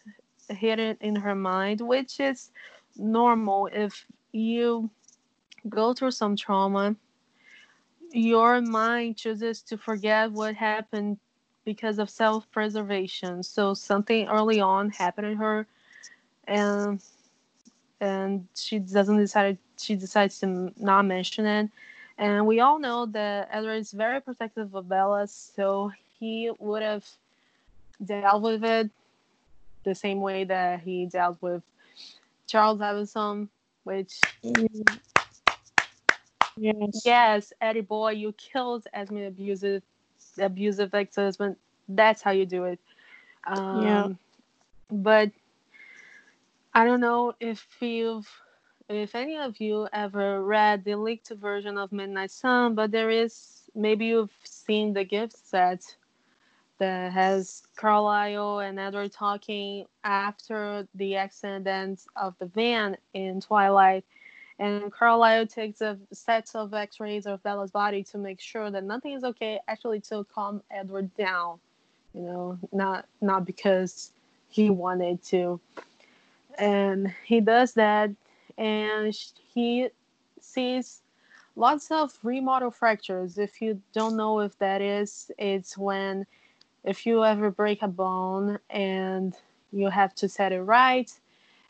hidden 0.49 0.97
in 1.01 1.17
her 1.17 1.35
mind 1.35 1.81
which 1.81 2.21
is 2.21 2.51
normal 2.97 3.69
if 3.73 4.07
you 4.33 4.91
go 5.69 5.95
through 5.95 6.11
some 6.11 6.37
trauma 6.37 6.95
your 8.13 8.61
mind 8.61 9.17
chooses 9.17 9.63
to 9.63 9.77
forget 9.77 10.31
what 10.31 10.55
happened 10.55 11.19
because 11.65 11.99
of 11.99 12.11
self-preservation. 12.11 13.43
So 13.43 13.75
something 13.75 14.29
early 14.29 14.61
on 14.61 14.91
happened 14.91 15.29
to 15.29 15.37
her, 15.37 15.67
and 16.47 17.01
and 18.01 18.47
she 18.55 18.81
doesn't 18.81 19.17
decide 19.17 19.59
she 19.79 19.95
decides 19.95 20.41
to 20.41 20.73
not 20.77 21.07
mention 21.07 21.47
it. 21.47 21.71
And 22.19 22.47
we 22.47 22.61
all 22.61 22.79
know 22.79 23.07
that 23.07 23.49
Edward 23.51 23.77
is 23.77 23.93
very 23.93 24.21
protective 24.21 24.75
of 24.75 24.89
Bella, 24.89 25.27
so 25.27 25.93
he 26.19 26.51
would 26.59 26.83
have 26.83 27.07
dealt 28.05 28.43
with 28.43 28.65
it 28.65 28.91
the 29.85 29.95
same 29.95 30.21
way 30.21 30.45
that 30.45 30.81
he 30.81 31.07
dealt 31.07 31.41
with 31.43 31.63
Charles 32.47 32.81
Evenson, 32.81 33.49
which 33.85 34.21
Mm. 34.45 34.99
Yes. 36.57 37.03
Yes, 37.05 37.53
Eddie 37.61 37.81
boy, 37.81 38.13
you 38.13 38.33
killed 38.33 38.87
as 38.93 39.11
many 39.11 39.27
abusive 39.27 39.83
abusive 40.39 40.95
ex 40.95 41.17
husband. 41.17 41.57
That's 41.89 42.23
how 42.23 42.31
you 42.31 42.47
do 42.47 42.65
it. 42.65 42.81
Um, 43.47 43.83
Yeah. 43.83 44.09
But 44.91 45.33
I 46.75 46.85
don't 46.85 47.01
know 47.01 47.35
if 47.41 47.67
you've 47.81 48.29
if 48.89 49.15
any 49.15 49.39
of 49.39 49.61
you 49.61 49.89
ever 49.93 50.43
read 50.45 50.85
the 50.85 50.97
leaked 50.97 51.31
version 51.31 51.79
of 51.79 51.93
Midnight 51.93 52.31
Sun, 52.31 52.75
but 52.75 52.91
there 52.91 53.11
is 53.11 53.71
maybe 53.75 54.07
you've 54.07 54.33
seen 54.45 54.93
the 54.93 55.05
gift 55.05 55.37
set 55.37 55.97
that 56.83 57.13
has 57.13 57.63
Carlisle 57.77 58.59
and 58.59 58.81
Edward 58.81 59.13
talking 59.13 59.87
after 60.03 60.87
the 60.97 61.15
accident 61.15 62.01
of 62.17 62.35
the 62.41 62.47
van 62.47 62.97
in 63.15 63.41
Twilight 63.41 64.05
and 64.59 64.93
Carlisle 64.93 65.47
takes 65.47 65.81
a 65.81 65.97
set 66.13 66.51
of 66.55 66.75
X-rays 66.75 67.27
of 67.27 67.43
Bella's 67.43 67.71
body 67.71 68.03
to 68.05 68.19
make 68.19 68.41
sure 68.41 68.71
that 68.71 68.85
nothing 68.85 69.13
is 69.13 69.25
okay. 69.25 69.59
Actually, 69.67 70.01
to 70.01 70.25
calm 70.33 70.63
Edward 70.71 71.15
down, 71.17 71.59
you 72.15 72.23
know, 72.23 72.59
not 72.73 73.07
not 73.21 73.45
because 73.45 74.13
he 74.49 74.71
wanted 74.71 75.23
to. 75.25 75.61
And 76.59 77.13
he 77.25 77.41
does 77.41 77.73
that, 77.75 78.11
and 78.59 79.17
he 79.53 79.89
sees 80.41 81.01
lots 81.57 81.91
of 81.91 82.17
remodel 82.23 82.71
fractures. 82.71 83.39
If 83.39 83.63
you 83.63 83.81
don't 83.93 84.17
know 84.17 84.41
if 84.41 84.59
that 84.59 84.83
is, 84.83 85.31
it's 85.39 85.79
when 85.79 86.27
if 86.85 87.07
you 87.07 87.25
ever 87.25 87.51
break 87.51 87.83
a 87.83 87.89
bone 87.89 88.59
and 88.71 89.35
you 89.73 89.89
have 89.89 90.15
to 90.17 90.29
set 90.29 90.53
it 90.53 90.63
right, 90.63 91.11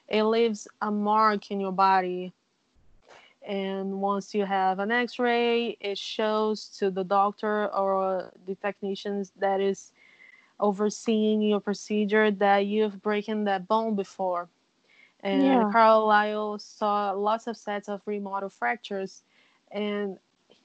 it 0.09 0.25
leaves 0.25 0.69
a 0.81 0.91
mark 0.91 1.51
in 1.51 1.61
your 1.61 1.73
body 1.73 2.33
and 3.47 4.01
once 4.01 4.35
you 4.35 4.45
have 4.45 4.79
an 4.79 4.91
x-ray 4.91 5.77
it 5.81 5.99
shows 5.99 6.69
to 6.69 6.91
the 6.91 7.03
doctor 7.03 7.67
or 7.75 8.33
the 8.47 8.55
technicians 8.57 9.33
that 9.39 9.61
is 9.61 9.93
overseeing 10.61 11.43
your 11.43 11.61
procedure 11.61 12.31
that 12.31 12.67
you've 12.67 13.03
broken 13.03 13.45
that 13.45 13.67
bone 13.67 13.97
before 13.97 14.49
and 15.21 15.67
Yeah. 15.67 15.69
carlisle 15.69 16.59
saw 16.59 17.11
lots 17.13 17.47
of 17.47 17.57
sets 17.57 17.89
of 17.89 18.01
remodel 18.07 18.49
fractures 18.49 19.23
and 19.73 20.19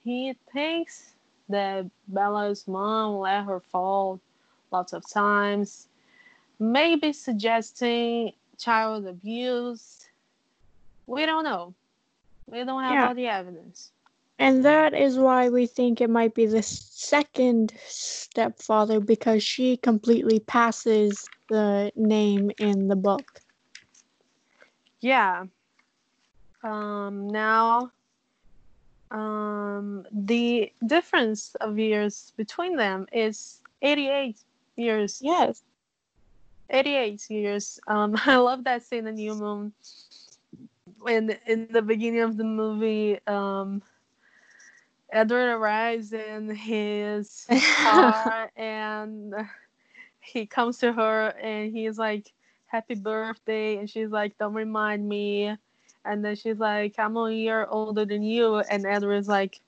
he 0.03 0.35
thinks 0.53 1.15
that 1.49 1.85
bella's 2.07 2.67
mom 2.67 3.15
let 3.15 3.43
her 3.45 3.59
fall 3.59 4.19
lots 4.71 4.93
of 4.93 5.07
times 5.09 5.87
maybe 6.59 7.13
suggesting 7.13 8.31
child 8.57 9.05
abuse 9.05 10.07
we 11.05 11.25
don't 11.25 11.43
know 11.43 11.73
we 12.47 12.63
don't 12.63 12.83
have 12.83 12.93
Yeah. 12.93 13.07
all 13.07 13.15
the 13.15 13.27
evidence. 13.27 13.91
And 14.39 14.63
that 14.65 14.93
is 14.93 15.17
why 15.17 15.49
we 15.49 15.65
think 15.65 15.99
it 15.99 16.09
might 16.09 16.33
be 16.33 16.45
the 16.45 16.61
second 16.61 17.73
stepfather 17.87 18.99
because 18.99 19.43
she 19.43 19.77
completely 19.77 20.39
passes 20.39 21.27
the 21.49 21.91
name 21.95 22.51
in 22.59 22.87
the 22.87 22.95
book. 22.95 23.41
Yeah. 24.99 25.45
Um, 26.63 27.27
now, 27.29 27.91
um, 29.11 30.05
the 30.11 30.71
difference 30.85 31.55
of 31.55 31.79
years 31.79 32.33
between 32.37 32.75
them 32.75 33.07
is 33.11 33.61
88 33.81 34.37
years. 34.77 35.19
Yes. 35.21 35.63
88 36.69 37.29
years. 37.29 37.79
Um, 37.87 38.15
I 38.25 38.37
love 38.37 38.63
that 38.65 38.83
scene 38.83 39.07
in 39.07 39.15
New 39.15 39.35
Moon. 39.35 39.73
When 40.99 41.37
in 41.45 41.67
the 41.71 41.81
beginning 41.81 42.21
of 42.21 42.37
the 42.37 42.43
movie, 42.43 43.19
um, 43.27 43.81
Edward 45.11 45.53
arrives 45.53 46.11
in 46.11 46.49
his 46.53 47.45
car 47.77 48.51
and 48.57 49.33
he 50.19 50.45
comes 50.45 50.79
to 50.79 50.91
her 50.91 51.29
and 51.41 51.71
he's 51.71 51.97
like, 51.97 52.33
Happy 52.65 52.95
birthday. 52.95 53.77
And 53.77 53.89
she's 53.89 54.09
like, 54.09 54.37
Don't 54.37 54.53
remind 54.53 55.07
me. 55.07 55.55
And 56.03 56.23
then 56.23 56.35
she's 56.35 56.57
like, 56.57 56.95
I'm 56.97 57.15
a 57.17 57.31
year 57.31 57.65
older 57.69 58.05
than 58.05 58.23
you. 58.23 58.57
And 58.57 58.85
Edward's 58.85 59.27
like, 59.27 59.59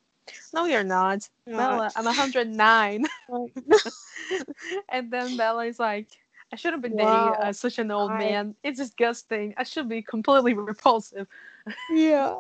No, 0.54 0.66
you're 0.66 0.84
not. 0.84 1.30
Bella, 1.56 1.92
I'm 1.96 2.06
109. 2.06 3.06
and 4.90 5.12
then 5.12 5.36
Bella 5.36 5.66
is 5.66 5.80
like, 5.80 6.08
I 6.52 6.56
should 6.56 6.74
have 6.74 6.82
been 6.82 6.96
Wow. 6.96 7.32
dating 7.32 7.36
uh, 7.36 7.54
such 7.54 7.80
an 7.80 7.92
old 7.92 8.12
I- 8.12 8.18
man. 8.18 8.56
It's 8.64 8.80
disgusting. 8.80 9.54
I 9.58 9.64
should 9.64 9.90
be 9.90 10.02
completely 10.02 10.54
repulsive. 10.56 11.28
yeah. 11.90 12.36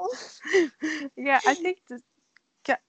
yeah, 1.15 1.41
I 1.45 1.53
think 1.55 1.79
this, 1.89 2.01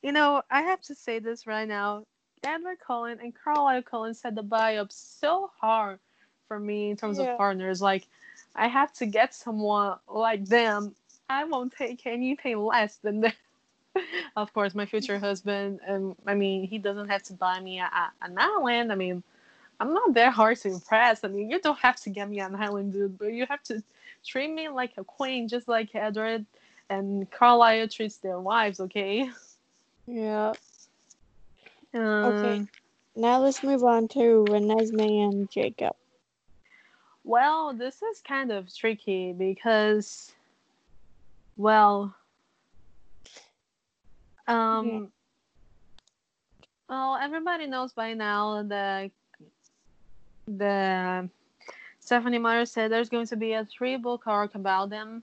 you 0.03 0.13
know, 0.13 0.43
I 0.51 0.63
have 0.63 0.81
to 0.83 0.95
say 0.95 1.19
this 1.19 1.47
right 1.47 1.69
now. 1.69 2.05
Edward 2.43 2.79
Cullen 2.85 3.19
and 3.23 3.35
Carlisle 3.35 3.83
Cullen 3.83 4.15
set 4.15 4.35
the 4.35 4.43
buy 4.43 4.77
up 4.77 4.93
so 4.93 5.51
hard 5.61 5.99
for 6.49 6.59
me 6.59 6.91
in 6.91 6.97
terms 6.97 7.19
Yeah. 7.19 7.33
of 7.33 7.37
partners. 7.37 7.81
Like, 7.83 8.07
I 8.55 8.69
have 8.69 8.93
to 8.95 9.07
get 9.07 9.35
someone 9.35 9.99
like 10.09 10.47
them. 10.47 10.95
I 11.29 11.45
won't 11.45 11.73
take 11.73 12.07
anything 12.07 12.59
less 12.59 12.97
than 12.97 13.21
them. 13.21 13.33
Of 14.37 14.53
course, 14.53 14.75
my 14.75 14.87
future 14.87 15.19
husband. 15.19 15.81
Um, 15.89 16.17
I 16.27 16.35
mean, 16.35 16.67
he 16.67 16.79
doesn't 16.79 17.09
have 17.09 17.23
to 17.25 17.33
buy 17.35 17.61
me 17.61 17.81
a, 17.81 17.85
a, 17.85 18.13
an 18.23 18.37
island. 18.39 18.93
I 18.93 18.95
mean, 18.95 19.23
I'm 19.81 19.93
not 19.95 20.15
that 20.15 20.33
hard 20.33 20.59
to 20.59 20.69
impress. 20.69 21.25
I 21.25 21.29
mean, 21.29 21.51
you 21.51 21.61
don't 21.61 21.79
have 21.79 21.97
to 22.03 22.11
get 22.11 22.29
me 22.29 22.41
an 22.41 22.55
island, 22.55 22.93
dude, 22.93 23.19
but 23.19 23.33
you 23.33 23.47
have 23.49 23.63
to 23.65 23.83
treat 24.25 24.53
me 24.53 24.69
like 24.69 24.93
a 24.99 25.05
queen, 25.05 25.49
just 25.49 25.69
like 25.69 25.95
Edward. 25.95 26.47
and 26.91 27.31
Carlisle 27.31 27.89
treats 27.89 28.17
their 28.19 28.41
wives, 28.41 28.81
okay? 28.81 29.31
Yeah. 30.07 30.53
Um, 31.95 32.25
Okay. 32.25 32.67
Now 33.17 33.41
let's 33.41 33.63
move 33.63 33.85
on 33.85 34.09
to 34.09 34.45
Renesmee 34.49 35.29
and 35.29 35.51
Jacob. 35.51 35.95
Well, 37.25 37.75
this 37.75 38.03
is 38.03 38.21
kind 38.21 38.51
of 38.51 38.75
tricky 38.75 39.33
because, 39.33 40.33
well, 41.57 42.15
um, 44.51 44.87
Yeah. 44.89 45.07
well, 46.89 47.17
everybody 47.17 47.67
knows 47.67 47.93
by 47.93 48.15
now 48.15 48.63
that 48.65 49.11
the 50.47 51.29
Stephenie 52.01 52.39
Meyer 52.39 52.67
said 52.67 52.91
there's 52.91 53.09
going 53.09 53.27
to 53.29 53.37
be 53.37 53.53
a 53.53 53.65
three 53.65 53.97
book 53.97 54.27
arc 54.27 54.57
about 54.57 54.91
them, 54.91 55.23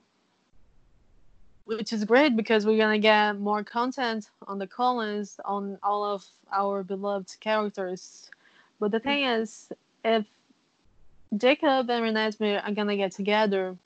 which 1.66 1.92
is 1.92 2.04
great 2.04 2.36
because 2.36 2.64
we're 2.64 2.78
gonna 2.78 2.98
get 2.98 3.38
more 3.38 3.62
content 3.62 4.30
on 4.46 4.58
the 4.58 4.66
Cullens 4.66 5.38
on 5.44 5.78
all 5.82 6.04
of 6.04 6.24
our 6.50 6.82
beloved 6.82 7.38
characters. 7.40 8.30
But 8.80 8.92
the 8.92 9.00
thing 9.00 9.24
is, 9.24 9.70
if 10.04 10.24
Jacob 11.36 11.90
and 11.90 12.04
Renesmee 12.04 12.66
are 12.66 12.72
gonna 12.72 12.96
get 12.96 13.12
together, 13.12 13.76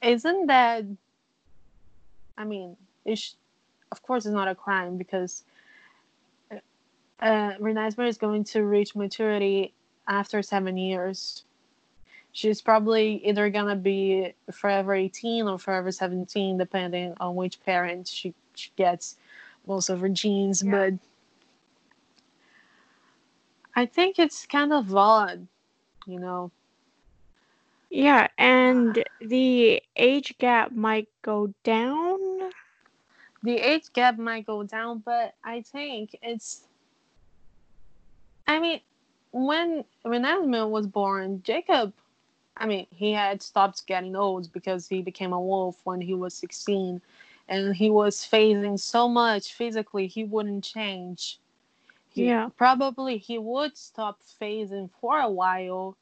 isn't 0.00 0.46
that? 0.46 0.84
I 2.38 2.44
mean, 2.44 2.76
it's 3.06 3.36
of 3.92 4.02
course 4.02 4.26
it's 4.26 4.34
not 4.34 4.48
a 4.48 4.54
crime 4.54 4.96
because 4.96 5.44
uh, 7.20 7.52
Renesmee 7.60 8.08
is 8.08 8.18
going 8.18 8.44
to 8.44 8.64
reach 8.64 8.94
maturity 8.94 9.72
after 10.06 10.42
seven 10.42 10.76
years. 10.76 11.44
She's 12.32 12.60
probably 12.60 13.26
either 13.26 13.48
gonna 13.48 13.76
be 13.76 14.34
forever 14.52 14.94
18 14.94 15.48
or 15.48 15.58
forever 15.58 15.90
17, 15.90 16.58
depending 16.58 17.14
on 17.18 17.34
which 17.34 17.62
parent 17.64 18.06
she, 18.06 18.34
she 18.54 18.70
gets 18.76 19.16
most 19.66 19.88
of 19.88 20.00
her 20.00 20.08
genes. 20.08 20.62
Yeah. 20.62 20.70
But 20.70 20.94
I 23.74 23.86
think 23.86 24.18
it's 24.18 24.46
kind 24.46 24.72
of 24.72 24.94
odd, 24.94 25.46
you 26.06 26.18
know. 26.18 26.50
Yeah, 27.90 28.28
and 28.36 29.02
the 29.20 29.82
age 29.96 30.34
gap 30.38 30.72
might 30.72 31.08
go 31.22 31.54
down. 31.62 32.15
The 33.46 33.58
age 33.58 33.92
gap 33.94 34.18
might 34.18 34.46
go 34.46 34.64
down, 34.64 35.02
but 35.04 35.34
I 35.44 35.62
think 35.62 36.18
it's. 36.22 36.64
I 38.46 38.60
mean, 38.60 38.80
when 39.32 39.84
when 40.02 40.24
Asmund 40.24 40.70
was 40.72 40.86
born, 40.86 41.42
Jacob, 41.44 41.94
I 42.56 42.66
mean, 42.66 42.86
he 42.90 43.12
had 43.12 43.42
stopped 43.42 43.86
getting 43.86 44.16
old 44.16 44.52
because 44.52 44.88
he 44.88 45.02
became 45.02 45.32
a 45.32 45.40
wolf 45.40 45.80
when 45.84 46.02
he 46.02 46.14
was 46.14 46.34
sixteen, 46.34 47.02
and 47.48 47.76
he 47.76 47.90
was 47.90 48.16
phasing 48.18 48.78
so 48.78 49.08
much 49.08 49.52
physically 49.54 50.06
he 50.08 50.24
wouldn't 50.24 50.64
change. 50.64 51.40
He, 52.10 52.24
Yeah. 52.26 52.50
probably 52.56 53.18
he 53.18 53.38
would 53.38 53.76
stop 53.76 54.20
phasing 54.22 54.90
for 55.00 55.18
a 55.20 55.30
while 55.30 55.96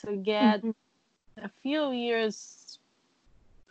to 0.00 0.16
get 0.16 0.64
Mhm. 0.64 0.74
a 1.42 1.48
few 1.62 1.92
years 1.92 2.78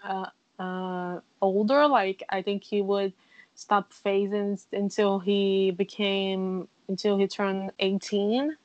uh, 0.03 0.27
uh, 0.59 1.19
older. 1.41 1.87
Like 1.87 2.23
I 2.29 2.41
think 2.41 2.63
he 2.63 2.81
would 2.81 3.13
stop 3.55 3.91
phasing 3.93 4.63
until 4.73 5.19
he 5.19 5.71
became 5.71 6.67
until 6.87 7.17
he 7.17 7.27
turned 7.27 7.71
eighteen, 7.79 8.55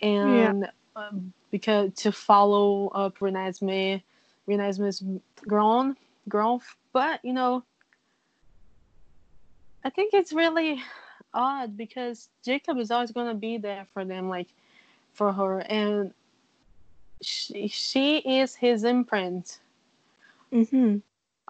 and 0.00 0.68
um, 0.96 1.32
because 1.50 1.92
to 1.96 2.12
follow 2.12 2.88
up 2.88 3.18
Renesmee, 3.18 4.02
Renesmee's 4.48 5.02
grown, 5.46 5.96
grown. 6.28 6.60
But 6.92 7.24
you 7.24 7.32
know, 7.32 7.64
I 9.84 9.90
think 9.90 10.14
it's 10.14 10.32
really 10.32 10.82
odd 11.34 11.76
because 11.76 12.28
Jacob 12.44 12.78
is 12.78 12.90
always 12.90 13.12
gonna 13.12 13.34
be 13.34 13.58
there 13.58 13.86
for 13.92 14.04
them, 14.04 14.28
like 14.28 14.48
for 15.12 15.32
her, 15.32 15.60
and 15.60 16.12
she 17.22 17.68
she 17.68 18.18
is 18.18 18.54
his 18.54 18.84
imprint. 18.84 19.60
Mhm. 20.54 21.02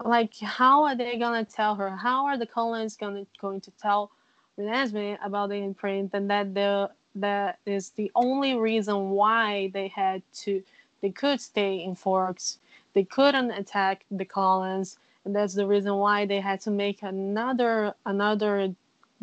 Like, 0.04 0.36
how 0.40 0.84
are 0.84 0.96
they 0.96 1.18
gonna 1.18 1.44
tell 1.44 1.76
her? 1.76 1.90
How 1.96 2.26
are 2.26 2.38
the 2.38 2.46
Cullens 2.46 2.96
gonna 2.96 3.26
going 3.40 3.60
to 3.62 3.72
tell 3.72 4.12
Renesmee 4.58 5.18
about 5.24 5.50
the 5.50 5.56
imprint 5.56 6.12
and 6.14 6.30
that 6.30 6.54
the 6.54 6.90
that 7.16 7.58
is 7.66 7.90
the 7.92 8.12
only 8.16 8.56
reason 8.56 9.10
why 9.10 9.70
they 9.74 9.88
had 9.88 10.22
to 10.44 10.64
they 11.02 11.10
could 11.10 11.40
stay 11.40 11.82
in 11.84 11.94
Forks. 11.96 12.58
They 12.94 13.04
couldn't 13.04 13.52
attack 13.52 14.04
the 14.10 14.24
Cullens, 14.26 14.98
and 15.24 15.36
that's 15.36 15.54
the 15.54 15.66
reason 15.66 15.96
why 15.96 16.26
they 16.26 16.40
had 16.40 16.60
to 16.62 16.72
make 16.72 17.02
another 17.02 17.94
another 18.06 18.74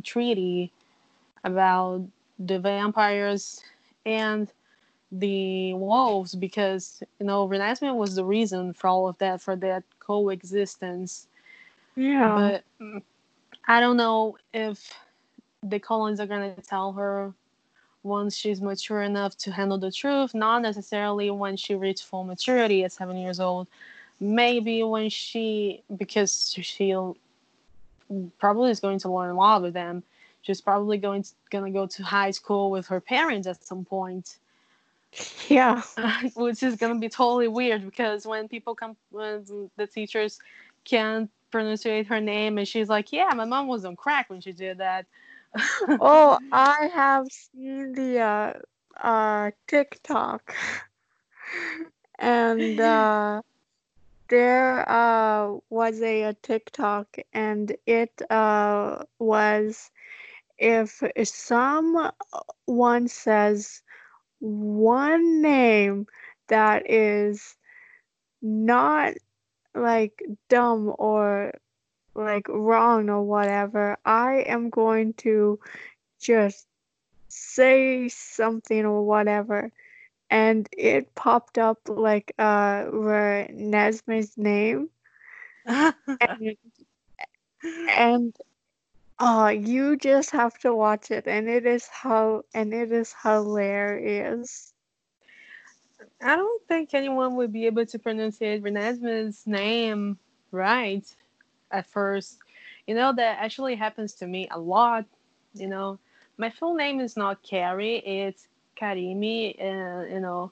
treaty 0.04 0.72
about 1.44 2.04
the 2.40 2.60
vampires 2.60 3.64
and 4.06 4.52
the 5.12 5.74
wolves 5.74 6.36
because 6.36 7.04
you 7.20 7.26
know 7.26 7.48
Renesmee 7.48 7.96
was 7.96 8.16
the 8.16 8.26
reason 8.26 8.74
for 8.74 8.88
all 8.88 9.08
of 9.08 9.18
that 9.18 9.42
for 9.42 9.56
that 9.58 9.84
coexistence 10.00 11.28
Yeah. 11.96 12.62
but 12.80 13.02
I 13.68 13.80
don't 13.80 13.98
know 13.98 14.38
if 14.54 14.94
the 15.64 15.80
Cullens 15.80 16.20
are 16.20 16.28
gonna 16.28 16.56
tell 16.56 16.94
her 16.94 17.34
once 18.04 18.36
she's 18.36 18.62
mature 18.62 19.02
enough 19.04 19.38
to 19.38 19.52
handle 19.52 19.78
the 19.78 19.92
truth, 19.92 20.34
not 20.34 20.62
necessarily 20.62 21.30
when 21.30 21.56
she 21.56 21.76
reached 21.76 22.04
full 22.06 22.24
maturity 22.24 22.84
at 22.84 22.92
seven 22.92 23.18
years 23.18 23.40
old. 23.40 23.68
Maybe 24.20 24.84
when 24.84 25.10
she, 25.10 25.84
because 25.98 26.56
she'll 26.62 27.18
probably 28.40 28.72
is 28.72 28.80
going 28.80 29.00
to 29.00 29.10
learn 29.12 29.36
law 29.36 29.60
with 29.60 29.74
them. 29.74 30.04
She's 30.42 30.62
probably 30.62 30.98
going 30.98 31.24
to, 31.24 31.30
gonna 31.52 31.72
go 31.72 31.86
to 31.88 32.04
high 32.04 32.32
school 32.32 32.72
with 32.72 32.88
her 32.88 33.00
parents 33.00 33.48
at 33.48 33.64
some 33.64 33.86
point. 33.86 34.38
Yeah. 35.48 35.82
which 36.36 36.64
is 36.64 36.76
gonna 36.76 37.00
be 37.00 37.10
totally 37.10 37.48
weird 37.48 37.86
because 37.86 38.26
when 38.26 38.48
people 38.48 38.76
come, 38.76 38.96
when 39.10 39.44
the 39.78 39.88
teachers 39.88 40.40
can't 40.84 41.30
pronounce 41.52 41.84
her 41.84 42.22
name, 42.22 42.58
and 42.58 42.68
she's 42.68 42.90
like, 42.90 43.12
"Yeah, 43.12 43.30
my 43.36 43.46
mom 43.46 43.68
was 43.68 43.86
on 43.86 43.96
crack 43.96 44.30
when 44.30 44.42
she 44.42 44.52
did 44.52 44.78
that." 44.80 45.06
Oh, 46.00 46.40
I 46.52 46.90
have 46.94 47.28
seen 47.28 47.94
the 47.94 48.20
uh, 48.20 48.54
uh, 49.06 49.52
TikTok, 49.68 50.56
and 52.20 52.80
uh, 52.80 53.42
there 54.30 54.90
uh, 54.90 55.58
was 55.70 56.02
a, 56.02 56.24
a 56.24 56.34
TikTok, 56.36 57.18
and 57.34 57.76
it 57.86 58.22
uh, 58.30 59.04
was 59.20 59.92
if 60.58 61.04
someone 61.24 62.12
says 63.08 63.82
one 64.42 65.42
name 65.42 66.08
that 66.48 66.90
is 66.90 67.56
not 68.42 69.14
like 69.74 70.22
dumb 70.50 70.94
or 70.98 71.54
like 72.16 72.48
wrong 72.50 73.10
or 73.10 73.24
whatever, 73.24 73.98
I 74.04 74.44
am 74.48 74.70
going 74.70 75.14
to 75.14 75.60
just 76.20 76.68
say 77.30 78.10
something 78.10 78.86
or 78.86 79.06
whatever. 79.06 79.72
And 80.30 80.68
it 80.78 81.14
popped 81.16 81.58
up 81.58 81.80
like 81.88 82.34
uh 82.40 82.86
where 82.86 83.48
Nesme's 83.52 84.38
name 84.38 84.90
and 85.66 86.58
and 87.90 88.36
oh 89.22 89.50
you 89.50 89.96
just 89.98 90.32
have 90.32 90.58
to 90.58 90.74
watch 90.74 91.12
it 91.12 91.28
and 91.28 91.48
it 91.48 91.66
is 91.66 91.88
how 91.88 92.44
and 92.56 92.74
it 92.74 92.92
is 92.92 93.14
hilarious. 93.24 94.74
I 96.22 96.36
don't 96.36 96.68
think 96.68 96.94
anyone 96.94 97.36
would 97.36 97.54
be 97.54 97.68
able 97.68 97.86
to 97.86 98.00
pronounce 98.00 98.42
it 98.42 98.64
Renesmee's 98.64 99.46
name 99.46 100.18
right 100.52 101.06
at 101.70 101.86
first. 101.86 102.40
You 102.88 102.96
know, 102.96 103.14
that 103.14 103.38
actually 103.40 103.76
happens 103.76 104.14
to 104.16 104.28
me 104.28 104.48
a 104.50 104.60
lot. 104.60 105.06
You 105.54 105.68
know, 105.68 106.00
my 106.38 106.50
full 106.50 106.74
name 106.74 107.00
is 107.00 107.16
not 107.16 107.44
Carrie, 107.44 107.98
it's 107.98 108.48
Karimi, 108.76 109.56
and 109.62 110.12
you 110.12 110.20
know, 110.20 110.52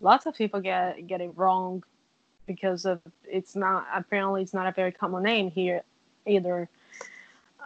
lots 0.00 0.26
of 0.26 0.36
people 0.36 0.60
get 0.60 1.08
get 1.08 1.20
it 1.20 1.32
wrong 1.34 1.82
because 2.46 2.84
of 2.84 3.00
it's 3.24 3.56
not 3.56 3.86
apparently 3.92 4.42
it's 4.42 4.54
not 4.54 4.68
a 4.68 4.72
very 4.72 4.92
common 4.92 5.24
name 5.24 5.50
here 5.50 5.82
either. 6.26 6.68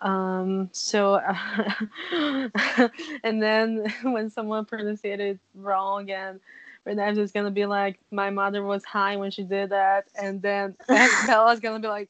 Um, 0.02 0.68
so, 0.72 1.16
and 2.12 3.42
then 3.42 3.92
when 4.02 4.30
someone 4.30 4.64
pronounces 4.64 5.00
it 5.04 5.38
wrong 5.54 6.10
and 6.10 6.40
Renee 6.84 7.20
is 7.20 7.32
gonna 7.32 7.50
be 7.50 7.66
like, 7.66 7.98
my 8.10 8.30
mother 8.30 8.62
was 8.62 8.84
high 8.84 9.16
when 9.16 9.30
she 9.32 9.42
did 9.42 9.70
that, 9.70 10.06
and 10.20 10.40
then 10.40 10.76
Bella's 11.26 11.58
gonna 11.58 11.80
be 11.80 11.88
like, 11.88 12.08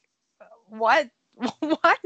what, 0.68 1.08
what? 1.60 1.98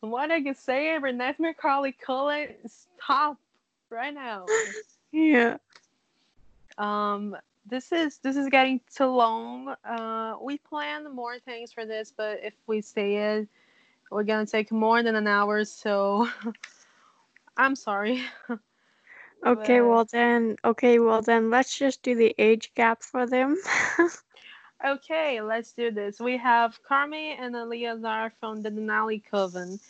what 0.00 0.30
I 0.30 0.40
can 0.40 0.54
say, 0.54 0.96
Renee 0.98 1.34
Carlie 1.60 1.96
Cullen, 2.00 2.54
stop 2.66 3.38
right 3.90 4.14
now. 4.14 4.46
Yeah. 5.10 5.56
Um, 6.76 7.36
this 7.68 7.92
is 7.92 8.18
this 8.18 8.36
is 8.36 8.48
getting 8.48 8.80
too 8.94 9.06
long. 9.06 9.74
Uh, 9.84 10.36
we 10.42 10.58
planned 10.58 11.12
more 11.14 11.38
things 11.38 11.72
for 11.72 11.84
this, 11.86 12.12
but 12.16 12.40
if 12.42 12.54
we 12.66 12.80
say 12.80 13.16
it, 13.16 13.48
we're 14.10 14.24
gonna 14.24 14.46
take 14.46 14.72
more 14.72 15.02
than 15.02 15.14
an 15.16 15.26
hour. 15.26 15.64
So 15.64 16.28
I'm 17.56 17.76
sorry. 17.76 18.22
Okay, 19.46 19.80
But- 19.80 19.88
well 19.88 20.04
then, 20.04 20.56
okay, 20.64 20.98
well 20.98 21.22
then, 21.22 21.48
let's 21.50 21.78
just 21.78 22.02
do 22.02 22.16
the 22.16 22.34
age 22.38 22.72
gap 22.74 23.02
for 23.02 23.26
them. 23.26 23.56
Okay, 24.84 25.40
let's 25.40 25.72
do 25.72 25.90
this. 25.90 26.20
We 26.20 26.36
have 26.36 26.80
Carmen 26.84 27.36
and 27.40 27.56
Eleazar 27.56 28.32
from 28.38 28.62
the 28.62 28.70
Denali 28.70 29.22
Coven. 29.28 29.80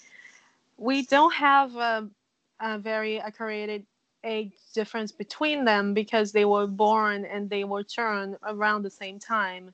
We 0.78 1.04
don't 1.04 1.34
have 1.34 1.76
a, 1.76 2.08
a 2.60 2.78
very 2.78 3.20
accurate 3.20 3.84
age 4.24 4.52
difference 4.74 5.12
between 5.12 5.64
them 5.64 5.94
because 5.94 6.32
they 6.32 6.44
were 6.44 6.66
born 6.66 7.24
and 7.24 7.48
they 7.48 7.64
were 7.64 7.82
turned 7.82 8.36
around 8.46 8.82
the 8.82 8.90
same 8.90 9.18
time. 9.18 9.72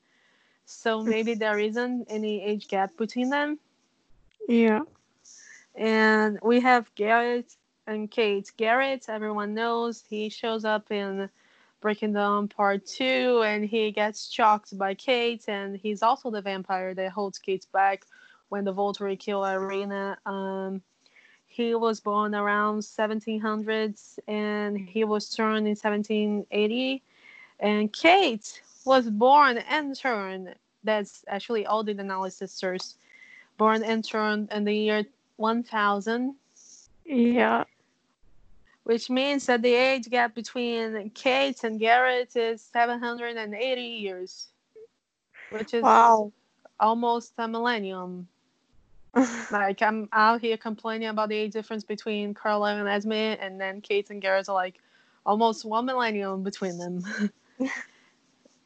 So 0.66 1.02
maybe 1.02 1.34
there 1.34 1.58
isn't 1.58 2.06
any 2.08 2.42
age 2.42 2.68
gap 2.68 2.96
between 2.96 3.30
them. 3.30 3.58
yeah. 4.48 4.80
And 5.74 6.38
we 6.42 6.60
have 6.60 6.94
Garrett 6.94 7.56
and 7.86 8.10
Kate. 8.10 8.50
Garrett, 8.56 9.08
everyone 9.08 9.54
knows, 9.54 10.04
he 10.08 10.28
shows 10.28 10.64
up 10.64 10.90
in 10.92 11.28
Breaking 11.80 12.12
Dawn 12.12 12.48
Part 12.48 12.86
2 12.86 13.42
and 13.44 13.64
he 13.64 13.90
gets 13.90 14.30
shocked 14.30 14.76
by 14.78 14.94
Kate. 14.94 15.44
And 15.48 15.76
he's 15.76 16.02
also 16.02 16.30
the 16.30 16.40
vampire 16.40 16.94
that 16.94 17.10
holds 17.10 17.38
Kate 17.38 17.66
back 17.72 18.04
when 18.48 18.64
the 18.64 18.72
Volturi 18.72 19.18
kill 19.18 19.44
Irina. 19.44 20.16
Um, 20.24 20.80
he 21.54 21.74
was 21.74 22.00
born 22.00 22.34
around 22.34 22.80
1700s 22.80 24.18
and 24.26 24.76
he 24.76 25.04
was 25.04 25.30
turned 25.30 25.68
in 25.68 25.76
1780. 25.76 27.02
And 27.60 27.92
Kate 27.92 28.60
was 28.84 29.08
born 29.08 29.58
and 29.58 29.94
turned. 29.96 30.54
That's 30.82 31.24
actually 31.28 31.64
all 31.64 31.84
the 31.84 31.94
Denali 31.94 32.32
sisters. 32.32 32.96
Born 33.56 33.84
and 33.84 34.04
turned 34.04 34.50
in 34.50 34.64
the 34.64 34.74
year 34.74 35.04
1000, 35.36 36.34
Yeah. 37.04 37.64
which 38.82 39.08
means 39.08 39.46
that 39.46 39.62
the 39.62 39.74
age 39.74 40.10
gap 40.10 40.34
between 40.34 41.10
Kate 41.10 41.62
and 41.62 41.78
Garrett 41.78 42.34
is 42.34 42.62
780 42.62 43.80
years, 43.80 44.48
which 45.50 45.72
is 45.72 45.82
Wow. 45.82 46.32
almost 46.80 47.34
a 47.38 47.46
millennium. 47.46 48.26
Like 49.50 49.82
I'm 49.82 50.08
out 50.12 50.40
here 50.40 50.56
complaining 50.56 51.08
about 51.08 51.28
the 51.28 51.36
age 51.36 51.52
difference 51.52 51.84
between 51.84 52.34
Carlisle 52.34 52.78
and 52.78 52.88
Esme, 52.88 53.12
and 53.12 53.60
then 53.60 53.80
Kate 53.80 54.10
and 54.10 54.20
Garrett 54.20 54.48
are 54.48 54.54
like 54.54 54.80
almost 55.24 55.64
one 55.64 55.86
millennium 55.86 56.42
between 56.42 56.78
them. 56.78 57.04
and 57.58 57.70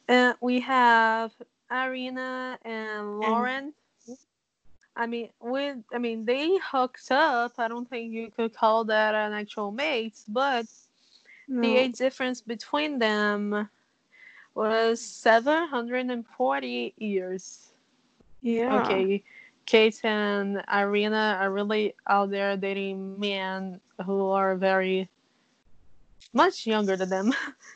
uh, 0.32 0.34
we 0.40 0.60
have 0.60 1.32
Irina 1.70 2.58
and 2.64 3.20
Laurent. 3.20 3.74
I 4.96 5.06
mean, 5.06 5.28
with 5.40 5.78
I 5.92 5.98
mean 5.98 6.24
they 6.24 6.58
hooked 6.58 7.10
up. 7.10 7.54
I 7.58 7.68
don't 7.68 7.88
think 7.88 8.12
you 8.12 8.30
could 8.30 8.54
call 8.54 8.84
that 8.84 9.14
an 9.14 9.32
actual 9.32 9.70
mate, 9.70 10.18
but 10.28 10.66
No. 11.46 11.62
the 11.62 11.76
age 11.76 11.96
difference 11.96 12.40
between 12.40 12.98
them 12.98 13.68
was 14.54 15.00
740 15.00 16.94
years. 16.96 17.68
Yeah. 18.42 18.74
Okay, 18.80 19.22
Kate 19.68 20.00
and 20.02 20.64
Irina 20.72 21.36
are 21.38 21.50
really 21.50 21.94
out 22.06 22.30
there 22.30 22.56
dating 22.56 23.20
men 23.20 23.78
who 24.06 24.30
are 24.30 24.56
very 24.56 25.10
much 26.32 26.66
younger 26.66 26.96
than 26.96 27.10
them. 27.10 27.34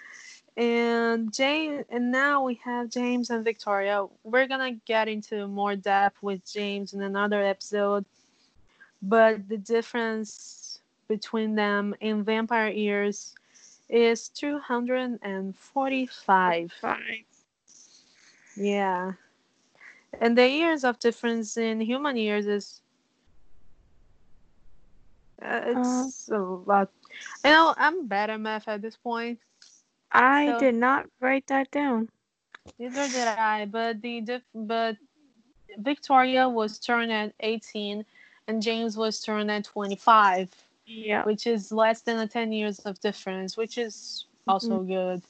and 0.56 1.30
James, 1.34 1.84
and 1.90 2.10
now 2.10 2.44
we 2.44 2.58
have 2.64 2.88
James 2.88 3.28
and 3.28 3.44
Victoria. 3.44 4.06
We're 4.24 4.46
gonna 4.46 4.72
get 4.86 5.06
into 5.06 5.46
more 5.46 5.76
depth 5.76 6.16
with 6.22 6.50
James 6.50 6.94
in 6.94 7.02
another 7.02 7.44
episode, 7.44 8.06
but 9.02 9.46
the 9.46 9.58
difference 9.58 10.80
between 11.08 11.54
them 11.54 11.94
in 12.00 12.24
vampire 12.24 12.70
years 12.70 13.34
is 13.90 14.30
245. 14.30 16.72
Five. 16.72 16.96
Yeah. 18.56 19.12
And 20.20 20.36
the 20.36 20.48
years 20.48 20.84
of 20.84 20.98
difference 20.98 21.56
in 21.56 21.80
human 21.80 22.16
years 22.16 22.46
is 22.46 22.82
uh, 25.42 25.60
it's 25.66 26.28
a 26.28 26.38
lot. 26.38 26.88
You 27.44 27.50
know, 27.50 27.74
I'm 27.76 28.06
bad 28.06 28.30
at 28.30 28.40
math 28.40 28.68
at 28.68 28.80
this 28.82 28.96
point. 28.96 29.40
I 30.12 30.52
So- 30.52 30.58
did 30.60 30.74
not 30.76 31.06
write 31.20 31.46
that 31.48 31.70
down. 31.70 32.08
Neither 32.78 33.08
did 33.08 33.26
I. 33.26 33.64
But 33.66 34.00
the 34.02 34.20
diff- 34.20 34.42
but 34.54 34.96
Victoria 35.78 36.48
was 36.48 36.78
turned 36.78 37.10
at 37.10 37.34
18, 37.40 38.04
and 38.46 38.62
James 38.62 38.96
was 38.96 39.20
turned 39.20 39.50
at 39.50 39.64
25, 39.64 40.48
Yeah. 40.86 41.24
which 41.24 41.46
is 41.46 41.72
less 41.72 42.02
than 42.02 42.18
a 42.18 42.28
10 42.28 42.52
years 42.52 42.78
of 42.80 43.00
difference, 43.00 43.56
which 43.56 43.78
is 43.78 44.26
also 44.46 44.80
good. 44.84 45.22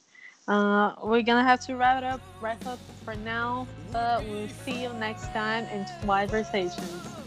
Uh, 0.47 0.93
we're 1.03 1.21
gonna 1.21 1.43
have 1.43 1.59
to 1.61 1.75
wrap 1.75 1.97
it 1.97 2.03
up, 2.03 2.21
wrap 2.41 2.65
up 2.65 2.79
for 3.05 3.15
now. 3.15 3.67
But 3.91 4.23
we'll 4.25 4.49
see 4.49 4.81
you 4.83 4.91
next 4.93 5.27
time 5.31 5.65
in 5.65 5.85
Twiversations. 6.01 7.22